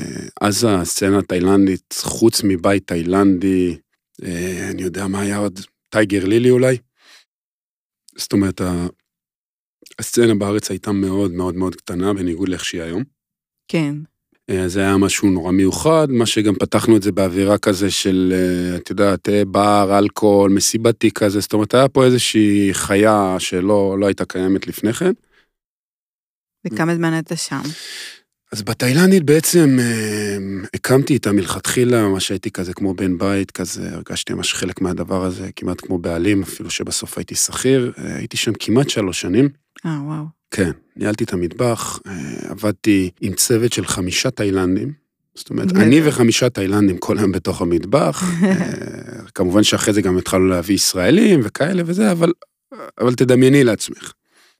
אז 0.41 0.67
הסצנה 0.69 1.19
התאילנדית, 1.19 1.95
חוץ 2.03 2.41
מבית 2.43 2.87
תאילנדי, 2.87 3.77
אה, 4.23 4.69
אני 4.71 4.81
יודע 4.81 5.07
מה 5.07 5.21
היה 5.21 5.37
עוד, 5.37 5.59
טייגר 5.89 6.25
לילי 6.25 6.49
אולי. 6.49 6.77
זאת 8.17 8.33
אומרת, 8.33 8.61
הסצנה 9.99 10.35
בארץ 10.35 10.69
הייתה 10.69 10.91
מאוד 10.91 11.31
מאוד 11.31 11.55
מאוד 11.55 11.75
קטנה, 11.75 12.13
בניגוד 12.13 12.49
לאיך 12.49 12.65
שהיא 12.65 12.81
היום. 12.81 13.03
כן. 13.67 13.95
אה, 14.49 14.67
זה 14.67 14.79
היה 14.79 14.97
משהו 14.97 15.29
נורא 15.29 15.51
מיוחד, 15.51 16.07
מה 16.09 16.25
שגם 16.25 16.55
פתחנו 16.55 16.97
את 16.97 17.03
זה 17.03 17.11
באווירה 17.11 17.57
כזה 17.57 17.91
של, 17.91 18.33
אה, 18.35 18.77
את 18.77 18.89
יודעת, 18.89 19.29
אה, 19.29 19.45
בר, 19.45 19.99
אלכוהול, 19.99 20.51
מסיבתי 20.51 21.11
כזה, 21.11 21.39
זאת 21.39 21.53
אומרת, 21.53 21.73
היה 21.73 21.89
פה 21.89 22.05
איזושהי 22.05 22.69
חיה 22.73 23.35
שלא 23.39 23.97
לא 23.99 24.05
הייתה 24.05 24.25
קיימת 24.25 24.67
לפני 24.67 24.93
כן. 24.93 25.11
וכמה 26.67 26.95
זמן 26.95 27.19
אתה 27.19 27.35
שם? 27.35 27.61
אז 28.51 28.63
בתאילנדית 28.63 29.23
בעצם 29.23 29.77
הקמתי 30.73 31.13
איתה 31.13 31.31
מלכתחילה, 31.31 32.07
מה 32.07 32.19
שהייתי 32.19 32.51
כזה 32.51 32.73
כמו 32.73 32.93
בן 32.93 33.17
בית 33.17 33.51
כזה, 33.51 33.89
הרגשתי 33.93 34.33
ממש 34.33 34.53
חלק 34.53 34.81
מהדבר 34.81 35.25
הזה, 35.25 35.49
כמעט 35.55 35.81
כמו 35.81 35.97
בעלים, 35.97 36.43
אפילו 36.43 36.69
שבסוף 36.69 37.17
הייתי 37.17 37.35
שכיר, 37.35 37.93
הייתי 37.97 38.37
שם 38.37 38.51
כמעט 38.59 38.89
שלוש 38.89 39.21
שנים. 39.21 39.49
אה, 39.85 39.99
וואו. 40.03 40.42
כן, 40.53 40.71
ניהלתי 40.95 41.23
את 41.23 41.33
המטבח, 41.33 41.99
אה, 42.07 42.11
עבדתי 42.49 43.09
עם 43.21 43.33
צוות 43.33 43.73
של 43.73 43.85
חמישה 43.85 44.31
תאילנדים. 44.31 44.93
זאת 45.35 45.49
אומרת, 45.49 45.71
אני 45.75 46.01
וחמישה 46.07 46.49
תאילנדים 46.49 46.97
כל 46.97 47.17
היום 47.17 47.31
בתוך 47.31 47.61
המטבח. 47.61 48.23
אה, 48.43 49.27
כמובן 49.35 49.63
שאחרי 49.63 49.93
זה 49.93 50.01
גם 50.01 50.17
התחלנו 50.17 50.47
להביא 50.47 50.75
ישראלים 50.75 51.39
וכאלה 51.43 51.83
וזה, 51.85 52.11
אבל, 52.11 52.31
אבל 53.01 53.13
תדמייני 53.15 53.63
לעצמך. 53.63 54.13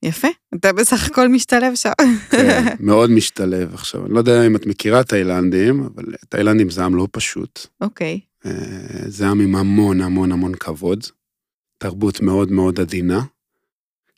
יפה, 0.04 0.28
אתה 0.56 0.74
בסך 0.74 1.06
הכל 1.06 1.28
משתלב 1.28 1.76
שם. 1.76 1.92
כן, 2.30 2.76
מאוד 2.80 3.10
משתלב 3.10 3.74
עכשיו. 3.74 4.06
אני 4.06 4.14
לא 4.14 4.20
יודע 4.20 4.48
אם 4.48 4.56
את 4.56 4.66
מכירה 4.66 5.04
תאילנדים, 5.04 5.84
אבל 5.84 6.04
תאילנדים 6.30 6.70
זה 6.70 6.86
עם 6.86 6.96
לא 6.96 7.08
פשוט. 7.12 7.68
אוקיי. 7.82 8.20
אה, 8.46 8.52
זה 9.08 9.28
עם 9.28 9.42
עם 9.42 9.56
המון 9.56 10.02
המון 10.02 10.32
המון 10.32 10.56
כבוד. 10.56 11.04
תרבות 11.78 12.22
מאוד 12.22 12.52
מאוד 12.52 12.80
עדינה. 12.80 13.22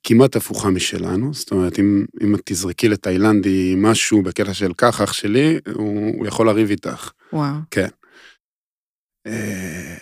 כמעט 0.07 0.35
הפוכה 0.35 0.69
משלנו, 0.69 1.33
זאת 1.33 1.51
אומרת, 1.51 1.79
אם, 1.79 2.05
אם 2.23 2.35
את 2.35 2.41
תזרקי 2.45 2.89
לתאילנדי 2.89 3.73
משהו 3.77 4.21
בקטע 4.21 4.53
של 4.53 4.71
כך, 4.77 5.01
אח 5.01 5.13
שלי, 5.13 5.59
הוא, 5.73 6.15
הוא 6.17 6.27
יכול 6.27 6.47
לריב 6.47 6.69
איתך. 6.69 7.11
וואו. 7.33 7.53
כן. 7.71 7.87
אה, 9.27 9.95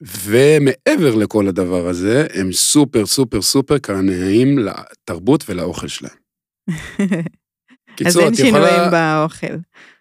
ומעבר 0.00 1.14
לכל 1.14 1.48
הדבר 1.48 1.88
הזה, 1.88 2.26
הם 2.34 2.52
סופר 2.52 3.06
סופר 3.06 3.42
סופר 3.42 3.78
קרניים 3.78 4.58
לתרבות 4.58 5.44
ולאוכל 5.48 5.88
שלהם. 5.88 6.16
אז 8.06 8.18
אין 8.18 8.34
שינויים 8.34 8.90
באוכל. 8.90 9.54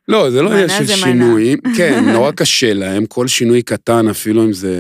לא, 0.08 0.30
זה 0.30 0.42
לא 0.42 0.52
עניין 0.52 0.70
של. 0.70 0.86
שינויים. 0.86 1.60
כן, 1.78 2.10
נורא 2.10 2.32
קשה 2.32 2.74
להם, 2.74 3.06
כל 3.06 3.28
שינוי 3.28 3.62
קטן, 3.62 4.08
אפילו 4.08 4.44
אם 4.44 4.54
זה, 4.54 4.76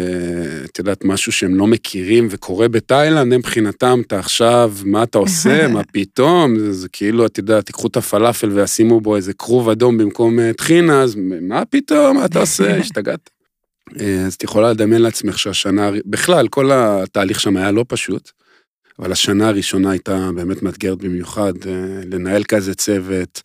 את 0.65 0.80
יודעת, 0.80 1.05
משהו 1.05 1.32
שהם 1.32 1.55
לא 1.55 1.67
מכירים 1.67 2.28
וקורה 2.30 2.67
בתאילנד, 2.67 3.34
הם 3.34 3.39
מבחינתם, 3.39 4.01
אתה 4.07 4.19
עכשיו, 4.19 4.74
מה 4.86 5.03
אתה 5.03 5.17
עושה, 5.17 5.67
מה 5.74 5.82
פתאום, 5.93 6.59
זה, 6.59 6.74
זה 6.74 6.89
כאילו, 6.89 7.26
את 7.26 7.38
יודעת, 7.38 7.65
תיקחו 7.65 7.88
את 7.88 7.97
הפלאפל 7.97 8.49
וישימו 8.49 9.01
בו 9.01 9.15
איזה 9.15 9.34
כרוב 9.34 9.69
אדום 9.69 9.97
במקום 9.97 10.39
אה, 10.39 10.53
טחינה, 10.53 11.01
אז 11.01 11.15
מה 11.41 11.65
פתאום, 11.65 12.17
מה 12.17 12.26
אתה 12.26 12.39
עושה, 12.39 12.78
השתגעת. 12.80 13.30
אה, 13.99 14.26
אז 14.26 14.34
את 14.34 14.43
יכולה 14.43 14.71
לדמיין 14.71 15.01
לעצמך 15.01 15.39
שהשנה, 15.39 15.91
בכלל, 16.05 16.47
כל 16.47 16.71
התהליך 16.74 17.39
שם 17.39 17.57
היה 17.57 17.71
לא 17.71 17.86
פשוט, 17.88 18.32
אבל 18.99 19.11
השנה 19.11 19.47
הראשונה 19.47 19.91
הייתה 19.91 20.30
באמת 20.36 20.63
מאתגרת 20.63 20.97
במיוחד, 20.97 21.53
אה, 21.65 21.71
לנהל 22.11 22.43
כזה 22.43 22.76
צוות, 22.76 23.41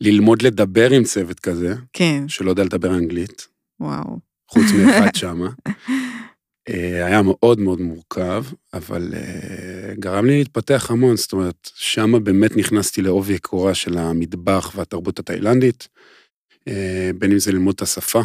ללמוד 0.00 0.42
לדבר 0.42 0.90
עם 0.90 1.04
צוות 1.04 1.40
כזה, 1.40 1.74
כן, 1.92 2.28
שלא 2.28 2.50
יודע 2.50 2.64
לדבר 2.64 2.94
אנגלית, 2.94 3.48
וואו. 3.80 4.18
חוץ 4.48 4.64
מאחד 4.72 5.14
שמה. 5.20 5.48
אה, 6.68 7.06
היה 7.06 7.22
מאוד 7.22 7.60
מאוד 7.60 7.80
מורכב, 7.80 8.44
אבל 8.74 9.14
אה, 9.14 9.94
גרם 9.94 10.26
לי 10.26 10.38
להתפתח 10.38 10.90
המון, 10.90 11.16
זאת 11.16 11.32
אומרת, 11.32 11.70
שמה 11.74 12.18
באמת 12.18 12.56
נכנסתי 12.56 13.02
לעובי 13.02 13.34
הקורה 13.34 13.74
של 13.74 13.98
המטבח 13.98 14.72
והתרבות 14.76 15.18
התאילנדית, 15.18 15.88
אה, 16.68 17.10
בין 17.18 17.32
אם 17.32 17.38
זה 17.38 17.52
ללמוד 17.52 17.74
את 17.74 17.82
השפה, 17.82 18.20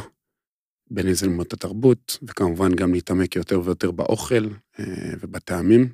בין 0.91 1.07
אם 1.07 1.13
זה 1.13 1.26
ללמוד 1.26 1.45
את 1.45 1.53
התרבות, 1.53 2.17
וכמובן 2.23 2.76
גם 2.76 2.93
להתעמק 2.93 3.36
יותר 3.36 3.61
ויותר 3.63 3.91
באוכל 3.91 4.47
ובטעמים. 5.21 5.89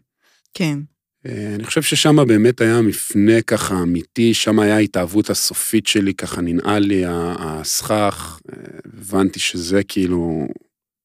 כן, 0.54 0.80
אני 1.26 1.64
חושב 1.64 1.82
ששם 1.82 2.26
באמת 2.28 2.62
היה 2.62 2.82
מפנה 2.82 3.42
ככה 3.42 3.82
אמיתי, 3.82 4.34
שם 4.34 4.60
היה 4.60 4.76
ההתאהבות 4.76 5.30
הסופית 5.30 5.88
שלי, 5.88 6.14
ככה 6.14 6.42
ננעל 6.42 6.84
לי 6.84 7.04
הסכך, 7.08 8.40
אה, 8.50 8.58
הבנתי 8.98 9.40
שזה 9.40 9.84
כאילו 9.84 10.48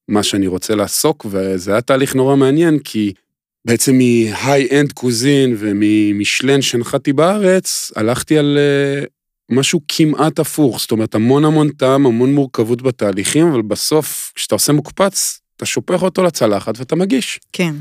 מה 0.09 0.23
שאני 0.23 0.47
רוצה 0.47 0.75
לעסוק, 0.75 1.27
וזה 1.31 1.73
היה 1.73 1.81
תהליך 1.81 2.14
נורא 2.14 2.37
מעניין, 2.37 2.79
כי 2.79 3.12
בעצם 3.64 3.99
מהיי-אנד 3.99 4.93
קוזין 4.93 5.57
וממשלן 5.59 6.62
שהנחתי 6.62 7.12
בארץ, 7.12 7.93
הלכתי 7.97 8.39
על 8.39 8.59
אה, 8.59 9.05
משהו 9.51 9.81
כמעט 9.89 10.39
הפוך, 10.39 10.81
זאת 10.81 10.91
אומרת, 10.93 11.14
המון 11.14 11.45
המון 11.45 11.69
טעם, 11.69 12.07
המון 12.07 12.35
מורכבות 12.35 12.83
בתהליכים, 12.83 13.47
אבל 13.47 13.62
בסוף, 13.62 14.33
כשאתה 14.35 14.55
עושה 14.55 14.73
מוקפץ, 14.73 15.41
אתה 15.57 15.67
שופך 15.67 16.03
אותו 16.03 16.23
לצלחת 16.23 16.79
ואתה 16.79 16.97
מגיש. 16.97 17.41
כן, 17.53 17.75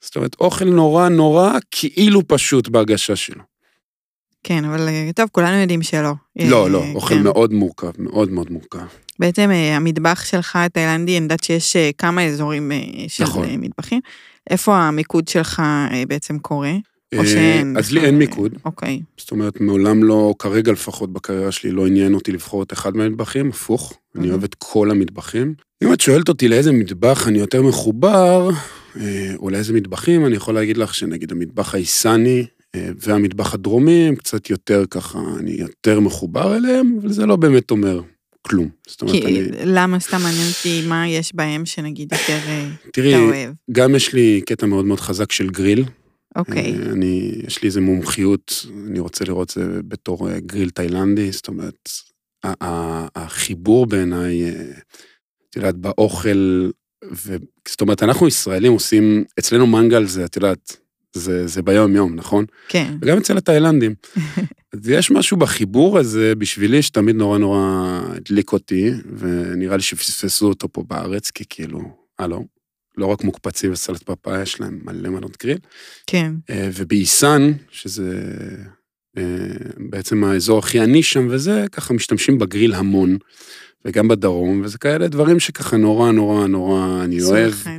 זאת 0.00 0.16
אומרת, 0.16 0.36
אוכל 0.40 0.64
נורא 0.64 1.08
נורא 1.08 1.58
כאילו 1.70 2.28
פשוט 2.28 2.68
בהגשה 2.68 3.16
שלו. 3.16 3.42
כן, 4.44 4.64
אבל 4.64 4.88
אה, 4.88 5.10
טוב, 5.14 5.28
כולנו 5.32 5.56
יודעים 5.56 5.82
שלא. 5.82 6.12
לא, 6.36 6.64
אה, 6.64 6.68
לא, 6.68 6.84
אוכל 6.94 7.14
כן. 7.14 7.22
מאוד 7.22 7.52
מורכב, 7.52 7.90
מאוד 7.98 8.30
מאוד 8.30 8.50
מורכב. 8.50 8.86
בעצם 9.18 9.50
אה, 9.50 9.76
המטבח 9.76 10.24
שלך 10.24 10.56
התאילנדי, 10.56 11.16
אני 11.16 11.22
יודעת 11.22 11.44
שיש 11.44 11.76
כמה 11.98 12.24
אזורים 12.24 12.72
של 13.08 13.24
נכון. 13.24 13.46
מטבחים. 13.48 14.00
איפה 14.50 14.76
המיקוד 14.76 15.28
שלך 15.28 15.62
בעצם 16.08 16.38
קורה? 16.38 16.72
או 17.16 17.26
שאין? 17.26 17.76
אז 17.76 17.92
לי 17.92 18.00
אין 18.00 18.18
מיקוד, 18.18 18.52
אוקיי, 18.64 19.00
זאת 19.16 19.30
אומרת, 19.30 19.60
מעולם 19.60 20.04
לא, 20.04 20.34
כרגע 20.38 20.72
לפחות 20.72 21.12
בקריירה 21.12 21.52
שלי, 21.52 21.70
לא 21.70 21.86
עניין 21.86 22.14
אותי 22.14 22.32
לבחור 22.32 22.62
את 22.62 22.72
אחד 22.72 22.96
מהמטבחים, 22.96 23.48
הפוך, 23.48 23.98
אני. 24.16 24.30
אוהב 24.30 24.44
את 24.44 24.54
כל 24.58 24.90
המטבחים. 24.90 25.54
אם 25.84 25.92
את 25.92 26.00
שואלת 26.00 26.28
אותי 26.28 26.48
לאיזה 26.48 26.72
מטבח 26.72 27.28
אני 27.28 27.38
יותר 27.38 27.62
מחובר, 27.62 28.50
או 29.38 29.50
לאיזה 29.50 29.72
מטבחים, 29.72 30.26
אני 30.26 30.36
יכול 30.36 30.54
להגיד 30.54 30.76
לך 30.76 30.94
שנגיד 30.94 31.32
המטבח 31.32 31.74
האיסני 31.74 32.46
אה, 32.74 32.90
והמטבח 32.96 33.54
הדרומי 33.54 34.08
הם 34.08 34.16
קצת 34.16 34.50
יותר 34.50 34.84
ככה, 34.90 35.18
אני 35.38 35.50
יותר 35.50 36.00
מחובר 36.00 36.56
אליהם, 36.56 36.98
אבל 37.00 37.12
זה 37.12 37.26
לא 37.26 37.36
באמת 37.36 37.70
אומר 37.70 38.00
כלום. 38.42 38.68
זאת 38.86 39.02
אומרת, 39.02 39.14
כי 39.14 39.26
אני... 39.26 39.48
למה 39.64 40.00
סתם 40.00 40.16
מעניין 40.22 40.48
אותי 40.48 40.86
מה 40.88 41.08
יש 41.08 41.34
בהם 41.34 41.66
שנגיד 41.66 42.12
יותר 42.12 42.38
אה, 42.48 42.68
תראי, 42.92 43.14
אתה 43.14 43.22
אוהב? 43.22 43.52
גם 43.72 43.94
יש 43.94 44.14
לי 44.14 44.40
קטע 44.46 44.66
מאוד 44.66 44.84
מאוד 44.84 45.00
חזק 45.00 45.32
של 45.32 45.50
גריל. 45.50 45.84
אוקיי, 46.36 46.74
אה, 46.74 46.92
אני, 46.92 47.32
יש 47.46 47.62
לי 47.62 47.66
איזה 47.66 47.80
מומחיות, 47.80 48.66
אני 48.86 48.98
רוצה 48.98 49.24
לראות 49.24 49.50
זה 49.50 49.80
בתור 49.88 50.30
אה, 50.30 50.40
גריל 50.40 50.70
תאילנדי, 50.70 51.32
זאת 51.32 51.48
אומרת, 51.48 51.88
החיבור 53.14 53.86
בעיניי, 53.86 54.44
אה, 54.44 54.70
את 55.50 55.56
יודעת, 55.56 55.76
באוכל, 55.76 56.70
ו... 57.04 57.36
זאת 57.68 57.80
אומרת, 57.80 58.02
אנחנו 58.02 58.28
ישראלים 58.28 58.72
עושים, 58.72 59.24
אצלנו 59.38 59.66
מנגל 59.66 60.04
זה, 60.04 60.24
את 60.24 60.36
יודעת, 60.36 60.76
זה, 61.12 61.46
זה 61.46 61.62
ביום-יום, 61.62 62.14
נכון? 62.14 62.44
כן, 62.68 62.94
וגם 63.02 63.18
אצל 63.18 63.36
התאילנדים. 63.36 63.94
אז 64.72 64.88
יש 64.88 65.10
משהו 65.10 65.36
בחיבור 65.36 65.98
הזה 65.98 66.34
בשבילי 66.34 66.82
שתמיד 66.82 67.16
נורא 67.16 67.38
נורא 67.38 67.60
הדליק 68.16 68.52
אותי, 68.52 68.90
ונראה 69.18 69.76
לי 69.76 69.82
שפספסו 69.82 70.48
אותו 70.48 70.68
פה 70.72 70.84
בארץ, 70.88 71.30
כי 71.30 71.44
כאילו, 71.48 71.80
הלו, 72.18 72.44
לא 72.96 73.06
רק 73.06 73.24
מוקפצים 73.24 73.72
וסלט 73.72 74.02
פפאיה, 74.02 74.42
יש 74.42 74.60
להם 74.60 74.80
מלא 74.84 75.10
מנות 75.10 75.36
גריל. 75.42 75.58
כן, 76.06 76.32
אה, 76.50 76.68
ובאיסן, 76.74 77.52
שזה 77.70 78.20
אה, 79.18 79.22
בעצם 79.90 80.24
האזור 80.24 80.58
הכי 80.58 80.80
עני 80.80 81.02
שם 81.02 81.26
וזה, 81.30 81.64
ככה 81.72 81.94
משתמשים 81.94 82.38
בגריל 82.38 82.74
המון, 82.74 83.18
וגם 83.84 84.08
בדרום, 84.08 84.60
וזה 84.64 84.78
כאלה 84.78 85.08
דברים 85.08 85.40
שככה 85.40 85.76
נורא 85.76 86.12
נורא 86.12 86.46
נורא 86.46 87.04
אני 87.04 87.22
אוהב. 87.22 87.52
אחד. 87.52 87.70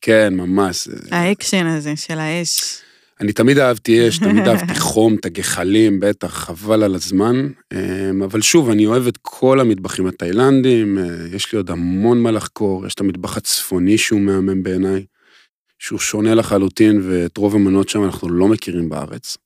כן, 0.00 0.34
ממש. 0.34 0.88
האקשן 1.10 1.66
הזה 1.66 1.96
של 1.96 2.18
האש. 2.18 2.80
אני 3.20 3.32
תמיד 3.32 3.58
אהבתי 3.58 4.08
אש, 4.08 4.18
תמיד 4.18 4.48
אהבתי 4.48 4.74
חום, 4.90 5.14
את 5.14 5.26
הגחלים, 5.26 6.00
בטח, 6.00 6.28
חבל 6.28 6.82
על 6.82 6.94
הזמן. 6.94 7.48
אה, 7.72 8.10
אבל 8.24 8.40
שוב, 8.40 8.70
אני 8.70 8.86
אוהב 8.86 9.06
את 9.06 9.18
כל 9.22 9.60
המטבחים 9.60 10.06
התאילנדים, 10.06 10.98
אה, 10.98 11.04
יש 11.32 11.52
לי 11.52 11.56
עוד 11.56 11.70
המון 11.70 12.22
מה 12.22 12.30
לחקור, 12.30 12.86
יש 12.86 12.94
את 12.94 13.00
המטבח 13.00 13.36
הצפוני 13.36 13.98
שהוא 13.98 14.20
מהמם 14.20 14.62
בעיניי, 14.62 15.04
שהוא 15.78 15.98
שונה 15.98 16.34
לחלוטין, 16.34 17.00
ואת 17.04 17.36
רוב 17.36 17.54
המנות 17.54 17.88
שם 17.88 18.04
אנחנו 18.04 18.28
לא 18.28 18.48
מכירים 18.48 18.88
בארץ. 18.88 19.36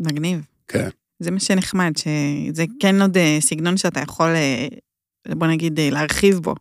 מגניב. 0.00 0.40
כן. 0.68 0.88
זה 1.20 1.30
מה 1.30 1.40
שנחמד, 1.40 1.92
שזה 1.96 2.64
כן 2.80 3.02
עוד 3.02 3.16
אה, 3.16 3.36
סגנון 3.40 3.76
שאתה 3.76 4.00
יכול, 4.00 4.28
אה, 4.28 4.68
בוא 5.28 5.46
נגיד, 5.46 5.80
אה, 5.80 5.90
להרחיב 5.90 6.38
בו. 6.38 6.54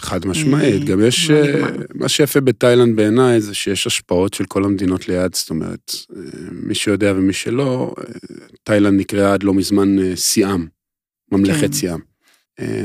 חד 0.00 0.26
משמעית, 0.26 0.82
אה, 0.82 0.86
גם 0.86 1.00
יש, 1.06 1.30
אה. 1.30 1.62
מה 1.94 2.08
שיפה 2.08 2.40
בתאילנד 2.40 2.96
בעיניי 2.96 3.40
זה 3.40 3.54
שיש 3.54 3.86
השפעות 3.86 4.34
של 4.34 4.44
כל 4.44 4.64
המדינות 4.64 5.08
ליד, 5.08 5.34
זאת 5.34 5.50
אומרת, 5.50 5.92
מי 6.52 6.74
שיודע 6.74 7.12
ומי 7.16 7.32
שלא, 7.32 7.94
תאילנד 8.62 9.00
נקראה 9.00 9.32
עד 9.32 9.42
לא 9.42 9.54
מזמן 9.54 10.14
סיאם, 10.16 10.66
ממלכת 11.32 11.60
כן. 11.60 11.72
סיאם. 11.72 11.98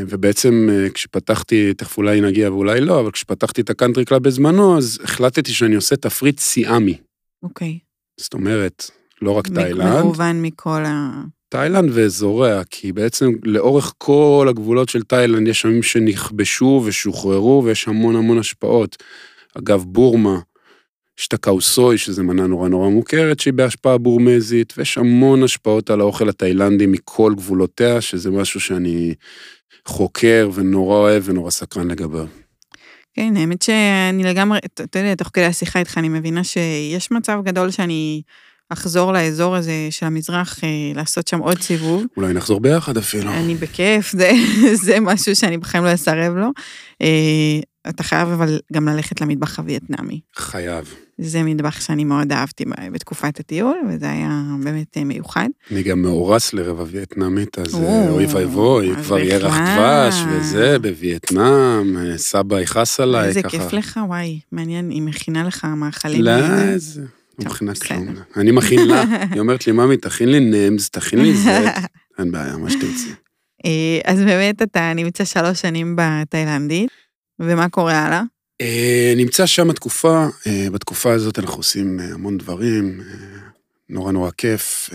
ובעצם 0.08 0.70
כשפתחתי, 0.94 1.74
תכף 1.74 1.98
אולי 1.98 2.22
נגיע 2.22 2.52
ואולי 2.52 2.82
לא, 2.82 3.00
אבל 3.00 3.12
כשפתחתי 3.12 3.62
את 3.62 3.70
ה 3.70 3.74
Country 3.74 4.06
Club 4.06 4.24
בזמנו, 4.24 4.78
אז 4.78 5.00
החלטתי 5.04 5.54
שאני 5.54 5.76
עושה 5.76 5.96
תפריט 5.96 6.40
סיאמי. 6.40 6.98
אוקיי. 7.44 7.80
זאת 8.20 8.34
אומרת, 8.34 8.92
לא 9.22 9.32
רק 9.32 9.48
תאילנד, 9.48 10.06
מגוון 10.06 10.42
מכל 10.42 10.86
ה... 10.86 11.24
תאילנד 11.50 11.90
ואזוריה, 11.94 12.64
כי 12.70 12.92
בעצם 12.92 13.32
לאורך 13.44 13.94
כל 13.98 14.48
הגבולות 14.50 14.90
של 14.90 15.04
תאילנד 15.04 15.48
יש 15.48 15.66
עמים 15.66 15.84
שנכבשו 15.84 16.82
ושוחררו 16.86 17.62
ויש 17.66 17.88
המון 17.88 18.16
המון 18.16 18.38
השפעות. 18.38 19.04
אגב, 19.58 19.84
בורמה, 19.88 20.40
יש 21.20 21.28
את 21.28 21.34
הקאוסוי, 21.34 21.98
שזו 21.98 22.24
מנה 22.24 22.48
נורא 22.48 22.70
נורא 22.70 22.90
מוכרת, 22.90 23.40
שהיא 23.40 23.54
בהשפעה 23.54 23.98
בורמזית, 23.98 24.74
ויש 24.78 24.98
המון 24.98 25.44
השפעות 25.44 25.90
על 25.90 26.02
האוכל 26.02 26.30
התאילנדי 26.30 26.86
מכל 26.86 27.34
גבולותיה, 27.36 28.02
שזה 28.02 28.32
משהו 28.32 28.60
שאני 28.60 29.14
חוקר 29.86 30.50
ונורא 30.54 30.98
אוהב 30.98 31.24
ונורא 31.26 31.52
סקרן 31.52 31.92
לגביו. 31.92 32.26
כן, 33.14 33.38
האמת 33.38 33.62
שאני 33.62 34.24
לגמרי, 34.24 34.60
אתה 34.66 35.00
יודע, 35.00 35.16
תוך 35.16 35.30
כדי 35.34 35.46
השיחה 35.46 35.80
איתך, 35.80 35.98
אני 35.98 36.10
מבינה 36.10 36.44
שיש 36.44 37.12
מצב 37.12 37.40
גדול 37.44 37.72
שאני 37.72 38.22
אחזור 38.70 39.14
לאזור 39.14 39.56
הזה 39.56 39.88
של 39.90 40.06
המזרח, 40.06 40.64
אה, 40.64 40.70
לעשות 40.96 41.28
שם 41.28 41.40
עוד 41.40 41.62
סיבוב. 41.62 42.04
אולי 42.18 42.34
נחזור 42.34 42.60
ביחד 42.60 42.98
אפילו. 42.98 43.32
אני 43.32 43.56
בכיף, 43.56 44.12
זה, 44.12 44.32
זה 44.86 45.00
משהו 45.00 45.36
שאני 45.36 45.58
בחיים 45.58 45.84
לא 45.84 45.94
אסרב 45.94 46.36
לו. 46.36 46.50
אה, 47.02 47.60
אתה 47.90 48.04
חייב 48.04 48.28
אבל 48.30 48.60
גם 48.74 48.88
ללכת 48.90 49.22
למטבח 49.22 49.60
הווייטנאמי. 49.60 50.20
חייב. 50.36 50.94
זה 51.18 51.44
מטבח 51.44 51.82
שאני 51.82 52.04
מאוד 52.04 52.32
אהבתי 52.32 52.66
בתקופת 52.92 53.40
הטיול, 53.40 53.78
וזה 53.90 54.12
היה 54.12 54.42
באמת 54.64 54.98
אה, 54.98 55.04
מיוחד. 55.04 55.48
אני 55.72 55.84
גם 55.84 56.02
מאורס 56.02 56.54
לרבע 56.54 56.84
וייטנאמית, 56.88 57.60
אז 57.60 57.74
או, 57.74 58.10
אוי 58.10 58.26
ואבוי, 58.26 58.96
כבר 59.04 59.20
ירח. 59.20 59.54
דבש 59.54 60.16
וזה, 60.32 60.80
בווייטנאם, 60.80 62.18
סבא 62.18 62.62
יכעס 62.62 63.00
עליי, 63.00 63.28
איזה 63.28 63.42
ככה. 63.42 63.50
כיף 63.50 63.74
לך, 63.74 64.00
וואי, 64.08 64.40
מעניין, 64.52 64.90
היא 64.90 65.02
מכינה 65.02 65.44
לך 65.44 65.68
מאכלים. 65.78 66.22
לא, 66.22 66.32
איזה... 66.32 67.02
לא 67.46 67.52
בסדר. 67.52 67.88
כלום. 67.88 68.16
אני 68.38 68.52
מכין 68.52 68.88
לה, 68.88 69.04
היא 69.32 69.40
אומרת 69.40 69.68
לי, 69.68 69.74
ממי, 69.74 69.98
תכין 69.98 70.30
לי 70.30 70.40
נמס, 70.40 70.90
תכין 70.90 71.20
לי 71.20 71.34
זה. 71.34 71.70
אין 72.20 72.32
בעיה, 72.32 72.58
מה 72.58 72.70
שתרצי. 72.70 73.10
אה, 73.66 74.00
אז 74.06 74.20
באמת 74.20 74.62
אתה 74.62 74.94
נמצא 74.96 75.26
שלוש 75.26 75.62
שנים 75.62 75.96
בתאילנדית, 75.96 76.90
ומה 77.40 77.70
קורה 77.70 78.00
הלאה? 78.06 78.22
אה, 78.62 79.14
נמצא 79.16 79.46
שם 79.46 79.72
תקופה, 79.74 80.26
אה, 80.48 80.68
בתקופה 80.72 81.14
הזאת 81.14 81.40
אנחנו 81.40 81.58
עושים 81.58 82.00
המון 82.00 82.38
דברים, 82.38 83.02
נורא 83.90 84.12
נורא 84.12 84.32
כיף, 84.38 84.90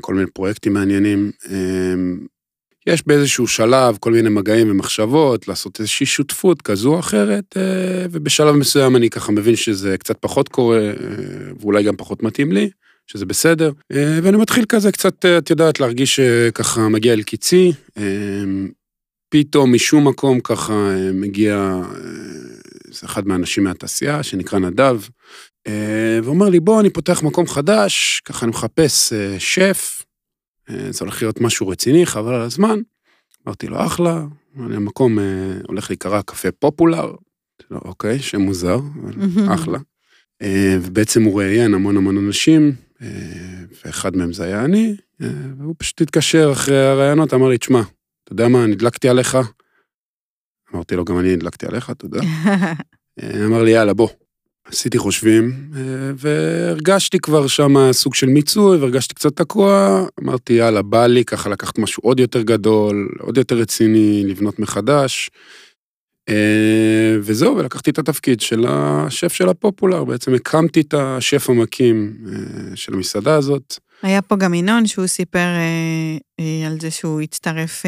כל 0.00 0.14
מיני 0.14 0.26
פרויקטים 0.26 0.72
מעניינים. 0.72 1.30
יש 2.86 3.06
באיזשהו 3.06 3.46
שלב 3.46 3.96
כל 4.00 4.12
מיני 4.12 4.28
מגעים 4.28 4.70
ומחשבות, 4.70 5.48
לעשות 5.48 5.80
איזושהי 5.80 6.06
שותפות 6.06 6.62
כזו 6.62 6.94
או 6.94 7.00
אחרת, 7.00 7.56
אה, 7.56 8.06
ובשלב 8.10 8.54
מסוים 8.54 8.96
אני 8.96 9.10
ככה 9.10 9.32
מבין 9.32 9.56
שזה 9.56 9.98
קצת 9.98 10.16
פחות 10.20 10.48
קורה, 10.48 10.78
אה, 10.78 10.94
ואולי 11.60 11.82
גם 11.82 11.96
פחות 11.96 12.22
מתאים 12.22 12.52
לי, 12.52 12.70
שזה 13.06 13.26
בסדר. 13.26 13.72
אה, 13.92 14.18
ואני 14.22 14.36
מתחיל 14.36 14.64
כזה 14.68 14.92
קצת, 14.92 15.24
את 15.24 15.50
יודעת, 15.50 15.80
להרגיש 15.80 16.16
שככה 16.16 16.88
מגיע 16.88 17.12
אל 17.12 17.22
קיצי. 17.22 17.72
פתאום 19.28 19.74
משום 19.74 20.08
מקום 20.08 20.40
ככה 20.40 20.94
מגיע 21.14 21.80
איזה 22.88 23.00
אחד 23.04 23.26
מהאנשים 23.26 23.64
מהתעשייה 23.64 24.22
שנקרא 24.22 24.58
נדב, 24.58 25.00
ואומר 26.22 26.48
לי, 26.48 26.60
בוא, 26.60 26.80
אני 26.80 26.90
פותח 26.90 27.22
מקום 27.22 27.46
חדש, 27.46 28.22
ככה 28.24 28.46
אני 28.46 28.50
מחפש 28.50 29.12
שף, 29.38 30.02
זה 30.68 30.98
הולך 31.00 31.22
להיות 31.22 31.40
משהו 31.40 31.68
רציני, 31.68 32.06
חבל 32.06 32.34
על 32.34 32.40
הזמן. 32.40 32.78
אמרתי 33.46 33.66
לו, 33.66 33.86
אחלה, 33.86 34.24
המקום 34.56 35.18
אה, 35.18 35.24
הולך 35.68 35.90
להיקרא 35.90 36.22
קפה 36.22 36.52
פופולר. 36.52 37.04
אמרתי 37.04 37.64
לו, 37.70 37.80
אוקיי, 37.84 38.18
שם 38.18 38.40
מוזר, 38.40 38.78
אחלה. 39.54 39.78
אה, 40.42 40.76
ובעצם 40.82 41.22
הוא 41.22 41.40
ראיין 41.40 41.74
המון 41.74 41.96
המון 41.96 42.16
אנשים, 42.16 42.72
אה, 43.02 43.08
ואחד 43.84 44.16
מהם 44.16 44.32
זה 44.32 44.44
היה 44.44 44.64
אני, 44.64 44.96
אה, 45.22 45.28
והוא 45.58 45.74
פשוט 45.78 46.00
התקשר 46.00 46.52
אחרי 46.52 46.86
הראיונות, 46.86 47.34
אמר 47.34 47.48
לי, 47.48 47.58
תשמע, 47.58 47.80
אתה 48.24 48.32
יודע 48.32 48.48
מה, 48.48 48.66
נדלקתי 48.66 49.08
עליך. 49.08 49.38
אמרתי 50.74 50.96
לו, 50.96 51.04
גם 51.04 51.18
אני 51.18 51.36
נדלקתי 51.36 51.66
עליך, 51.66 51.90
תודה. 51.90 52.20
אה, 53.22 53.46
אמר 53.46 53.62
לי, 53.62 53.70
יאללה, 53.70 53.94
בוא. 53.94 54.08
עשיתי 54.64 54.98
חושבים, 54.98 55.70
אה, 55.76 55.80
והרגשתי 56.16 57.18
כבר 57.18 57.46
שם 57.46 57.92
סוג 57.92 58.14
של 58.14 58.26
מיצוי, 58.26 58.78
והרגשתי 58.78 59.14
קצת 59.14 59.36
תקוע. 59.36 60.04
אמרתי, 60.22 60.52
יאללה, 60.52 60.82
בא 60.82 61.06
לי 61.06 61.24
ככה 61.24 61.50
לקחת 61.50 61.78
משהו 61.78 62.02
עוד 62.02 62.20
יותר 62.20 62.42
גדול, 62.42 63.08
עוד 63.20 63.36
יותר 63.36 63.56
רציני, 63.56 64.24
לבנות 64.26 64.58
מחדש. 64.58 65.30
אה, 66.28 67.16
וזהו, 67.20 67.56
ולקחתי 67.56 67.90
את 67.90 67.98
התפקיד 67.98 68.40
של 68.40 68.66
השף 68.68 69.32
של 69.32 69.48
הפופולר, 69.48 70.04
בעצם 70.04 70.34
הקמתי 70.34 70.80
את 70.80 70.94
השף 70.94 71.50
המקים 71.50 72.16
אה, 72.26 72.76
של 72.76 72.94
המסעדה 72.94 73.34
הזאת. 73.34 73.78
היה 74.02 74.22
פה 74.22 74.36
גם 74.36 74.54
ינון 74.54 74.86
שהוא 74.86 75.06
סיפר 75.06 75.48
על 76.66 76.80
זה 76.80 76.90
שהוא 76.90 77.20
הצטרף, 77.20 77.82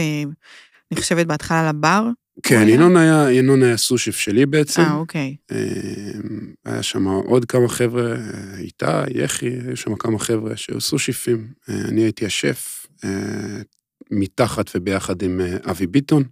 אני 0.93 1.01
חושבת 1.01 1.27
בהתחלה 1.27 1.68
לבר. 1.68 2.03
כן? 2.43 2.68
ינון 2.68 2.97
היה, 2.97 3.32
ינון 3.32 3.62
היה 3.62 3.76
סו-שף 3.76 4.16
שלי 4.16 4.47
בעצם. 4.47 4.80
אה, 4.80 4.95
אוקיי. 4.95 5.37
אה, 5.53 5.59
היה 6.64 6.82
שם 6.82 7.07
עוד 7.07 7.45
כמה 7.45 7.68
חבר'ה, 7.68 8.14
איתי, 8.59 8.85
יחי, 9.14 9.51
היו 9.66 9.76
שם 9.76 9.95
כמה 9.95 10.18
חבר'ה 10.18 10.57
שהיו 10.57 10.80
סו-שיפים. 10.80 11.49
אה, 11.68 11.74
אני 11.89 12.01
הייתי 12.03 12.26
השף, 12.26 12.87
אה, 13.05 13.11
מתחת 14.11 14.70
וביחד 14.74 15.22
עם 15.22 15.41
אה, 15.41 15.57
אבי 15.70 15.87
ביטון. 15.87 16.22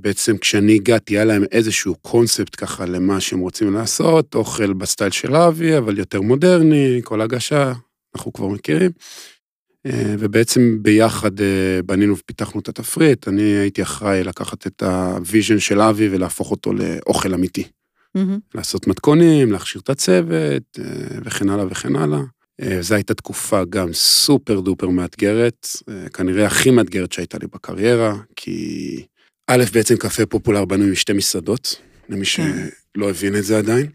בעצם 0.00 0.38
כשאני 0.38 0.74
הגעתי, 0.74 1.14
היה 1.14 1.24
להם 1.24 1.44
איזשהו 1.52 1.94
קונספט 1.94 2.56
ככה 2.58 2.86
למה 2.86 3.20
שהם 3.20 3.38
רוצים 3.38 3.74
לעשות, 3.74 4.34
אוכל 4.34 4.72
בסטייל 4.72 5.10
של 5.10 5.36
אבי, 5.36 5.78
אבל 5.78 5.98
יותר 5.98 6.20
מודרני, 6.20 7.00
כל 7.04 7.20
הגשה, 7.20 7.72
אנחנו 8.16 8.32
כבר 8.32 8.48
מכירים. 8.48 8.90
אה, 9.86 10.14
ובעצם 10.18 10.78
ביחד 10.82 11.40
אה, 11.40 11.82
בנינו 11.86 12.16
ופיתחנו 12.16 12.60
את 12.60 12.68
התפריט, 12.68 13.28
אני 13.28 13.42
הייתי 13.42 13.82
אחראי 13.82 14.24
לקחת 14.24 14.66
את 14.66 14.82
ה 14.82 14.93
vision 14.93 15.58
של 15.58 15.80
אבי 15.80 16.08
ולהפוך 16.08 16.50
אותו 16.50 16.72
לאוכל 16.72 17.34
אמיתי. 17.34 17.64
מהמם. 18.14 18.38
לעשות 18.54 18.86
מתכונים, 18.86 19.52
להכשיר 19.52 19.80
את 19.80 19.90
הצוות, 19.90 20.78
אה, 20.78 21.18
וכן 21.24 21.48
הלאה 21.48 21.66
וכן 21.70 21.96
הלאה. 21.96 22.20
אה, 22.62 22.82
זו 22.82 22.94
הייתה 22.94 23.14
תקופה 23.14 23.64
גם 23.64 23.92
super 23.92 24.60
duper 24.60 24.88
מאתגרת, 24.88 25.66
אה, 25.88 26.08
כנראה 26.08 26.46
הכי 26.46 26.70
מאתגרת 26.70 27.12
שהייתה 27.12 27.38
לי 27.38 27.46
בקריירה, 27.46 28.16
כי 28.36 29.06
א', 29.46 29.64
בעצם 29.72 29.96
קפה 29.96 30.26
פופולר 30.26 30.64
בנוי 30.64 30.90
משתי 30.90 31.12
מסעדות, 31.12 31.80
למי 32.08 32.26
כן. 32.26 32.68
שלא 32.96 33.10
הבין 33.10 33.36
את 33.36 33.44
זה 33.44 33.58
עדיין. 33.58 33.86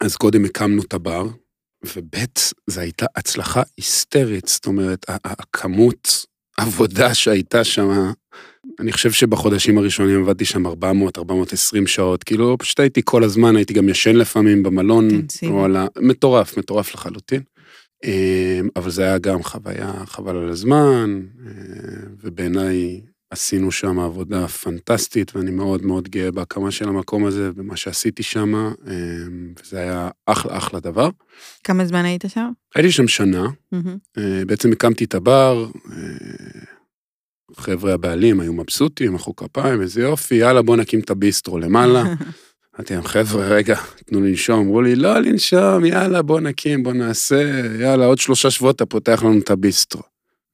אז 0.00 0.16
קודם 0.16 0.44
הקמנו 0.44 0.82
את 0.82 0.94
הבר, 0.94 1.28
וב', 1.96 2.24
זו 2.66 2.80
הייתה 2.80 3.06
הצלחה 3.16 3.62
היסטרית, 3.76 4.48
זאת 4.48 4.66
אומרת, 4.66 5.06
הכמות 5.08 6.26
עבודה 6.56 7.14
שהייתה 7.14 7.64
שם, 7.64 8.12
אני 8.80 8.92
חושב 8.92 9.12
שבחודשים 9.12 9.78
הראשונים 9.78 10.22
עבדתי 10.22 10.44
שם 10.44 10.66
400-420 10.66 10.70
שעות, 11.86 12.24
כאילו 12.24 12.58
פשוט 12.58 12.80
הייתי 12.80 13.00
כל 13.04 13.24
הזמן, 13.24 13.56
הייתי 13.56 13.72
גם 13.72 13.88
ישן 13.88 14.16
לפעמים 14.16 14.62
במלון, 14.62 15.10
אינטנסיבי. 15.10 15.52
או 15.52 15.64
על 15.64 15.76
ה... 15.76 15.86
מטורף, 16.00 16.58
מטורף 16.58 16.94
לחלוטין. 16.94 17.42
אמ, 18.04 18.68
אבל 18.76 18.90
זה 18.90 19.02
היה 19.02 19.18
גם 19.18 19.42
חוויה 19.42 19.92
חבל 20.06 20.36
על 20.36 20.48
הזמן, 20.48 21.20
אה, 21.46 21.52
ובעיניי 22.22 23.00
עשינו 23.34 23.72
שם 23.72 23.98
עבודה 23.98 24.48
פנטסטית, 24.48 25.36
ואני 25.36 25.50
מאוד 25.50 25.84
מאוד 25.84 26.08
גאה 26.08 26.30
בהקמה 26.30 26.70
של 26.70 26.88
המקום 26.88 27.24
הזה, 27.26 27.52
במה 27.52 27.76
שעשיתי 27.76 28.22
שם, 28.22 28.54
אמ, 28.54 28.72
וזה 29.62 29.78
היה 29.78 30.08
אחלה 30.26 30.58
אחלה 30.58 30.80
דבר. 30.80 31.08
כמה 31.64 31.84
זמן 31.84 32.04
היית 32.04 32.24
שם? 32.28 32.50
הייתי 32.74 32.92
שם 32.92 33.08
שנה. 33.08 33.46
אה, 34.18 34.42
בעצם 34.46 34.72
הקמתי 34.72 35.04
את 35.04 35.14
הבר, 35.14 35.66
אה, 35.92 35.96
חבר'ה 37.56 37.94
הבעלים 37.94 38.40
היו 38.40 38.52
מבסוטים, 38.52 39.14
מחאו 39.14 39.36
כפיים, 39.36 39.82
איזה 39.82 40.02
יופי, 40.02 40.34
יאללה 40.34 40.62
בוא 40.62 40.76
נקים 40.76 41.00
את 41.00 41.10
הביסטרו 41.10 41.58
למעלה. 41.58 42.02
אמרתי 42.76 42.94
להם, 42.94 43.04
חבר'ה, 43.04 43.46
רגע, 43.46 43.76
תנו 44.06 44.20
לי 44.20 44.30
לנשום. 44.30 44.60
אמרו 44.60 44.82
לי, 44.82 44.96
לא 44.96 45.18
לנשום, 45.18 45.84
יאללה, 45.84 46.22
בוא 46.22 46.40
נקים, 46.40 46.82
בוא 46.82 46.92
נעשה, 46.92 47.60
יאללה, 47.80 48.06
עוד 48.06 48.18
שלושה 48.18 48.50
שבועות 48.50 48.76
אתה 48.76 48.86
פותח 48.86 49.22
לנו 49.22 49.38
את 49.38 49.50
הביסטרו. 49.50 50.02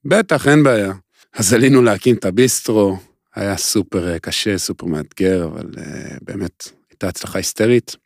בטח, 0.05 0.49
אין 0.49 0.63
בעיה. 0.63 0.93
אז 1.35 1.53
עלינו 1.53 1.83
להקים 1.83 2.17
את 2.17 2.25
הביסטרו, 2.25 2.99
היה 3.35 3.57
סופר 3.57 4.13
אה, 4.13 4.19
קשה, 4.19 4.59
סופר 4.59 4.87
מאתגר, 4.87 5.45
אבל 5.45 5.71
אה, 5.79 6.17
באמת 6.23 6.69
הייתה 6.91 7.09
הצלחה 7.09 7.39
היסטרית. 7.39 7.97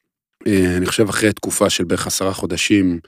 אה, 0.47 0.77
אני 0.77 0.87
חושב 0.87 1.09
אחרי 1.09 1.33
תקופה 1.33 1.71
של 1.71 1.85
בערך 1.85 2.07
עשרה 2.07 2.35
חודשים, 2.35 3.01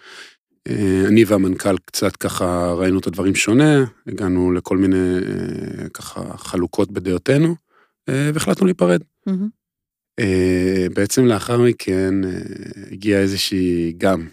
אני 1.06 1.24
והמנכ"ל 1.24 1.78
קצת 1.78 2.16
ככה 2.16 2.72
ראינו 2.72 2.98
את 2.98 3.06
הדברים 3.06 3.34
שונה, 3.34 3.84
הגענו 4.06 4.52
לכל 4.52 4.76
מיני 4.76 5.20
ככה 5.94 6.36
חלוקות 6.36 6.90
בדעותינו, 6.90 7.54
והחלטנו 8.08 8.66
להיפרד. 8.66 9.00
אה, 10.18 10.86
בעצם 10.94 11.24
לאחר 11.24 11.60
מכן 11.60 12.14
הגיעה 12.92 13.20
איזושהי 13.20 13.94
גם 13.98 14.28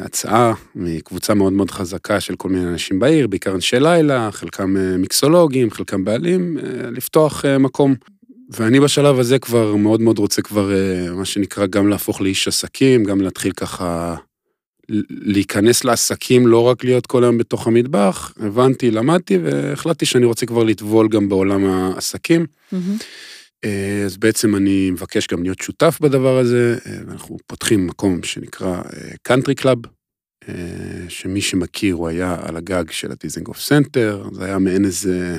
הצעה 0.00 0.52
מקבוצה 0.74 1.34
מאוד 1.34 1.52
מאוד 1.52 1.70
חזקה 1.70 2.20
של 2.20 2.36
כל 2.36 2.48
מיני 2.48 2.68
אנשים 2.68 2.98
בעיר, 2.98 3.26
בעיקר 3.26 3.54
אנשי 3.54 3.80
לילה, 3.80 4.30
חלקם 4.32 4.76
אה, 4.76 4.96
מיקסולוגים, 4.96 5.70
חלקם 5.70 6.04
בעלים, 6.04 6.58
אה, 6.58 6.90
לפתוח 6.90 7.44
אה, 7.44 7.58
מקום. 7.58 7.94
ואני 8.50 8.80
בשלב 8.80 9.18
הזה 9.18 9.38
כבר 9.38 9.76
מאוד 9.76 10.00
מאוד 10.00 10.18
רוצה 10.18 10.42
כבר, 10.42 10.72
אה, 10.72 11.12
מה 11.12 11.24
שנקרא, 11.24 11.66
גם 11.66 11.88
להפוך 11.88 12.20
לאיש 12.20 12.48
עסקים, 12.48 13.04
גם 13.04 13.20
להתחיל 13.20 13.52
ככה 13.52 14.16
להיכנס 15.10 15.84
לעסקים, 15.84 16.46
לא 16.46 16.62
רק 16.62 16.84
להיות 16.84 17.06
כל 17.06 17.24
היום 17.24 17.38
בתוך 17.38 17.66
המטבח. 17.66 18.32
הבנתי, 18.40 18.90
למדתי, 18.90 19.38
והחלטתי 19.38 20.06
שאני 20.06 20.24
רוצה 20.24 20.46
כבר 20.46 20.64
לטבול 20.64 21.08
גם 21.08 21.28
בעולם 21.28 21.64
העסקים. 21.64 22.46
מהמם. 22.72 22.96
אה, 23.64 24.02
אז 24.04 24.16
בעצם 24.16 24.56
אני 24.56 24.90
מבקש 24.90 25.26
גם 25.26 25.42
להיות 25.42 25.58
שותף 25.58 25.98
בדבר 26.00 26.38
הזה, 26.38 26.78
אה, 26.86 26.92
ואנחנו 27.06 27.36
פותחים 27.46 27.86
מקום 27.86 28.22
שנקרא 28.22 28.82
Country 29.22 29.54
Club, 29.54 29.78
שמי 31.08 31.40
שמכיר 31.40 31.94
הוא 31.94 32.08
היה 32.08 32.36
על 32.42 32.56
הגג 32.56 32.90
של 32.90 33.12
הדיזנגוף 33.12 33.60
סנטר, 33.60 34.28
זה 34.32 34.44
היה 34.44 34.58
מעין 34.58 34.84
איזה 34.84 35.38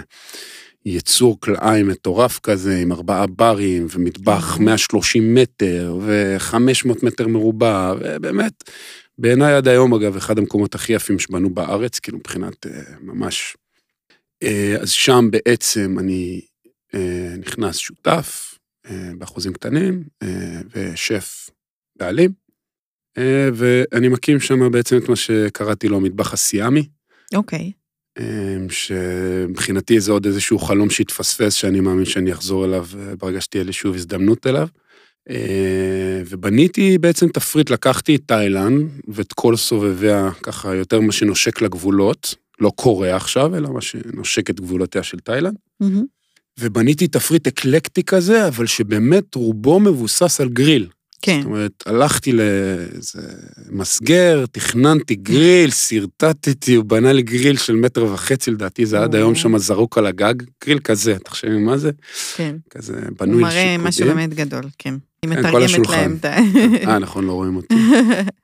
יצור 0.86 1.39
כלאיים 1.39 1.88
מטורף 1.88 2.39
כזה, 2.39 2.78
עם 2.78 2.91
ארבעה 2.91 3.28
ברים 3.28 3.88
ומטבח 3.91 4.57
Mhm. 4.57 4.61
130 4.61 5.36
מטר 5.36 5.97
ו-500 6.01 7.05
מטר 7.05 7.28
מרובע, 7.28 7.93
ובאמת, 7.99 8.53
בעיניי 9.17 9.53
עד 9.53 9.67
היום, 9.67 9.93
אגב, 9.93 10.15
אחד 10.15 10.38
המקומות 10.38 10.76
הכי 10.76 10.93
יפים 10.93 11.19
שבנו 11.19 11.49
בארץ, 11.49 11.99
כאילו 11.99 12.17
מבחינת 12.17 12.65
אה, 12.67 12.82
ממש. 13.01 13.57
אה, 14.43 14.76
אז 14.80 14.89
שם 14.89 15.28
בעצם 15.32 15.99
אני 15.99 16.41
אה, 16.43 16.51
נכנס 17.39 17.78
שותף, 17.78 18.60
אה, 18.86 19.12
באחוזים 19.18 19.54
קטנים, 19.54 20.04
אה, 20.24 20.62
ושף 20.76 21.50
בעלים, 21.96 22.32
אה, 23.18 23.50
ואני 23.54 24.08
מקים 24.08 24.39
שם 24.39 24.72
בעצם 24.72 24.98
את 24.98 25.10
מה 25.10 25.16
שקראתי 25.16 25.88
לו 25.88 25.98
המטבח 25.98 26.34
הסיאמי, 26.34 26.88
אוקיי. 27.36 27.72
אה, 28.20 28.58
שמבחינתי 28.70 30.00
זה 30.00 30.12
עוד 30.12 30.26
איזשהו 30.26 30.60
חלום 30.60 30.89
שהתפספס, 30.89 31.54
שאני 31.54 31.80
מאמין 31.80 32.06
שאני 32.06 32.34
אחזור 32.34 32.66
אליו 32.66 32.86
אה, 33.00 33.16
ברגע 33.16 33.42
שתהיה 33.42 33.64
לי 33.64 33.74
שוב 33.74 33.96
הזדמנות 33.96 34.48
אליו. 34.48 34.68
אה, 35.30 36.22
ובניתי 36.30 36.98
בעצם 36.98 37.28
תפריט, 37.28 37.70
לקחתי 37.70 38.16
את 38.16 38.22
תאילנד 38.26 38.89
ואת 39.08 39.34
כל 39.34 39.56
סובביה, 39.56 40.30
ככה 40.44 40.76
יותר 40.76 41.00
מה 41.00 41.12
שנושק 41.12 41.62
לגבולות, 41.62 42.36
לא 42.60 42.72
קורה 42.76 43.16
עכשיו, 43.16 43.56
אלא 43.56 43.70
מה 43.70 43.82
שנושק 43.82 44.50
את 44.50 44.60
גבולותיה 44.60 45.04
של 45.04 45.20
תאילנד. 45.20 45.56
מהמם. 45.80 46.06
ובניתי 46.62 47.07
תפריט 47.07 47.47
אקלקטי 47.47 48.03
כזה, 48.03 48.47
אבל 48.47 48.66
שבאמת 48.66 49.36
רובו 49.36 49.80
מבוסס 49.80 50.41
על 50.41 50.49
גריל. 50.49 50.88
כן. 51.22 51.38
זאת 51.38 51.45
אומרת, 51.45 51.84
הלכתי 51.86 52.32
לאיזה 52.32 53.22
מסגר, 53.70 54.45
תכננתי 54.51 55.16
גריל, 55.16 55.72
שרטטתי, 55.72 56.76
הוא 56.76 56.86
בנה 56.86 57.14
לי 57.14 57.22
גריל 57.22 57.57
של 57.57 57.76
מטר 57.76 58.05
וחצי, 58.05 58.51
לדעתי 58.51 58.86
זה 58.86 59.03
עד 59.03 59.16
היום 59.16 59.36
שם 59.36 59.57
זרוק 59.57 59.97
על 59.97 60.05
הגג, 60.05 60.34
גריל 60.64 60.80
כזה, 60.80 61.16
תחשבי 61.24 61.57
מה 61.57 61.78
זה? 61.78 61.91
כן. 62.36 62.55
כזה 62.70 62.93
הוא 62.93 63.18
בנוי 63.20 63.43
מראה 63.43 63.78
משהו. 63.78 64.05
באמת 64.05 64.34
גדול, 64.34 64.64
כן. 64.78 64.95
היא 65.24 65.32
מתרגמת. 65.32 65.89
להם 65.89 66.16
את 66.20 66.26
ה... 66.26 66.38
אה, 66.88 66.99
נכון, 66.99 67.26
לא 67.26 67.34
רואים 67.34 67.55
אותי. 67.55 67.76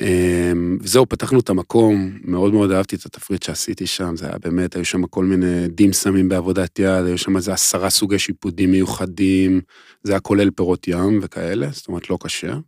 אמ, 0.00 0.78
וזהו, 0.80 1.06
פתחנו 1.08 1.40
את 1.40 1.50
המקום, 1.50 2.18
מאוד 2.24 2.52
מאוד 2.52 2.70
אהבתי 2.72 2.96
את 2.96 3.06
התפריט 3.06 3.42
שעשיתי 3.42 3.86
שם, 3.86 4.16
זה 4.16 4.26
היה 4.26 4.38
באמת, 4.38 4.76
היו 4.76 4.84
שם 4.84 5.06
כל 5.06 5.24
מיני 5.24 5.68
דימסמים 5.68 6.28
בעבודת 6.28 6.78
יד, 6.78 7.04
היו 7.06 7.18
שם 7.18 7.36
איזה 7.36 7.52
עשרה 7.52 7.90
סוגי 7.90 8.18
שיפודים 8.18 8.70
מיוחדים, 8.70 9.60
זה 10.02 10.12
היה 10.12 10.20
כולל 10.20 10.50
פירות 10.50 10.88
ים 10.88 11.18
וכאלה, 11.22 11.68
זאת 11.72 11.88
אומרת 11.88 12.10
לא 12.10 12.18
כשר. 12.24 12.58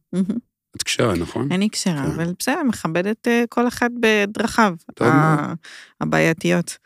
את 0.76 0.82
כשרה, 0.82 1.14
נכון? 1.14 1.48
אני 1.52 1.68
כשרה, 1.72 1.94
כן. 2.06 2.10
אבל 2.10 2.32
בסדר, 2.38 2.62
מכבדת 2.62 3.28
אה, 3.28 3.44
כל 3.48 3.68
אחד 3.68 3.90
בדרכיו. 4.00 4.74
הבעייתיות. 6.00 6.76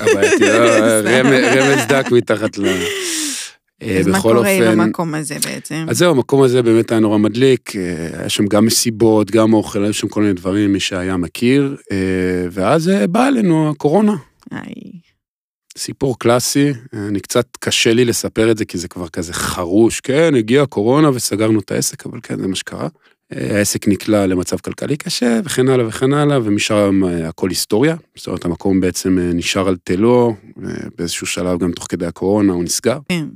הבעייתי, 0.00 0.44
רמז- 0.52 1.56
רמז 1.56 1.86
דק 1.88 2.06
מתחת 2.12 2.58
ל... 2.58 2.64
אה, 3.82 3.98
אז 3.98 4.06
מה 4.06 4.22
קורה 4.22 4.50
עם 4.50 4.62
אופן, 4.62 4.80
המקום 4.80 5.14
הזה 5.14 5.34
בעצם? 5.44 5.86
אז 5.88 5.98
זהו, 5.98 6.10
המקום 6.10 6.42
הזה 6.42 6.62
באמת 6.62 6.90
היה 6.90 7.00
נורא 7.00 7.18
מדליק, 7.18 7.76
אה, 7.76 8.18
היה 8.18 8.28
שם 8.28 8.46
גם 8.46 8.66
מסיבות, 8.66 9.30
גם 9.30 9.54
אוכל, 9.54 9.84
היו 9.84 9.94
שם 9.94 10.08
כל 10.08 10.22
מיני 10.22 10.32
דברים, 10.32 10.72
מי 10.72 10.80
שהיה 10.80 11.16
מכיר, 11.16 11.76
אה, 11.92 11.96
ואז 12.50 12.88
אה, 12.88 13.06
באה 13.06 13.28
אלינו 13.28 13.70
הקורונה. 13.70 14.16
איי, 14.52 15.00
סיפור 15.78 16.18
קלאסי, 16.18 16.72
אני 16.92 17.20
קצת 17.20 17.46
קשה 17.60 17.92
לי 17.92 18.04
לספר 18.04 18.50
את 18.50 18.58
זה 18.58 18.64
כי 18.64 18.78
זה 18.78 18.88
כבר 18.88 19.08
כזה 19.08 19.32
חרוש, 19.32 20.00
כן, 20.00 20.34
הגיעה 20.34 20.62
הקורונה 20.62 21.10
וסגרנו 21.10 21.60
את 21.60 21.70
העסק, 21.70 22.06
אבל 22.06 22.18
כן, 22.22 22.38
זה 22.38 22.48
מה 22.48 22.56
שקרה. 22.56 22.88
העסק 23.30 23.88
נקלע 23.88 24.26
למצב 24.26 24.58
כלכלי 24.58 24.96
קשה 24.96 25.40
וכן 25.44 25.68
הלאה 25.68 25.88
וכן 25.88 26.12
הלאה, 26.12 26.38
ומשם 26.44 27.02
הכל 27.24 27.50
היסטוריה. 27.50 27.96
זאת 28.16 28.26
אומרת, 28.26 28.44
המקום 28.44 28.80
בעצם 28.80 29.18
נשאר 29.34 29.68
על 29.68 29.76
תלו, 29.84 30.34
באיזשהו 30.98 31.26
שלב 31.26 31.58
גם 31.58 31.72
תוך 31.72 31.86
כדי 31.88 32.06
הקורונה 32.06 32.52
הוא 32.52 32.64
נסגר. 32.64 32.98
כן. 33.08 33.26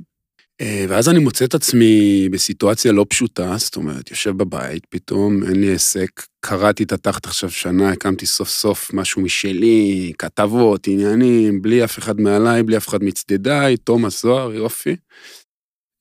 אה, 0.61 0.85
ואז 0.89 1.09
אני 1.09 1.19
מוצא 1.19 1.45
את 1.45 1.53
עצמי 1.53 2.27
בסיטואציה 2.31 2.91
לא 2.91 3.05
פשוטה, 3.09 3.53
זאת 3.57 3.75
אומרת, 3.75 4.11
יושב 4.11 4.31
בבית, 4.31 4.85
פתאום 4.85 5.43
אין 5.43 5.61
לי 5.61 5.73
עסק, 5.73 6.25
קראתי 6.39 6.83
את 6.83 6.91
התחת 6.91 7.25
עכשיו 7.25 7.51
שנה, 7.51 7.91
הקמתי 7.91 8.25
סוף 8.25 8.49
סוף 8.49 8.93
משהו 8.93 9.21
משלי, 9.21 10.13
כתבות, 10.17 10.87
עניינים, 10.87 11.61
בלי 11.61 11.83
אף 11.83 11.99
אחד 11.99 12.21
מעליי, 12.21 12.63
בלי 12.63 12.77
אף 12.77 12.87
אחד 12.87 13.03
מצדדיי, 13.03 13.77
תומאס 13.77 14.21
זוהר, 14.21 14.53
יופי. 14.53 14.95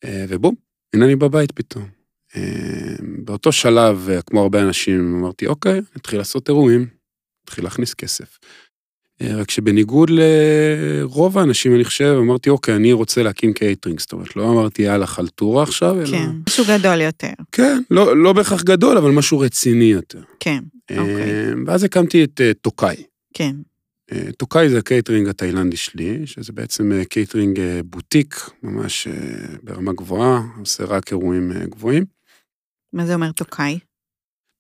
אה, 0.05 0.25
ובום, 0.29 0.55
הנה 0.95 1.05
אני 1.05 1.17
בבית 1.17 1.53
פתאום. 1.53 1.89
אה, 2.37 2.97
באותו 3.25 3.53
שלב, 3.53 4.09
כמו 4.27 4.43
הרבה 4.43 4.63
אנשים, 4.63 5.17
אמרתי, 5.19 5.47
אוקיי, 5.47 5.81
נתחיל 5.97 6.19
לעשות 6.19 6.49
אירועים, 6.49 6.87
נתחיל 7.45 7.65
להכניס 7.65 7.95
כסף. 7.95 8.39
אה, 9.23 9.37
רק 9.37 9.51
שבניגוד 9.51 10.11
לרוב 10.11 11.39
האנשים, 11.39 11.75
אני 11.75 11.85
חושב, 11.85 12.17
אמרתי, 12.21 12.51
אוקיי, 12.51 12.77
אני 12.77 12.93
רוצה 12.93 13.23
להקים 13.23 13.53
קייטרינג, 13.53 14.01
זאת 14.01 14.13
אומרת, 14.13 14.37
לא 14.37 14.51
אמרתי, 14.51 14.83
יאללה, 14.83 15.07
חלטורה 15.07 15.63
עכשיו, 15.63 16.01
אלא... 16.01 16.07
כן, 16.07 16.31
משהו 16.49 16.65
גדול 16.69 17.01
יותר. 17.01 17.33
כן, 17.53 17.83
לא, 17.91 18.17
לא 18.17 18.33
בהכרח 18.33 18.63
גדול, 18.63 18.99
אבל 18.99 19.11
משהו 19.11 19.39
רציני 19.39 19.85
יותר. 19.85 20.23
כן, 20.41 20.65
אוקיי. 20.91 21.05
אה, 21.07 21.53
ואז 21.67 21.85
הקמתי 21.85 22.25
את 22.25 22.41
אה, 22.41 22.55
טוקאי. 22.55 22.97
כן. 23.35 23.57
טוקאי 24.37 24.69
זה 24.69 24.79
הקייטרינג 24.79 25.29
התאילנדי 25.29 25.77
שלי, 25.77 26.27
שזה 26.27 26.53
בעצם 26.53 26.93
קייטרינג 27.09 27.61
בוטיק, 27.85 28.51
ממש 28.63 29.09
ברמה 29.63 29.93
גבוהה, 29.93 30.43
עושה 30.59 30.85
רק 30.85 31.11
אירועים 31.11 31.53
גבוהים. 31.53 32.05
מה 32.93 33.07
זה 33.07 33.15
אומר 33.15 33.33
טוקאי? 33.33 33.79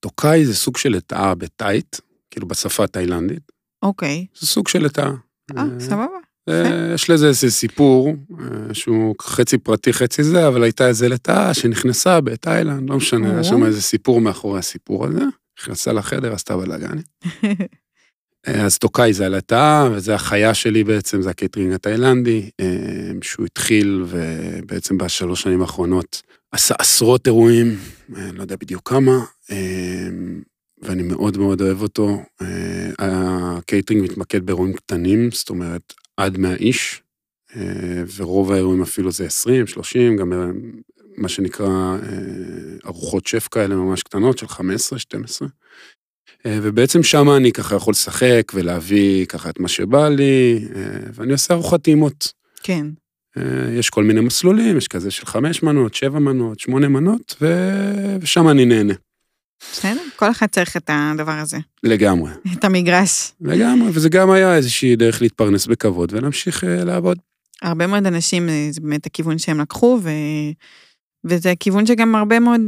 טוקאי 0.00 0.44
זה 0.44 0.54
סוג 0.54 0.76
של 0.76 0.88
לטאה 0.88 1.34
בתאית, 1.34 1.96
כאילו 2.30 2.48
בשפה 2.48 2.84
התאילנדית, 2.84 3.49
אוקיי. 3.82 4.26
זה 4.40 4.46
סוג 4.46 4.68
של 4.68 4.84
לטאה. 4.84 5.10
אה, 5.56 5.64
סבבה. 5.78 6.06
אה, 6.48 6.94
יש 6.94 7.10
לזה 7.10 7.28
איזה 7.28 7.50
סיפור, 7.50 8.14
אה, 8.40 8.74
שהוא 8.74 9.14
חצי 9.22 9.58
פרטי, 9.58 9.92
חצי 9.92 10.22
זה, 10.22 10.48
אבל 10.48 10.62
הייתה 10.62 10.88
איזה 10.88 11.08
לטאה 11.08 11.54
שנכנסה 11.54 12.20
בתאילנד, 12.20 12.90
לא 12.90 12.96
משנה, 12.96 13.30
היה 13.30 13.44
שם. 13.44 13.64
איזה 13.64 13.82
סיפור 13.82 14.20
מאחורי 14.20 14.58
הסיפור 14.58 15.06
הזה, 15.06 15.24
נכנסה 15.60 15.92
לחדר, 15.92 16.32
עשתה 16.32 16.56
בלאגן. 16.56 16.98
אז 18.46 18.78
טוקאי 18.78 19.12
זה 19.12 19.26
הלטאה, 19.26 19.88
וזה 19.92 20.14
החיה 20.14 20.54
שלי 20.54 20.84
בעצם, 20.84 21.22
זה 21.22 21.30
הקייטרינג 21.30 21.72
התאילנדי, 21.72 22.50
אה, 22.60 22.66
שהוא 23.22 23.46
התחיל, 23.46 24.04
ובעצם 24.08 24.98
בשלוש 24.98 25.42
שנים 25.42 25.62
האחרונות 25.62 26.22
עשה 26.52 26.74
עשרות 26.78 27.26
אירועים, 27.26 27.78
לא 28.08 28.42
יודע 28.42 28.56
בדיוק 28.60 28.88
כמה, 28.88 29.24
ואני 30.82 31.02
מאוד 31.02 31.38
מאוד 31.38 31.60
אוהב 31.60 31.82
אותו. 31.82 32.22
אה, 32.42 32.90
הקייטרינג 32.98 34.02
מתמקד 34.02 34.46
באירועים 34.46 34.72
קטנים, 34.72 35.30
זאת 35.30 35.50
אומרת, 35.50 35.94
עד 36.16 36.38
100 36.38 36.54
איש, 36.54 37.02
אה, 37.56 38.02
ורוב 38.16 38.52
האירועים 38.52 38.82
אפילו 38.82 39.12
זה 39.12 39.24
20, 39.26 39.66
30, 39.66 40.16
גם 40.16 40.32
אה, 40.32 40.46
מה 41.16 41.28
שנקרא 41.28 41.96
ארוחות 42.86 43.26
שף 43.26 43.48
כאלה 43.50 43.74
ממש 43.74 44.02
קטנות 44.02 44.38
של 44.38 44.48
15, 44.48 44.98
12. 44.98 45.48
אה, 46.46 46.58
ובעצם 46.62 47.02
שם 47.02 47.30
אני 47.30 47.52
ככה 47.52 47.76
יכול 47.76 47.90
לשחק 47.90 48.52
ולהביא 48.54 49.26
ככה 49.26 49.50
את 49.50 49.60
מה 49.60 49.68
שבא 49.68 50.08
לי, 50.08 50.68
ואני 51.14 51.32
עושה 51.32 51.54
ארוחת 51.54 51.82
טעימות. 51.82 52.32
כן. 52.62 52.86
יש 53.78 53.90
כל 53.90 54.04
מיני 54.04 54.20
מסלולים, 54.20 54.76
יש 54.76 54.88
כזה 54.88 55.10
של 55.10 55.26
חמש 55.26 55.62
מנות, 55.62 55.94
שבע 55.94 56.18
מנות, 56.18 56.60
שמונה 56.60 56.88
מנות. 56.88 57.42
ושם 58.20 58.48
אני 58.48 58.64
נהנה. 58.64 58.94
בסדר? 59.72 60.02
כל 60.16 60.30
אחד 60.30 60.46
צריך 60.46 60.76
את 60.76 60.90
הדבר 60.92 61.32
הזה. 61.32 61.58
לגמרי. 61.82 62.30
את 62.52 62.64
המגרש. 62.64 63.32
לגמרי, 63.40 63.90
וזה 63.94 64.08
גם 64.08 64.30
היה 64.30 64.56
איזושהי 64.56 64.96
דרך 64.96 65.22
להתפרנס 65.22 65.66
בכבוד 65.66 66.12
ולהמשיך 66.12 66.64
אה, 66.64 66.84
לעבוד. 66.84 67.18
הרבה 67.62 67.86
מאוד 67.86 68.06
אנשים, 68.06 68.48
אה, 68.48 68.68
זה 68.70 68.80
באמת 68.80 69.06
הכיוון 69.06 69.38
שהם 69.38 69.60
לקחו, 69.60 69.98
ו... 70.02 70.10
וזה 71.24 71.52
כיוון 71.60 71.86
שגם 71.86 72.14
הרבה 72.14 72.40
מאוד 72.40 72.60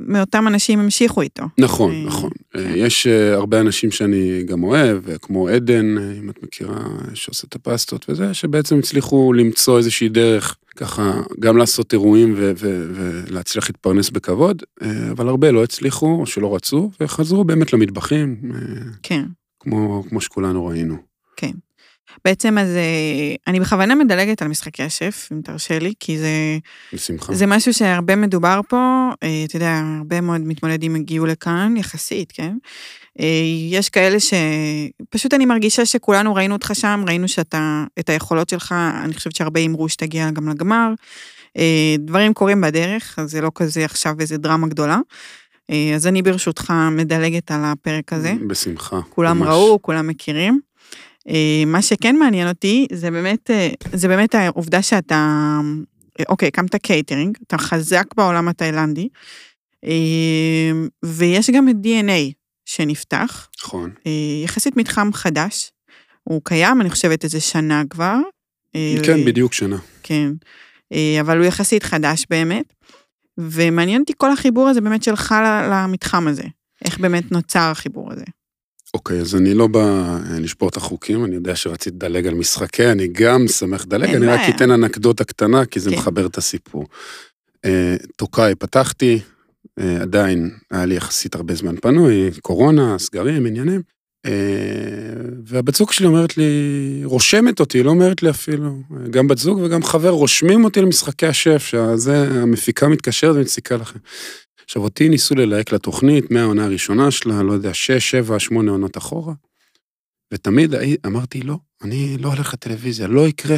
מאותם 0.00 0.48
אנשים 0.48 0.78
המשיכו 0.78 1.22
איתו. 1.22 1.42
נכון, 1.58 1.92
אה, 1.92 2.04
נכון. 2.06 2.30
כן. 2.52 2.58
אה, 2.58 2.76
יש 2.76 3.06
אה, 3.06 3.34
הרבה 3.34 3.60
אנשים 3.60 3.90
שאני 3.90 4.42
גם 4.46 4.62
אוהב, 4.62 5.16
כמו 5.22 5.48
עדן, 5.48 5.98
אם 5.98 6.30
את 6.30 6.42
מכירה, 6.42 6.84
שעושה 7.14 7.46
את 7.48 7.54
הפסטות 7.54 8.06
וזה, 8.08 8.34
שבעצם 8.34 8.78
הצליחו 8.78 9.32
למצוא 9.32 9.78
איזושהי 9.78 10.08
דרך, 10.08 10.56
ככה, 10.76 11.22
גם 11.40 11.56
לעשות 11.56 11.92
אירועים 11.92 12.34
ו- 12.36 12.52
ו- 12.56 12.92
ולהצליח 12.94 13.68
להתפרנס 13.68 14.10
בכבוד, 14.10 14.62
אבל 15.10 15.28
הרבה 15.28 15.50
לא 15.50 15.64
הצליחו, 15.64 16.16
או 16.20 16.26
שלא 16.26 16.54
רצו, 16.54 16.90
וחזרו 17.00 17.44
באמת 17.44 17.72
למטבחים, 17.72 18.36
כן. 19.02 19.24
כמו, 19.60 20.04
כמו 20.08 20.20
שכולנו 20.20 20.66
ראינו. 20.66 21.13
בעצם 22.24 22.58
אז 22.58 22.68
אה, 22.68 23.34
אני 23.46 23.60
בכוונה 23.60 23.94
מדלגת 23.94 24.42
על 24.42 24.48
משחקי 24.48 24.82
השף, 24.82 25.28
אם 25.32 25.40
תרשה 25.44 25.78
לי, 25.78 25.92
כי 26.00 26.18
זה, 26.18 26.58
בשמחה. 26.92 27.34
זה 27.34 27.46
משהו 27.46 27.74
שהרבה 27.74 28.16
מדובר 28.16 28.60
פה, 28.68 29.10
אה, 29.22 29.44
אתה 29.44 29.56
יודע, 29.56 29.82
הרבה 29.98 30.20
מאוד 30.20 30.40
מתמודדים 30.40 30.94
הגיעו 30.94 31.26
לכאן, 31.26 31.74
יחסית, 31.76 32.32
כן? 32.32 32.56
אה, 33.20 33.26
יש 33.70 33.88
כאלה 33.88 34.16
שפשוט 34.20 35.34
אני 35.34 35.46
מרגישה 35.46 35.86
שכולנו 35.86 36.34
ראינו 36.34 36.54
אותך 36.54 36.70
שם, 36.74 37.04
ראינו 37.06 37.28
שאתה, 37.28 37.84
את 37.98 38.08
היכולות 38.08 38.48
שלך, 38.48 38.74
אני 39.04 39.14
חושבת 39.14 39.36
שהרבה 39.36 39.60
אמרו 39.60 39.88
שתגיע 39.88 40.30
גם 40.30 40.48
לגמר. 40.48 40.92
דברים 41.98 42.34
קורים 42.34 42.60
בדרך, 42.60 43.18
אז 43.18 43.30
זה 43.30 43.40
לא 43.40 43.50
כזה 43.54 43.84
עכשיו 43.84 44.14
איזה 44.20 44.36
דרמה 44.36 44.66
גדולה. 44.66 44.98
אז 45.94 46.06
אני 46.06 46.22
ברשותך 46.22 46.72
מדלגת 46.90 47.50
על 47.50 47.60
הפרק 47.64 48.12
הזה. 48.12 48.34
בשמחה. 48.46 49.00
כולם 49.08 49.38
ממש. 49.38 49.48
ראו, 49.48 49.82
כולם 49.82 50.06
מכירים. 50.06 50.60
אה, 51.28 51.62
מה 51.66 51.82
שכן 51.82 52.16
מעניין 52.16 52.48
אותי, 52.48 52.86
זה 52.92 53.10
באמת, 53.10 53.50
אה, 53.50 53.68
זה 53.92 54.08
באמת 54.08 54.34
העובדה 54.34 54.82
שאתה, 54.82 55.60
אה, 56.20 56.24
אוקיי, 56.28 56.48
הקמת 56.48 56.76
קייטרינג, 56.76 57.38
אתה 57.46 57.58
חזק 57.58 58.04
בעולם 58.16 58.48
התאילנדי, 58.48 59.08
ויש 61.04 61.50
גם 61.50 61.68
את 61.68 61.74
DNA 61.84 62.32
שנפתח, 62.64 63.48
נכון. 63.60 63.90
יחסית 64.44 64.76
מתחם 64.76 65.10
חדש, 65.12 65.70
הוא 66.24 66.40
קיים, 66.44 66.80
אני 66.80 66.90
חושבת, 66.90 67.24
איזה 67.24 67.40
שנה 67.40 67.82
כבר. 67.90 68.16
כן, 69.04 69.24
בדיוק 69.24 69.52
שנה. 69.52 69.78
כן. 70.02 70.30
אבל 71.20 71.38
הוא 71.38 71.46
יחסית 71.46 71.82
חדש 71.82 72.24
באמת. 72.30 72.74
ומעניין 73.38 74.00
אותי 74.00 74.12
כל 74.16 74.32
החיבור 74.32 74.68
הזה 74.68 74.80
באמת 74.80 75.02
שלך 75.02 75.34
למתחם 75.70 76.28
הזה. 76.28 76.42
איך 76.84 76.98
באמת 76.98 77.32
נוצר 77.32 77.70
החיבור 77.70 78.12
הזה. 78.12 78.24
אוקיי, 78.94 79.20
אז 79.20 79.34
אני 79.34 79.54
לא 79.54 79.66
בא 79.66 79.80
אה, 79.80 80.40
לשבור 80.40 80.68
את 80.68 80.76
החוקים, 80.76 81.24
אני 81.24 81.34
יודע 81.34 81.56
שרצית 81.56 81.94
לדלג 81.94 82.26
על 82.26 82.34
משחקי, 82.34 82.90
אני 82.90 83.08
גם 83.12 83.48
שמח 83.48 83.82
לדלג, 83.86 84.14
אני 84.14 84.26
רק. 84.26 84.40
אתן 84.56 84.70
אנקדוטה 84.70 85.24
קטנה, 85.24 85.66
כי 85.66 85.80
זה 85.80 85.90
כן. 85.90 85.96
מחבר 85.96 86.26
את 86.26 86.38
הסיפור. 86.38 86.86
אה, 87.64 87.96
טוקאי 88.16 88.54
פתחתי, 88.54 89.20
אה, 89.78 90.02
עדיין 90.02 90.50
היה 90.70 90.86
לי 90.86 90.94
יחסית 90.94 91.34
הרבה 91.34 91.54
זמן 91.54 91.76
פנוי, 91.76 92.30
קורונה, 92.42 92.98
סגרים, 92.98 93.46
עניינים. 93.46 93.82
והבת 95.46 95.74
זוג 95.74 95.92
שלי 95.92 96.06
אומרת 96.06 96.36
לי, 96.36 96.44
רושמת 97.04 97.60
אותי, 97.60 97.82
לא 97.82 97.90
אומרת 97.90 98.22
לי 98.22 98.30
אפילו, 98.30 98.76
גם 99.10 99.28
בת 99.28 99.38
זוג 99.38 99.58
וגם 99.58 99.82
חבר, 99.82 100.08
רושמים 100.08 100.64
אותי 100.64 100.80
למשחקי 100.80 101.26
השף, 101.26 101.64
שזה, 101.66 102.42
המפיקה 102.42 102.88
מתקשרת 102.88 103.36
ומציקה 103.36 103.76
לכם. 103.76 103.98
עכשיו, 104.64 104.82
אותי 104.82 105.08
ניסו 105.08 105.34
ללהק 105.34 105.72
לתוכנית 105.72 106.30
מהעונה 106.30 106.64
הראשונה 106.64 107.10
שלה, 107.10 107.42
לא 107.42 107.52
יודע, 107.52 107.74
שש, 107.74 108.10
שבע, 108.10 108.38
שמונה 108.38 108.70
עונות 108.70 108.96
אחורה, 108.96 109.34
ותמיד 110.34 110.74
אמרתי, 111.06 111.40
לא, 111.40 111.56
אני 111.82 112.16
לא 112.18 112.28
הולך 112.28 112.54
לטלוויזיה, 112.54 113.06
לא 113.06 113.28
יקרה. 113.28 113.56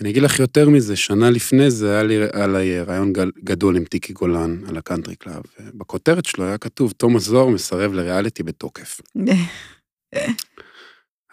אני 0.00 0.10
אגיד 0.10 0.22
לך 0.22 0.38
יותר 0.38 0.68
מזה, 0.68 0.96
שנה 0.96 1.30
לפני 1.30 1.70
זה 1.70 1.92
היה 1.92 2.02
לי 2.02 2.18
לי 2.46 2.80
ריאיון 2.80 3.12
גדול 3.44 3.76
עם 3.76 3.84
טיקי 3.84 4.12
גולן 4.12 4.60
על 4.68 4.76
הקאנטרי 4.76 5.16
קלאב. 5.16 5.42
בכותרת 5.74 6.24
שלו 6.24 6.44
היה 6.44 6.58
כתוב, 6.58 6.92
תומאס 6.92 7.22
זוהר 7.22 7.48
מסרב 7.48 7.92
לריאליטי 7.92 8.42
בתוקף. 8.42 9.00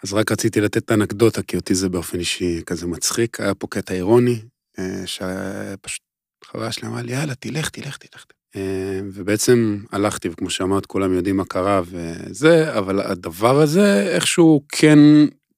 אז 0.04 0.12
רק 0.12 0.32
רציתי 0.32 0.60
לתת 0.60 0.84
את 0.84 0.90
האנקדוטה, 0.90 1.42
כי 1.42 1.56
אותי 1.56 1.74
זה 1.74 1.88
באופן 1.88 2.18
אישי 2.18 2.62
כזה 2.66 2.86
מצחיק. 2.86 3.40
היה 3.40 3.54
פה 3.54 3.66
קטע 3.66 3.94
אירוני, 3.94 4.42
אה, 4.78 5.02
שפשוט 5.06 6.07
חברה 6.44 6.72
שלי 6.72 6.88
אמרה 6.88 7.02
לי, 7.02 7.12
יאללה, 7.12 7.34
תלך, 7.34 7.68
תלך, 7.68 7.96
תלך. 7.96 8.24
אה, 8.56 9.00
ובעצם 9.12 9.78
הלכתי, 9.92 10.28
וכמו 10.28 10.50
שאמרת, 10.50 10.86
כולם 10.86 11.12
יודעים 11.12 11.36
מה 11.36 11.44
קרה 11.44 11.80
וזה, 11.86 12.78
אבל 12.78 13.00
הדבר 13.00 13.60
הזה 13.60 14.14
איכשהו 14.14 14.62
כן 14.68 14.98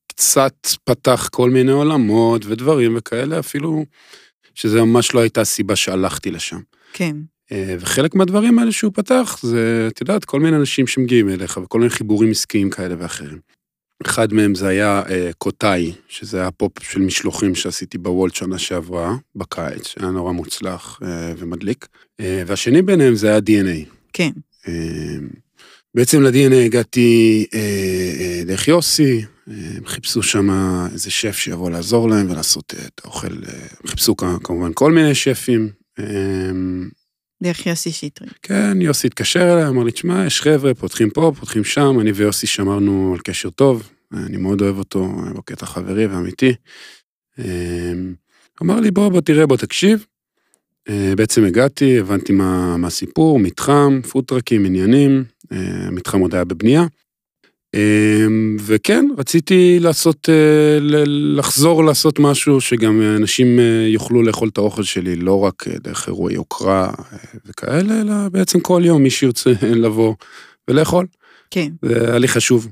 קצת 0.07 0.67
פתח 0.85 1.29
כל 1.33 1.51
מיני 1.51 1.73
עולמות 1.73 2.47
ודברים 2.47 2.95
וכאלה, 2.97 3.39
אפילו 3.39 3.85
שזה 4.55 4.83
ממש 4.83 5.15
לא 5.15 5.21
הייתה 5.21 5.41
הסיבה 5.41 5.77
שהלכתי 5.77 6.31
לשם. 6.31 6.61
כן. 6.93 7.17
אה, 7.53 7.77
וחלק 7.81 8.15
מהדברים 8.15 8.59
האלה 8.59 8.73
שהוא 8.73 8.93
פתח, 8.95 9.39
זה, 9.43 9.89
את 9.93 10.01
יודעת, 10.01 10.25
כל 10.25 10.41
מיני 10.41 10.57
אנשים 10.57 10.87
שמגיעים 10.87 11.29
אליך, 11.29 11.61
וכל 11.63 11.79
מיני 11.79 11.91
חיבורים 11.91 12.31
עסקיים 12.31 12.71
כאלה 12.71 12.95
ואחרים. 12.99 13.39
אחד 14.07 14.33
מהם 14.33 14.55
זה 14.55 14.69
היה 14.69 15.03
אה, 15.11 15.31
קוטאי, 15.39 15.93
שזה 16.09 16.41
היה 16.41 16.51
פופ 16.51 16.83
של 16.83 17.01
משלוחים 17.01 17.55
שעשיתי 17.55 17.99
בוולט 17.99 18.35
שנה 18.35 18.59
שעברה, 18.59 19.17
בקיץ, 19.37 19.87
שהיה 19.87 20.11
נורא 20.11 20.33
מוצלח 20.33 21.01
אה, 21.03 21.33
ומדליק. 21.39 21.87
אה, 22.21 22.43
והשני 22.47 22.83
ביניהם 22.83 23.15
זה 23.15 23.29
היה 23.29 23.39
DNA. 23.39 23.89
כן. 24.13 24.31
אה, 24.69 25.19
בעצם 25.95 26.23
ל-DNA 26.23 26.55
הגעתי 26.65 27.47
אה, 27.55 27.61
אה, 28.21 28.43
דרך 28.45 28.69
יוסי, 28.69 29.25
אה, 29.49 29.55
הם 29.77 29.87
חיפשו 29.87 30.23
שם 30.23 30.51
איזה 30.93 31.11
שף 31.11 31.37
שיבוא 31.37 31.71
לעזור 31.71 32.09
להם 32.09 32.31
ולעשות 32.31 32.75
אה, 32.79 32.87
את 32.87 33.01
האוכל, 33.05 33.27
אה, 33.49 33.67
חיפשו 33.87 34.17
כמובן 34.17 34.71
כל 34.75 34.93
מיני 34.93 35.15
שפים. 35.15 35.69
אה, 35.99 36.05
דרך 37.43 37.67
יוסי 37.67 37.93
שטרית. 37.93 38.33
כן, 38.43 38.83
יוסי 38.83 39.07
התקשר 39.07 39.53
אליי, 39.53 39.69
אמר 39.69 39.85
לי, 39.85 39.93
תשמע, 39.93 40.27
יש 40.27 40.41
חבר'ה, 40.41 40.75
פותחים 40.75 41.11
פה, 41.11 41.33
פותחים 41.41 41.65
שם, 41.65 42.01
אני 42.01 42.13
ויוסי 42.13 42.47
שמרנו 42.47 43.13
על 43.15 43.21
קשר 43.21 43.51
טוב, 43.51 43.89
אני 44.13 44.37
מאוד 44.37 44.63
אוהב 44.63 44.79
אותו, 44.79 45.09
בקטע 45.37 45.67
חברי 45.67 46.07
ואמיתי. 46.07 46.55
אה, 47.39 47.93
אמר 48.63 48.81
לי, 48.81 48.91
בוא, 48.91 49.09
בוא 49.09 49.21
תראה, 49.21 49.47
בוא 49.47 49.57
תקשיב. 49.57 50.07
אה, 50.89 51.13
בעצם 51.17 51.45
הגעתי, 51.45 51.99
הבנתי 51.99 52.33
מה, 52.33 52.77
מה 52.77 52.87
הסיפור, 52.87 53.39
מתחם, 53.39 54.01
פודטרקים, 54.11 54.65
עניינים, 54.65 55.25
אה, 55.53 55.59
המתחם 55.87 56.21
עוד 56.21 56.35
היה 56.35 56.45
בבנייה. 56.45 56.87
אה, 57.75 58.27
וכן, 58.61 59.07
רציתי 59.19 59.79
לעשות, 59.81 60.29
אה, 60.29 60.79
לחזור 61.37 61.85
לעשות 61.85 62.19
משהו 62.19 62.61
שגם 62.61 63.03
אנשים 63.17 63.59
אה, 63.59 63.87
יוכלו 63.89 64.23
לאכול 64.23 64.49
את 64.49 64.59
האוכל 64.59 64.83
שלי, 64.83 65.17
לא 65.17 65.45
רק 65.45 65.69
אה, 65.69 65.79
דרך 65.79 66.09
אירועי 66.09 66.35
יוקרה 66.35 66.93
וכאלה, 67.47 68.01
אלא 68.01 68.29
בעצם 68.33 68.61
כל 68.61 68.83
יום 68.85 69.03
מי 69.03 69.11
שירצה 69.11 69.51
לבוא 69.85 70.15
ולאכול. 70.71 71.07
כן. 71.51 71.73
זה 71.83 72.09
היה 72.09 72.19
לי 72.19 72.29
חשוב. 72.29 72.69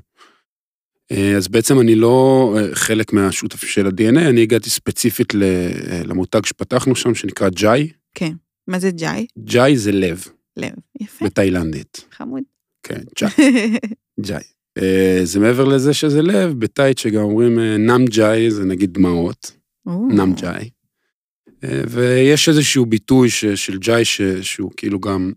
אז 1.37 1.47
בעצם 1.47 1.79
אני 1.79 1.95
לא 1.95 2.55
חלק 2.73 3.13
מהשותפים 3.13 3.69
של 3.69 3.87
ה-DNA, 3.87 4.29
אני 4.29 4.41
הגעתי 4.41 4.69
ספציפית 4.69 5.33
למותג 6.05 6.45
שפתחנו 6.45 6.95
שם, 6.95 7.15
שנקרא 7.15 7.49
ג'אי. 7.49 7.89
כן. 8.15 8.31
מה 8.67 8.79
זה 8.79 8.91
ג'אי? 8.91 9.25
ג'אי 9.39 9.77
זה 9.77 9.91
לב, 9.91 10.27
לב. 10.57 10.71
יפה. 11.01 11.25
בתאילנדית. 11.25 12.05
חמוד. 12.11 12.43
כן, 12.83 13.01
ג'אי. 13.19 13.29
ג'אי. 14.27 14.43
אה, 14.81 15.19
זה 15.23 15.39
מעבר 15.39 15.63
לזה 15.63 15.93
שזה 15.93 16.21
לב, 16.21 16.59
בתאית 16.59 16.97
שגם 16.97 17.21
אומרים 17.21 17.59
אה, 17.59 17.77
נאם 17.77 18.05
ג'אי, 18.05 18.51
זה 18.51 18.65
נגיד 18.65 18.93
דמעות, 18.93 19.51
או. 19.85 20.07
נאם 20.11 20.33
ג'אי. 20.33 20.69
אה, 21.63 21.81
ויש 21.89 22.49
איזשהו 22.49 22.85
ביטוי 22.85 23.29
ש, 23.29 23.45
של 23.45 23.77
ג'אי 23.77 24.05
ש, 24.05 24.21
שהוא 24.21 24.71
כאילו 24.77 24.99
גם, 24.99 25.31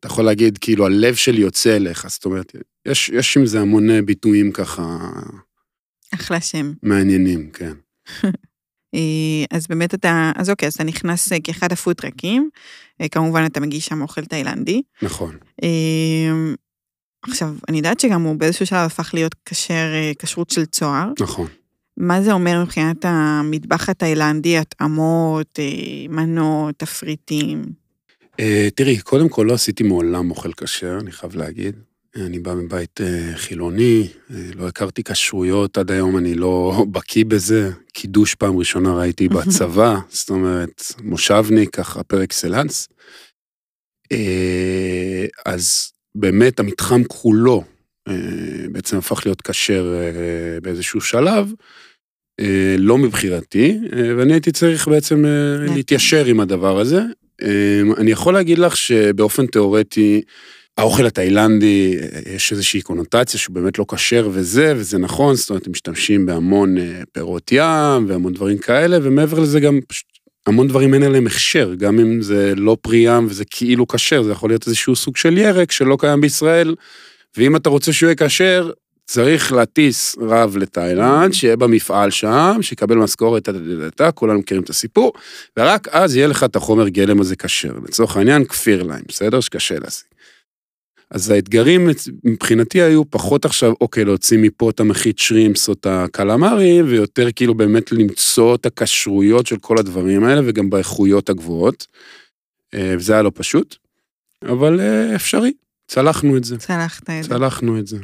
אתה 0.00 0.06
יכול 0.06 0.24
להגיד, 0.24 0.58
כאילו 0.58 0.86
הלב 0.86 1.14
שלי 1.14 1.40
יוצא 1.40 1.76
אליך, 1.76 2.06
זאת 2.08 2.24
אומרת, 2.24 2.56
יש, 2.86 3.08
יש 3.08 3.36
עם 3.36 3.46
זה 3.46 3.60
המון 3.60 4.06
ביטויים 4.06 4.52
ככה 4.52 4.98
אחלה 6.14 6.40
שם. 6.40 6.72
מעניינים, 6.82 7.50
כן. 7.50 7.72
אז 9.50 9.66
באמת 9.68 9.94
אתה, 9.94 10.32
אז 10.36 10.50
אוקיי, 10.50 10.66
אז 10.66 10.74
אתה 10.74 10.84
נכנס 10.84 11.32
כאחד 11.44 11.72
הפודטרקים, 11.72 12.50
אה, 13.00 13.08
כמובן 13.08 13.46
אתה 13.46 13.60
מגיש 13.60 13.86
שם 13.86 14.02
אוכל 14.02 14.24
תאילנדי. 14.24 14.82
נכון. 15.02 15.36
עכשיו, 17.28 17.54
אני 17.68 17.76
יודעת 17.76 18.00
שגם 18.00 18.22
הוא 18.22 18.36
באיזשהו 18.36 18.66
שלב 18.66 18.86
הפך 18.86 19.10
להיות 19.14 19.34
כשר, 19.46 19.92
אה, 19.94 20.12
כשרות 20.18 20.50
של 20.50 20.64
צוהר. 20.64 21.12
נכון. 21.20 21.46
מה 21.96 22.22
זה 22.22 22.32
אומר 22.32 22.62
מבחינת 22.64 23.04
המטבח 23.04 23.88
התאילנדי, 23.88 24.58
התאמות, 24.58 25.58
אה, 25.58 26.06
מנות, 26.08 26.74
תפריטים? 26.78 27.64
אה, 28.40 28.68
תראי, 28.74 28.98
קודם 28.98 29.28
כל 29.28 29.46
לא 29.48 29.54
עשיתי 29.54 29.82
מעולם 29.82 30.30
אוכל 30.30 30.52
כשר, 30.52 30.98
אני 31.00 31.12
חייב 31.12 31.36
להגיד. 31.36 31.76
אני 32.16 32.38
בא 32.38 32.54
מבית 32.54 33.00
חילוני, 33.34 34.08
לא 34.30 34.68
הכרתי 34.68 35.02
כשרויות, 35.02 35.78
עד 35.78 35.90
היום 35.90 36.18
אני 36.18 36.34
לא 36.34 36.72
בקיא 36.92 37.24
בזה. 37.24 37.70
קידוש 37.92 38.34
פעם 38.34 38.56
ראשונה 38.56 38.94
ראיתי 38.94 39.28
בצבא, 39.34 39.98
זאת 40.08 40.30
אומרת, 40.30 40.82
מושבניק, 41.02 41.76
ככה 41.76 42.02
פר 42.02 42.24
אקסלנס. 42.24 42.88
אז 45.46 45.92
באמת 46.16 46.60
המתחם 46.60 47.02
כולו 47.04 47.64
אה, 48.08 48.14
בעצם 48.72 48.96
הפך 48.98 49.26
להיות 49.26 49.42
כשר 49.42 49.94
אה, 49.94 50.60
באיזשהו 50.60 51.00
שלב, 51.00 51.52
אה, 52.40 52.76
לא 52.78 52.98
מבחירתי, 52.98 53.78
ואני 54.16 54.32
הייתי 54.32 54.52
צריך 54.52 54.88
בעצם. 54.88 55.24
להתיישר 55.74 56.24
עם 56.24 56.40
הדבר 56.40 56.80
הזה. 56.80 57.00
אני 57.96 58.10
יכול 58.10 58.34
להגיד 58.34 58.58
לך 58.58 58.76
שבאופן 58.76 59.46
תיאורטי, 59.46 60.22
האוכל 60.78 61.06
התאילנדי, 61.06 61.96
יש 62.34 62.52
איזושהי 62.52 62.82
קונוטציה 62.82 63.40
שהוא 63.40 63.54
באמת 63.54 63.78
לא 63.78 63.84
כשר 63.88 64.28
וזה, 64.32 64.72
וזה 64.76 64.98
נכון, 64.98 65.34
זאת 65.34 65.50
אומרת, 65.50 65.66
הם 65.66 65.72
משתמשים 65.72 66.26
בהמון 66.26 66.76
פירות 67.12 67.52
ים 67.52 68.08
והמון 68.08 68.32
דברים 68.32 68.58
כאלה, 68.58 68.98
ומעבר 69.02 69.40
לזה 69.40 69.60
גם 69.60 69.80
פשוט 69.88 70.15
המון 70.46 70.68
דברים 70.68 70.94
אין 70.94 71.02
עליהם 71.02 71.26
הכשר, 71.26 71.74
גם 71.74 71.98
אם 71.98 72.22
זה 72.22 72.52
לא 72.56 72.76
פרי 72.80 72.96
ים 72.98 73.26
וזה 73.28 73.44
כאילו 73.44 73.88
כשר, 73.88 74.22
זה 74.22 74.32
יכול 74.32 74.50
להיות 74.50 74.66
איזשהו 74.66 74.96
סוג 74.96 75.16
של 75.16 75.38
ירק 75.38 75.72
שלא 75.72 75.96
קיים 76.00 76.20
בישראל, 76.20 76.74
ואם 77.36 77.56
אתה 77.56 77.68
רוצה 77.68 77.92
שהוא 77.92 78.06
יהיה 78.06 78.16
כשר, 78.16 78.70
צריך 79.06 79.52
להטיס 79.52 80.16
רב 80.20 80.56
לתאילנד, 80.56 81.32
שיהיה 81.32 81.56
במפעל 81.56 82.10
שם, 82.10 82.58
שיקבל 82.60 82.96
משכורת, 82.96 83.48
כולם 84.14 84.36
מכירים 84.36 84.62
את 84.62 84.70
הסיפור, 84.70 85.12
ורק 85.56 85.88
אז 85.88 86.16
יהיה 86.16 86.26
לך 86.26 86.44
את 86.44 86.56
החומר 86.56 86.88
גלם 86.88 87.20
הזה 87.20 87.36
כשר. 87.36 87.72
לצורך 87.88 88.16
העניין, 88.16 88.44
כפיר 88.44 88.82
להם, 88.82 89.02
בסדר? 89.08 89.40
שקשה 89.40 89.78
להשיג. 89.78 90.15
אז 91.10 91.30
האתגרים 91.30 91.88
מבחינתי 92.24 92.82
היו 92.82 93.10
פחות 93.10 93.44
עכשיו, 93.44 93.72
אוקיי, 93.80 94.04
להוציא 94.04 94.38
מפה 94.38 94.70
את 94.70 94.80
המחית 94.80 95.18
שרימפס 95.18 95.68
או 95.68 95.72
את 95.72 95.86
הקלמרי, 95.86 96.82
ויותר 96.82 97.28
כאילו 97.36 97.54
באמת 97.54 97.92
למצוא 97.92 98.54
את 98.54 98.66
הכשרויות 98.66 99.46
של 99.46 99.56
כל 99.56 99.78
הדברים 99.78 100.24
האלה, 100.24 100.40
וגם 100.44 100.70
באיכויות 100.70 101.28
הגבוהות. 101.28 101.86
אה, 102.74 102.94
וזה 102.96 103.12
היה 103.12 103.22
לא 103.22 103.32
פשוט, 103.34 103.76
אבל 104.42 104.80
אה, 104.80 105.14
אפשרי, 105.14 105.52
צלחנו 105.86 106.36
את 106.36 106.44
זה, 106.44 106.56
צלחת 106.56 107.10
את 107.10 107.24
זה. 107.24 107.28
צלחנו 107.28 107.78
את 107.78 107.86
זה. 107.86 107.98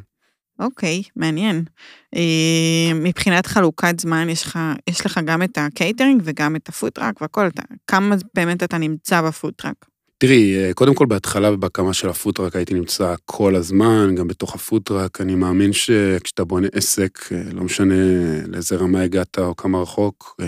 אוקיי, 0.58 1.02
מעניין. 1.16 1.64
אה, 2.16 2.94
מבחינת 2.94 3.46
חלוקת 3.46 4.00
זמן, 4.00 4.28
יש 4.28 4.42
לך, 4.42 4.58
יש 4.90 5.06
לך 5.06 5.20
גם 5.24 5.42
את 5.42 5.58
הקייטרינג 5.58 6.22
וגם 6.24 6.56
את 6.56 6.68
ה 6.68 6.74
food 6.74 6.94
truck 6.94 7.20
והכל, 7.20 7.46
אתה, 7.46 7.62
כמה 7.86 8.16
באמת 8.34 8.62
אתה 8.62 8.78
נמצא 8.78 9.22
ב 9.22 9.29
food 9.29 9.54
truck? 9.54 9.91
תראי, 10.22 10.74
קודם 10.74 10.94
כל 10.94 11.06
בהתחלה 11.06 11.52
ובהקמה 11.52 11.94
של 11.94 12.08
ה 12.08 12.13
food 12.13 12.32
truck 12.32 12.56
הייתי 12.56 12.74
נמצא 12.74 13.14
כל 13.24 13.54
הזמן, 13.54 14.14
גם 14.14 14.28
בתוך 14.28 14.54
ה 14.54 14.60
food 14.60 14.84
truck, 14.84 15.20
אני 15.20 15.34
מאמין 15.34 15.72
שכשאתה 15.72 16.44
בונה 16.44 16.68
עסק, 16.72 17.18
אה, 17.32 17.42
לא 17.52 17.62
משנה 17.62 17.94
לאיזה 18.46 18.76
רמה 18.76 19.02
הגעת 19.02 19.38
או 19.38 19.56
כמה 19.56 19.82
רחוק, 19.82 20.36
אה, 20.40 20.46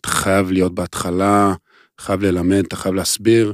אתה 0.00 0.08
חייב 0.08 0.50
להיות 0.50 0.74
בהתחלה, 0.74 1.54
חייב 2.00 2.22
ללמד, 2.22 2.64
אתה 2.66 2.76
חייב 2.76 2.94
להסביר, 2.94 3.52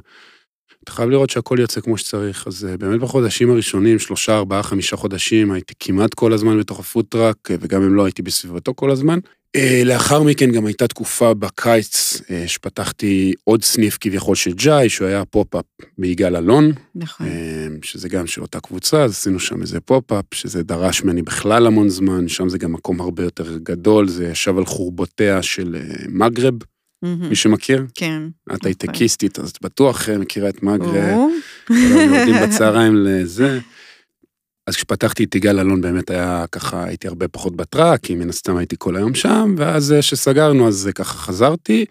אתה 0.91 0.97
חייב 0.97 1.11
לראות 1.11 1.31
שהכל 1.31 1.57
יוצא 1.61 1.81
כמו 1.81 1.99
שצריך. 1.99 2.47
אז 2.47 2.69
באמת 2.79 3.01
בחודשים 3.01 3.51
הראשונים, 3.51 3.99
שלושה, 3.99 4.37
ארבעה, 4.37 4.63
חמישה 4.63 4.97
חודשים, 4.97 5.53
הייתי 5.53 5.75
כמעט 5.79 6.15
כל 6.15 6.33
הזמן 6.33 6.59
בתוך 6.59 6.81
ה 6.81 6.86
food 6.86 7.06
truck, 7.06 7.37
וגם 7.61 7.83
אם 7.83 7.95
לא 7.95 8.05
הייתי 8.05 8.23
בסביבתו 8.23 8.75
כל 8.75 8.91
הזמן. 8.91 9.19
אה, 9.57 9.83
לאחר 9.85 10.23
מכן 10.23 10.51
גם 10.51 10.67
הייתה 10.67 10.87
תקופה 10.87 11.35
בקיץ 11.35 12.21
אה, 12.31 12.45
שפתחתי 12.47 13.33
עוד 13.45 13.65
סניף 13.65 13.99
כביכול 14.01 14.35
של 14.35 14.53
ג'אי, 14.53 14.89
שהוא 14.89 15.09
היה 15.09 15.25
pop-up 15.25 15.65
ביגאל 15.99 16.37
אלון. 16.37 16.73
נכון. 16.95 17.27
אה, 17.27 17.67
שזה 17.83 18.09
גם 18.09 18.27
של 18.27 18.43
אותה 18.43 18.61
קבוצה, 18.61 19.03
אז 19.03 19.11
עשינו 19.11 19.41
שם 19.41 19.63
איזה 19.63 19.81
pop-up, 19.81 20.25
שזה 20.35 20.63
דרש 20.63 21.03
ממני 21.03 21.23
בכלל 21.23 21.67
המון 21.67 21.89
זמן, 21.89 22.29
שם 22.29 22.49
זה 22.49 22.59
גם 22.59 22.73
מקום 22.73 23.01
הרבה 23.01 23.23
יותר 23.23 23.59
גדול, 23.59 24.09
זה 24.09 24.25
ישב 24.25 24.59
על 24.59 24.65
חורבותיה 24.65 25.43
של 25.43 25.77
מגרב, 26.09 26.55
מי 27.03 27.37
שמכיר? 27.37 27.85
כן. 27.95 28.23
את 28.55 28.67
הייטקיסטית, 28.67 29.39
אז 29.39 29.51
את 29.51 29.59
בטוח 29.63 30.09
מכירה 30.09 30.49
את 30.49 30.63
מגרב. 30.63 31.19
יורדים 31.71 32.35
בצהריים 32.43 32.97
לזה. 32.97 33.59
אז 34.67 34.77
כשפתחתי 34.77 35.25
את 35.25 35.35
יגאל 35.35 35.61
אלון 35.61 35.81
באמת 35.81 36.11
היה 36.11 36.45
ככה, 36.53 36.85
הייתי 36.85 37.09
הרבה 37.09 37.29
פחות 37.29 37.57
ב 37.57 37.63
truck, 37.63 38.01
כי 38.01 38.15
מן 38.15 38.29
הסתם 38.29 38.57
הייתי 38.57 38.77
כל 38.79 38.97
היום 38.97 39.15
שם, 39.15 39.55
ואז 39.59 39.95
כשסגרנו 40.01 40.69
אז 40.69 40.91
ככה 40.95 41.19
חזרתי. 41.19 41.85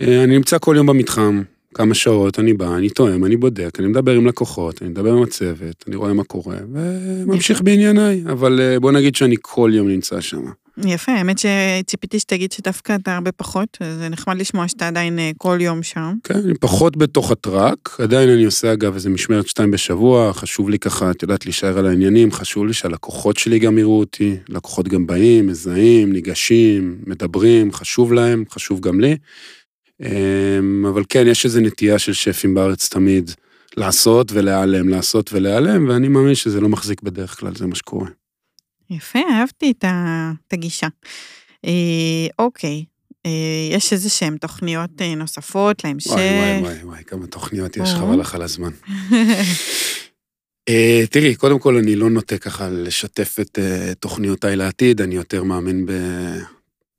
אה, 0.00 0.24
אני 0.24 0.36
נמצא 0.36 0.58
כל 0.58 0.74
יום 0.76 0.86
במתחם, 0.86 1.42
כמה 1.74 1.94
שעות, 1.94 2.38
אני 2.38 2.52
בא, 2.52 2.76
אני 2.76 2.90
תואם, 2.90 3.24
אני 3.24 3.36
בודק, 3.36 3.78
אני 3.78 3.86
מדבר 3.86 4.12
עם 4.12 4.26
לקוחות, 4.26 4.82
אני 4.82 4.90
מדבר 4.90 5.12
עם 5.12 5.22
הצוות, 5.22 5.84
אני 5.86 5.96
רואה 5.96 6.12
מה 6.12 6.24
קורה, 6.24 6.56
וממשיך 6.72 7.62
בענייניי, 7.62 8.22
אבל 8.26 8.60
אה, 8.60 8.80
בוא 8.80 8.92
נגיד 8.92 9.14
שאני 9.14 9.36
כל 9.40 9.70
יום 9.74 9.88
נמצא 9.88 10.20
שם. 10.20 10.44
יפה, 10.86 11.12
האמת 11.12 11.36
שציפיתי 11.38 12.18
שתגיד 12.18 12.52
שדווקא 12.52 12.96
אתה 13.02 13.14
הרבה 13.14 13.32
פחות, 13.32 13.78
זה 13.98 14.08
נחמד 14.08 14.36
לשמוע 14.36 14.68
שאתה 14.68 14.88
עדיין 14.88 15.18
אה, 15.18 15.30
כל 15.38 15.58
יום 15.60 15.82
שם. 15.82 16.14
כן, 16.24 16.34
אני 16.34 16.54
פחות 16.54 16.96
בתוך 16.96 17.30
הטראק, 17.30 17.96
עדיין 17.98 18.28
אני 18.28 18.44
עושה 18.44 18.72
אגב 18.72 18.94
איזה 18.94 19.10
משמרת 19.10 19.46
שתיים 19.46 19.70
בשבוע, 19.70 20.32
חשוב 20.32 20.70
לי 20.70 20.78
ככה, 20.78 21.10
את 21.10 21.22
יודעת, 21.22 21.46
להישאר 21.46 21.78
על 21.78 21.86
העניינים, 21.86 22.32
חשוב 22.32 22.66
לי 22.66 22.72
שהלקוחות 22.72 23.36
שלי 23.36 23.58
גם 23.58 23.78
יראו 23.78 23.98
אותי, 23.98 24.36
לקוחות 24.48 24.88
גם 24.88 25.06
באים, 25.06 25.46
מזהים, 25.46 26.12
ניגשים, 26.12 26.98
מדברים, 27.06 27.72
חשוב 27.72 28.12
להם, 28.12 28.44
חשוב 28.50 28.80
גם 28.80 29.00
לי. 29.00 29.16
אמ, 30.02 30.86
אבל 30.86 31.02
כן, 31.08 31.26
יש 31.26 31.44
איזו 31.44 31.60
נטייה 31.60 31.98
של 31.98 32.12
שפים 32.12 32.54
בארץ 32.54 32.88
תמיד 32.88 33.30
לעשות 33.76 34.32
ולהיעלם, 34.32 34.88
לעשות 34.88 35.32
ולהיעלם, 35.32 35.88
ואני 35.88 36.08
מאמין 36.08 36.34
שזה 36.34 36.60
לא 36.60 36.68
מחזיק 36.68 37.02
בדרך 37.02 37.40
כלל, 37.40 37.54
זה 37.54 37.66
מה 37.66 37.74
שקורה. 37.74 38.08
יפה, 38.90 39.18
אהבתי 39.30 39.72
את 39.78 40.52
הגישה. 40.52 40.86
אה, 41.64 42.26
אוקיי, 42.38 42.84
אה, 43.26 43.68
יש 43.72 43.92
איזה 43.92 44.10
שהן 44.10 44.36
תוכניות 44.36 45.02
אה, 45.02 45.14
נוספות 45.14 45.84
להמשך? 45.84 46.10
וואי, 46.10 46.38
וואי, 46.40 46.60
וואי, 46.62 46.84
וואי, 46.84 47.04
כמה 47.04 47.26
תוכניות 47.26 47.76
יש, 47.76 47.90
חבל 47.94 48.20
לך 48.20 48.34
על 48.34 48.42
הזמן. 48.42 48.70
תראי, 51.10 51.34
קודם 51.34 51.58
כל 51.58 51.76
אני 51.76 51.96
לא 51.96 52.10
נוטה 52.10 52.38
ככה 52.38 52.68
לשתף 52.68 53.36
את 53.40 53.58
תוכניותיי 54.00 54.56
לעתיד, 54.56 55.00
אני 55.00 55.14
יותר 55.14 55.42
מאמין 55.42 55.86
ב... 55.86 55.90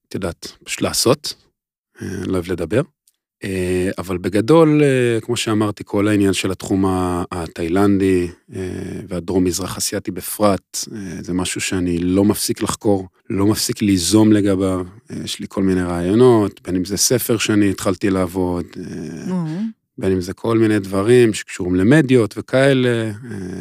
את 0.08 0.14
יודעת, 0.14 0.48
פשוט 0.64 0.82
לעשות, 0.82 1.34
לא 2.02 2.34
אוהב 2.34 2.52
לדבר. 2.52 2.82
אה, 3.44 3.90
אבל 3.98 4.18
בגדול, 4.18 4.84
אה, 4.84 5.22
כמו 5.22 5.38
שאמרתי, 5.38 5.84
כל 5.86 6.08
העניין 6.08 6.34
של 6.34 6.52
התחום 6.52 6.86
התאילנדי 7.32 8.28
אה, 8.56 8.62
והדרום-מזרח 9.08 9.78
אסיאתי 9.78 10.12
בפרט, 10.12 10.80
זה 11.22 11.34
משהו 11.34 11.62
שאני 11.62 11.98
לא 11.98 12.26
מפסיק 12.26 12.62
לחקור, 12.62 13.08
לא 13.30 13.46
מפסיק 13.46 13.82
ליזום 13.82 14.34
לגביו. 14.34 14.86
יש 15.24 15.40
לי 15.40 15.46
כל 15.50 15.64
מיני 15.64 15.82
רעיונות, 15.82 16.62
בין 16.64 16.76
אם 16.76 16.86
זה 16.86 16.98
ספר 16.98 17.38
שאני 17.38 17.70
התחלתי 17.70 18.10
לעבוד, 18.10 18.66
בין 19.98 20.12
אם 20.12 20.22
זה 20.22 20.34
כל 20.34 20.58
מיני 20.58 20.80
דברים 20.80 21.34
שקשורים 21.34 21.76
למדיות 21.76 22.36
וכאלה, 22.38 23.12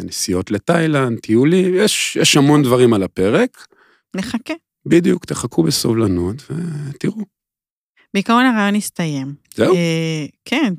נסיעות 0.04 0.50
לתאילנד, 0.50 1.18
טיולים, 1.18 1.74
יש, 1.74 2.16
יש 2.20 2.36
המון 2.36 2.62
דברים 2.62 2.94
על 2.94 3.02
הפרק. 3.02 3.66
נחכה. 4.16 4.54
בדיוק, 4.86 5.24
תחכו 5.24 5.62
בסובלנות 5.62 6.42
ותראו. 6.50 7.37
בעיקרון 8.14 8.44
הרעיון 8.44 8.74
הסתיים. 8.74 9.48
זהו? 9.58 9.74
אה, 9.74 10.26
כן. 10.44 10.74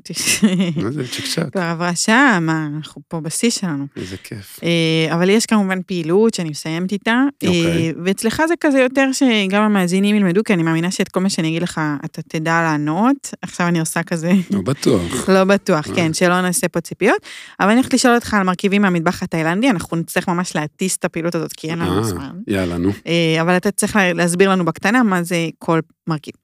מה 0.82 0.90
זה 0.90 1.08
צ'יק? 1.08 1.24
כבר 1.52 1.62
עברה 1.62 1.94
שעה, 1.94 2.40
מה, 2.40 2.68
אנחנו 2.76 3.02
פה 3.08 3.20
בשיא 3.20 3.50
שלנו. 3.50 3.86
איזה 3.96 4.16
כיף. 4.16 4.60
אה, 4.62 5.14
אבל 5.14 5.30
יש 5.30 5.46
כמובן 5.46 5.82
פעילות 5.86 6.34
שאני 6.34 6.50
מסיימת 6.50 6.92
איתה, 6.92 7.10
אה, 7.42 7.48
אוקיי. 7.48 7.92
ואצלך 8.04 8.42
זה 8.48 8.54
כזה 8.60 8.80
יותר 8.80 9.12
שגם 9.12 9.62
המאזינים 9.62 10.16
ילמדו, 10.16 10.44
כי 10.44 10.54
אני 10.54 10.62
מאמינה 10.62 10.90
שאת 10.90 11.08
כל 11.08 11.20
מה 11.20 11.30
שאני 11.30 11.48
אגיד 11.48 11.62
לך, 11.62 11.80
אתה 12.04 12.22
תדע 12.22 12.62
לענות. 12.62 13.34
עכשיו 13.42 13.68
אני 13.68 13.80
עושה 13.80 14.02
כזה... 14.02 14.32
לא 14.50 14.60
בטוח. 14.62 15.28
לא 15.34 15.44
בטוח, 15.44 15.86
כן, 15.94 16.14
שלא 16.14 16.40
נעשה 16.40 16.68
פה 16.68 16.80
ציפיות. 16.80 17.22
אבל 17.60 17.68
אני 17.68 17.76
הולכת 17.76 17.94
לשאול 17.94 18.14
אותך 18.14 18.34
על 18.34 18.42
מרכיבים 18.42 18.82
מהמטבח 18.82 19.22
התאילנדי, 19.22 19.70
אנחנו 19.70 19.96
נצטרך 19.96 20.28
ממש 20.28 20.56
להטיס 20.56 20.96
את 20.96 21.04
הפעילות 21.04 21.34
הזאת, 21.34 21.52
כי 21.52 21.70
אין 21.70 21.78
לנו 21.78 22.04
זמן. 22.04 22.30
יאללה, 22.46 22.78
נו. 22.78 22.90
אבל 23.40 23.56
אתה 23.56 23.70
צריך 23.70 23.98
להסביר 24.14 24.50
לנו 24.50 24.64
בקטנה 24.64 25.02
מה 25.02 25.22
זה 25.22 25.48
כל 25.58 25.80
מרכיב. 26.06 26.34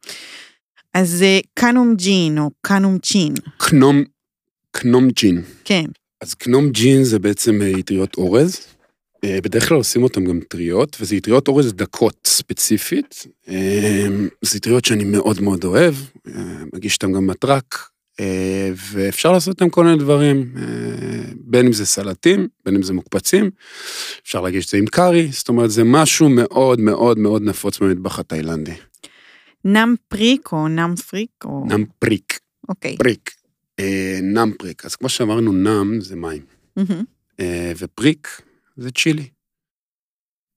אז 0.97 1.11
זה 1.11 1.41
קנום 1.55 1.95
ג'ין 1.97 2.39
או 2.39 2.51
קנום 2.61 2.99
צ'ין. 2.99 3.35
קנום, 3.57 4.03
קנום 4.71 5.09
ג'ין. 5.09 5.43
כן. 5.65 5.85
אז 6.21 6.35
קנום 6.35 6.71
ג'ין 6.71 7.05
זה 7.05 7.19
בעצם 7.19 7.63
אה, 7.63 7.73
אטריות 7.79 8.17
אורז. 8.17 8.61
אה, 9.25 9.39
בדרך 9.43 9.69
כלל 9.69 9.77
עושים 9.77 10.03
אותם 10.03 10.25
גם 10.25 10.41
טריות, 10.49 10.97
וזה 11.01 11.17
אטריות 11.17 11.49
אורז 11.49 11.73
דקות 11.73 12.17
ספציפית. 12.27 13.27
אה, 13.49 14.07
זה 14.43 14.59
אטריות 14.59 14.85
שאני 14.85 15.05
מאוד 15.05 15.41
מאוד 15.41 15.65
אוהב, 15.65 15.95
מגיש 16.75 16.95
אותם 16.95 17.13
גם 17.13 17.27
בטראק, 17.27 17.89
ואפשר 18.93 19.33
לעשות 19.33 19.49
אותם 19.49 19.71
כל 19.71 19.85
מיני 19.85 19.99
דברים, 19.99 20.55
בין 21.41 21.67
אם 21.67 21.73
זה 21.73 21.87
סלטים, 21.87 22.49
בין 22.65 22.75
אם 22.75 22.83
זה 22.83 22.93
מוקפצים, 22.93 23.51
אפשר 24.23 24.41
להגיש 24.41 24.65
את 24.65 24.71
זה 24.71 24.79
עם 24.79 24.87
קארי, 24.87 25.29
זאת 25.33 25.49
אומרת 25.49 25.71
זה 25.71 25.85
משהו 25.85 26.29
מאוד 26.29 26.81
מאוד 26.81 27.19
מאוד 27.19 27.43
נפוץ 27.43 27.79
במטבח 27.79 28.19
התאילנדי. 28.19 28.75
נם 29.65 29.95
פריק 30.09 30.53
או 30.53 30.69
נם 30.69 30.95
פריק 30.97 31.31
או... 31.45 31.65
פריק. 31.99 32.39
אוקיי. 32.69 32.97
פריק. 32.97 33.31
אה, 33.79 34.19
נם 34.23 34.53
פריק. 34.59 34.85
אז 34.85 34.97
כמו 34.97 35.09
שאמרנו, 35.09 35.53
נם 35.53 36.01
זה 36.01 36.17
מים. 36.17 36.43
אה, 37.41 37.73
ופריק 37.79 38.43
זה 38.77 38.91
צ'ילי. 38.91 39.29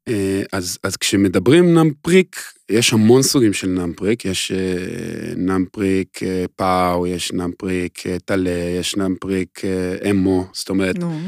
אה, 0.08 0.44
אז, 0.54 0.78
אז 0.84 0.98
כשמדברים 0.98 1.74
נם 1.74 1.94
פריק, 2.02 2.36
יש 2.72 2.94
המון 2.94 3.22
סוגים 3.22 3.54
של 3.54 3.68
נם 3.68 3.94
פריק, 3.94 4.26
יש 4.26 4.52
אה, 4.52 5.34
נם 5.36 5.66
פריק 5.72 6.24
אה, 6.24 6.46
פאו, 6.56 7.08
יש 7.08 7.32
נם 7.32 7.52
פריק 7.58 8.08
אה, 8.08 8.20
טלה, 8.20 8.76
יש 8.80 8.96
נם 8.96 9.16
פריק 9.20 9.66
אה, 9.66 10.12
אמו, 10.12 10.48
זאת 10.54 10.70
אומרת, 10.70 10.98
נו. 11.00 11.20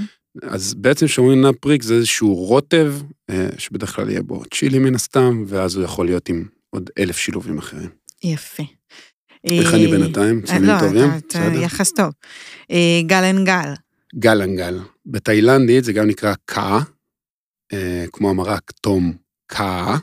אז 0.41 0.73
בעצם 0.73 1.05
כשאומרים 1.05 1.41
נם 1.41 1.53
פריק 1.59 1.83
זה 1.83 1.93
איזשהו 1.93 2.35
רוטב, 2.35 2.93
אה, 3.29 3.49
שבדרך 3.57 3.95
כלל 3.95 4.09
יהיה 4.09 4.21
בו 4.21 4.43
צ'ילי 4.53 4.79
מן 4.79 4.95
הסתם, 4.95 5.43
ואז 5.47 5.75
הוא 5.75 5.83
יכול 5.83 6.05
להיות 6.05 6.29
עם 6.29 6.45
עוד 6.71 6.89
אלף 6.99 7.17
שילובים 7.17 7.57
אחרים. 7.57 7.89
יפה. 8.23 8.63
איך 9.43 9.73
אני 9.73 9.87
בינתיים? 9.87 10.41
ציונים 10.41 10.69
לא, 10.69 10.79
טובים? 10.79 11.09
אתה- 11.17 11.47
אתה 11.47 11.57
יחס 11.57 11.91
טוב. 11.91 12.11
אה, 12.71 13.01
גלנגל. 13.05 13.73
גלנגל. 14.15 14.79
בתאילנדית 15.05 15.83
זה 15.83 15.93
גם 15.93 16.07
נקרא 16.07 16.33
קאה, 16.45 16.79
אה, 17.73 18.05
כמו 18.13 18.29
המרק 18.29 18.71
תום 18.81 19.13
קאה, 19.47 19.97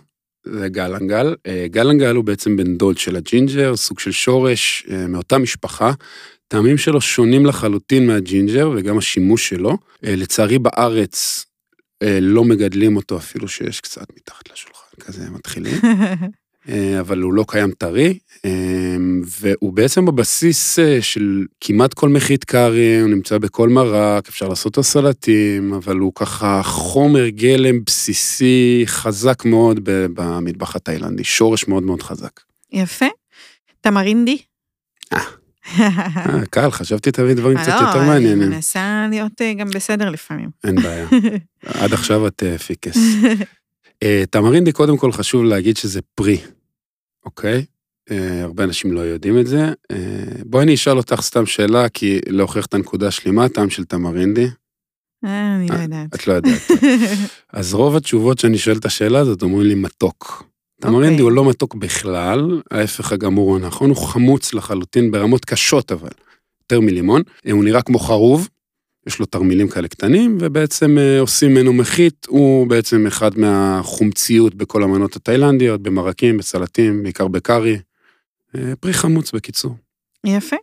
זה 0.47 0.69
גלנגל. 0.69 1.35
אה, 1.47 1.67
גלנגל 1.71 2.15
הוא 2.15 2.25
בעצם 2.25 2.57
בן 2.57 2.77
דוד 2.77 2.99
של 2.99 3.17
הג'ינג'ר, 3.17 3.77
סוג 3.77 3.99
של 3.99 4.13
שורש 4.13 4.87
אה, 4.91 5.07
מאותה 5.07 5.39
משפחה. 5.39 5.93
טעמים 6.49 6.79
שלו 6.79 7.01
שונים 7.01 7.47
לחלוטין 7.47 8.07
מהג'ינג'ר 8.07 8.71
וגם 8.77 8.99
השימוש 8.99 9.49
שלו. 9.49 9.71
אה, 10.05 10.17
לצערי 10.17 10.59
בארץ 10.59 11.45
אה, 12.03 12.19
לא 12.21 12.45
מגדלים 12.45 12.97
אותו 12.97 13.17
אפילו 13.19 13.49
שיש 13.49 13.81
קצת 13.81 14.07
מתחת 14.17 14.51
לשולחן, 14.53 14.97
כזה 15.01 15.31
מתחילים. 15.31 15.75
אה, 16.69 17.01
אבל 17.01 17.21
הוא 17.21 17.35
לא 17.35 17.45
קיים 17.49 17.71
טרי, 17.71 18.19
אה, 18.45 18.97
והוא 19.41 19.73
בעצם 19.73 20.07
בבסיס 20.07 20.79
אה, 20.79 21.03
של 21.03 21.45
כמעט 21.61 21.95
כל 21.95 22.09
מחית 22.09 22.45
קארי, 22.45 23.01
הוא 23.01 23.11
נמצא 23.11 23.39
בכל 23.39 23.69
מרק, 23.69 24.29
אפשר 24.29 24.49
לעשות 24.49 24.67
אותו 24.67 24.83
סלטים, 24.83 25.75
אבל 25.75 25.97
הוא 25.97 26.13
ככה 26.15 26.61
חומר 26.65 27.29
גלם 27.29 27.85
בסיסי 27.85 28.83
חזק 28.87 29.45
מאוד 29.45 29.81
במטבח 29.85 30.77
התאילנדי, 30.77 31.25
שורש 31.25 31.69
מאוד 31.69 31.83
מאוד 31.83 32.03
חזק. 32.03 32.41
יפה. 32.73 33.07
תמרינדי? 33.81 34.39
קל, 36.51 36.71
חשבתי 36.71 37.13
תביא 37.13 37.35
דברים 37.35 37.59
קצת 37.59 37.69
לא, 37.69 37.87
יותר 37.87 37.99
אני 38.01 38.09
מעניינים. 38.09 38.51
מנסה 38.51 39.07
להיות 39.11 39.43
גם 39.59 39.71
בסדר 39.71 40.11
לפעמים. 40.11 40.49
אין 40.65 40.77
בעיה. 40.77 41.09
עד 41.83 41.93
עכשיו 41.93 42.27
את 42.27 42.43
פיקס. 42.67 42.97
תמרינדי, 44.31 44.73
קודם 44.73 44.97
כל 44.97 45.13
חשוב 45.13 45.45
להגיד 45.45 45.77
שזה 45.77 46.01
פרי, 46.15 46.39
אוקיי? 47.29 47.65
אה, 48.11 48.43
הרבה 48.43 48.65
אנשים 48.65 48.93
לא 48.93 49.01
יודעים 49.01 49.39
את 49.39 49.47
זה. 49.47 49.73
אה, 49.91 49.97
בואי 50.45 50.65
אני 50.65 50.75
אשאל 50.75 50.97
אותך 50.97 51.21
סתם 51.21 51.47
שאלה, 51.47 51.89
כי 51.89 52.21
להוכיח 52.29 52.67
את 52.67 52.75
הנקודה 52.75 53.11
שלי, 53.11 53.31
מה 53.31 53.45
הטעם 53.45 53.71
של 53.71 53.85
תמרינדי? 53.85 54.47
אה, 55.25 55.57
אני 55.57 55.69
לא 55.69 55.75
יודעת. 55.75 56.15
את 56.15 56.27
לא 56.27 56.33
יודעת. 56.33 56.61
אז 57.53 57.75
רוב 57.75 57.97
התשובות 57.97 58.39
שאני 58.39 58.59
שואל 58.59 58.77
את 58.77 58.85
השאלה 58.85 59.19
הזאת, 59.19 59.43
אומרים 59.43 59.67
לי 59.67 59.75
מתוק. 59.75 60.45
תמרינדי 60.81 61.13
אוקיי. 61.13 61.23
הוא 61.23 61.33
לא 61.33 61.45
מתוק 61.49 61.75
בכלל, 61.75 62.63
ההפך 62.71 63.13
הגמור 63.13 63.51
הוא 63.51 63.57
הנכון, 63.57 63.91
הוא 63.91 64.07
חמוץ 64.07 64.55
לחלוטין 64.55 65.11
ברמות 65.11 65.45
קשות 65.45 65.93
אבל, 65.93 66.11
יותר 66.63 66.81
מלימון. 66.81 67.23
הוא 67.51 67.65
נראה 67.65 67.83
כמו 67.83 67.99
חרוב, 67.99 68.49
יש 69.09 69.19
לו 69.19 69.27
תרמילים 69.27 69.69
כאלה 69.69 69.89
קטנים, 69.89 70.39
ובעצם 70.41 70.99
אה, 70.99 71.21
עושים 71.21 71.51
ממנו 71.51 71.73
מחית, 71.73 72.27
הוא 72.29 72.67
בעצם 72.67 73.07
אחד 73.07 73.39
מהחומציות 73.39 74.55
בכל 74.55 74.83
המנות 74.83 75.17
התאילנדיות, 75.17 75.83
במרקים, 75.83 76.37
בסלטים, 76.39 77.03
בעיקר 77.03 77.29
בקארי. 77.29 77.79
אה, 78.57 78.77
פרי 78.81 78.93
חמוץ 78.93 79.33
בקיצור. 79.33 79.75
יפה. 80.27 80.57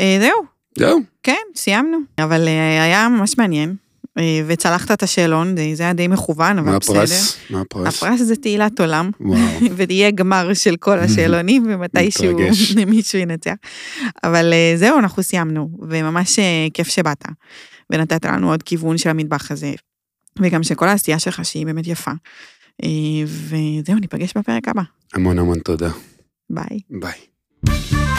אה, 0.00 0.16
זהו, 0.20 0.44
זהו, 0.78 1.00
כן, 1.22 1.42
סיימנו. 1.56 1.98
אבל 2.18 2.48
היה 2.80 3.08
ממש 3.08 3.38
מעניין, 3.38 3.74
וצלחת 4.46 4.90
את 4.90 5.02
השאלון, 5.02 5.54
זה- 5.74 5.82
היה 5.82 5.92
די 5.92 6.08
מכוון, 6.08 6.58
אבל 6.58 6.70
מה 6.72 6.78
בסדר. 6.78 6.96
הפרס? 6.96 7.36
מה 7.50 7.60
הפרס? 7.60 8.02
הפרס 8.02 8.20
זה 8.20 8.36
תהילת 8.36 8.80
עולם, 8.80 9.10
וואו. 9.20 9.38
ויהיה 9.76 10.10
גמר 10.10 10.54
של 10.54 10.76
כל 10.76 10.98
השאלונים, 10.98 11.64
ומתישהו. 11.68 12.38
מישהו 12.86 13.18
ינצח. 13.18 13.54
אבל 14.24 14.52
אה, 14.52 14.72
זהו, 14.76 14.98
אנחנו 14.98 15.22
סיימנו, 15.22 15.70
וממש 15.88 16.38
אה, 16.38 16.66
כיף 16.74 16.88
שבאת, 16.88 17.24
ונתת 17.92 18.24
לנו 18.24 18.50
עוד 18.50 18.62
כיוון 18.62 18.98
של 18.98 19.08
המטבח 19.10 19.50
הזה, 19.50 19.72
וגם 20.40 20.62
של 20.62 20.74
כל 20.74 20.88
העשייה 20.88 21.18
שלך, 21.18 21.44
שהיא 21.44 21.66
באמת 21.66 21.86
יפה. 21.86 22.10
אה, 22.84 22.88
וזהו, 23.26 23.98
ניפגש 24.00 24.32
בפרק 24.36 24.68
הבא. 24.68 24.82
המון 25.14 25.38
המון 25.38 25.58
תודה. 25.58 25.90
ביי. 26.50 26.78
ביי. 26.90 28.11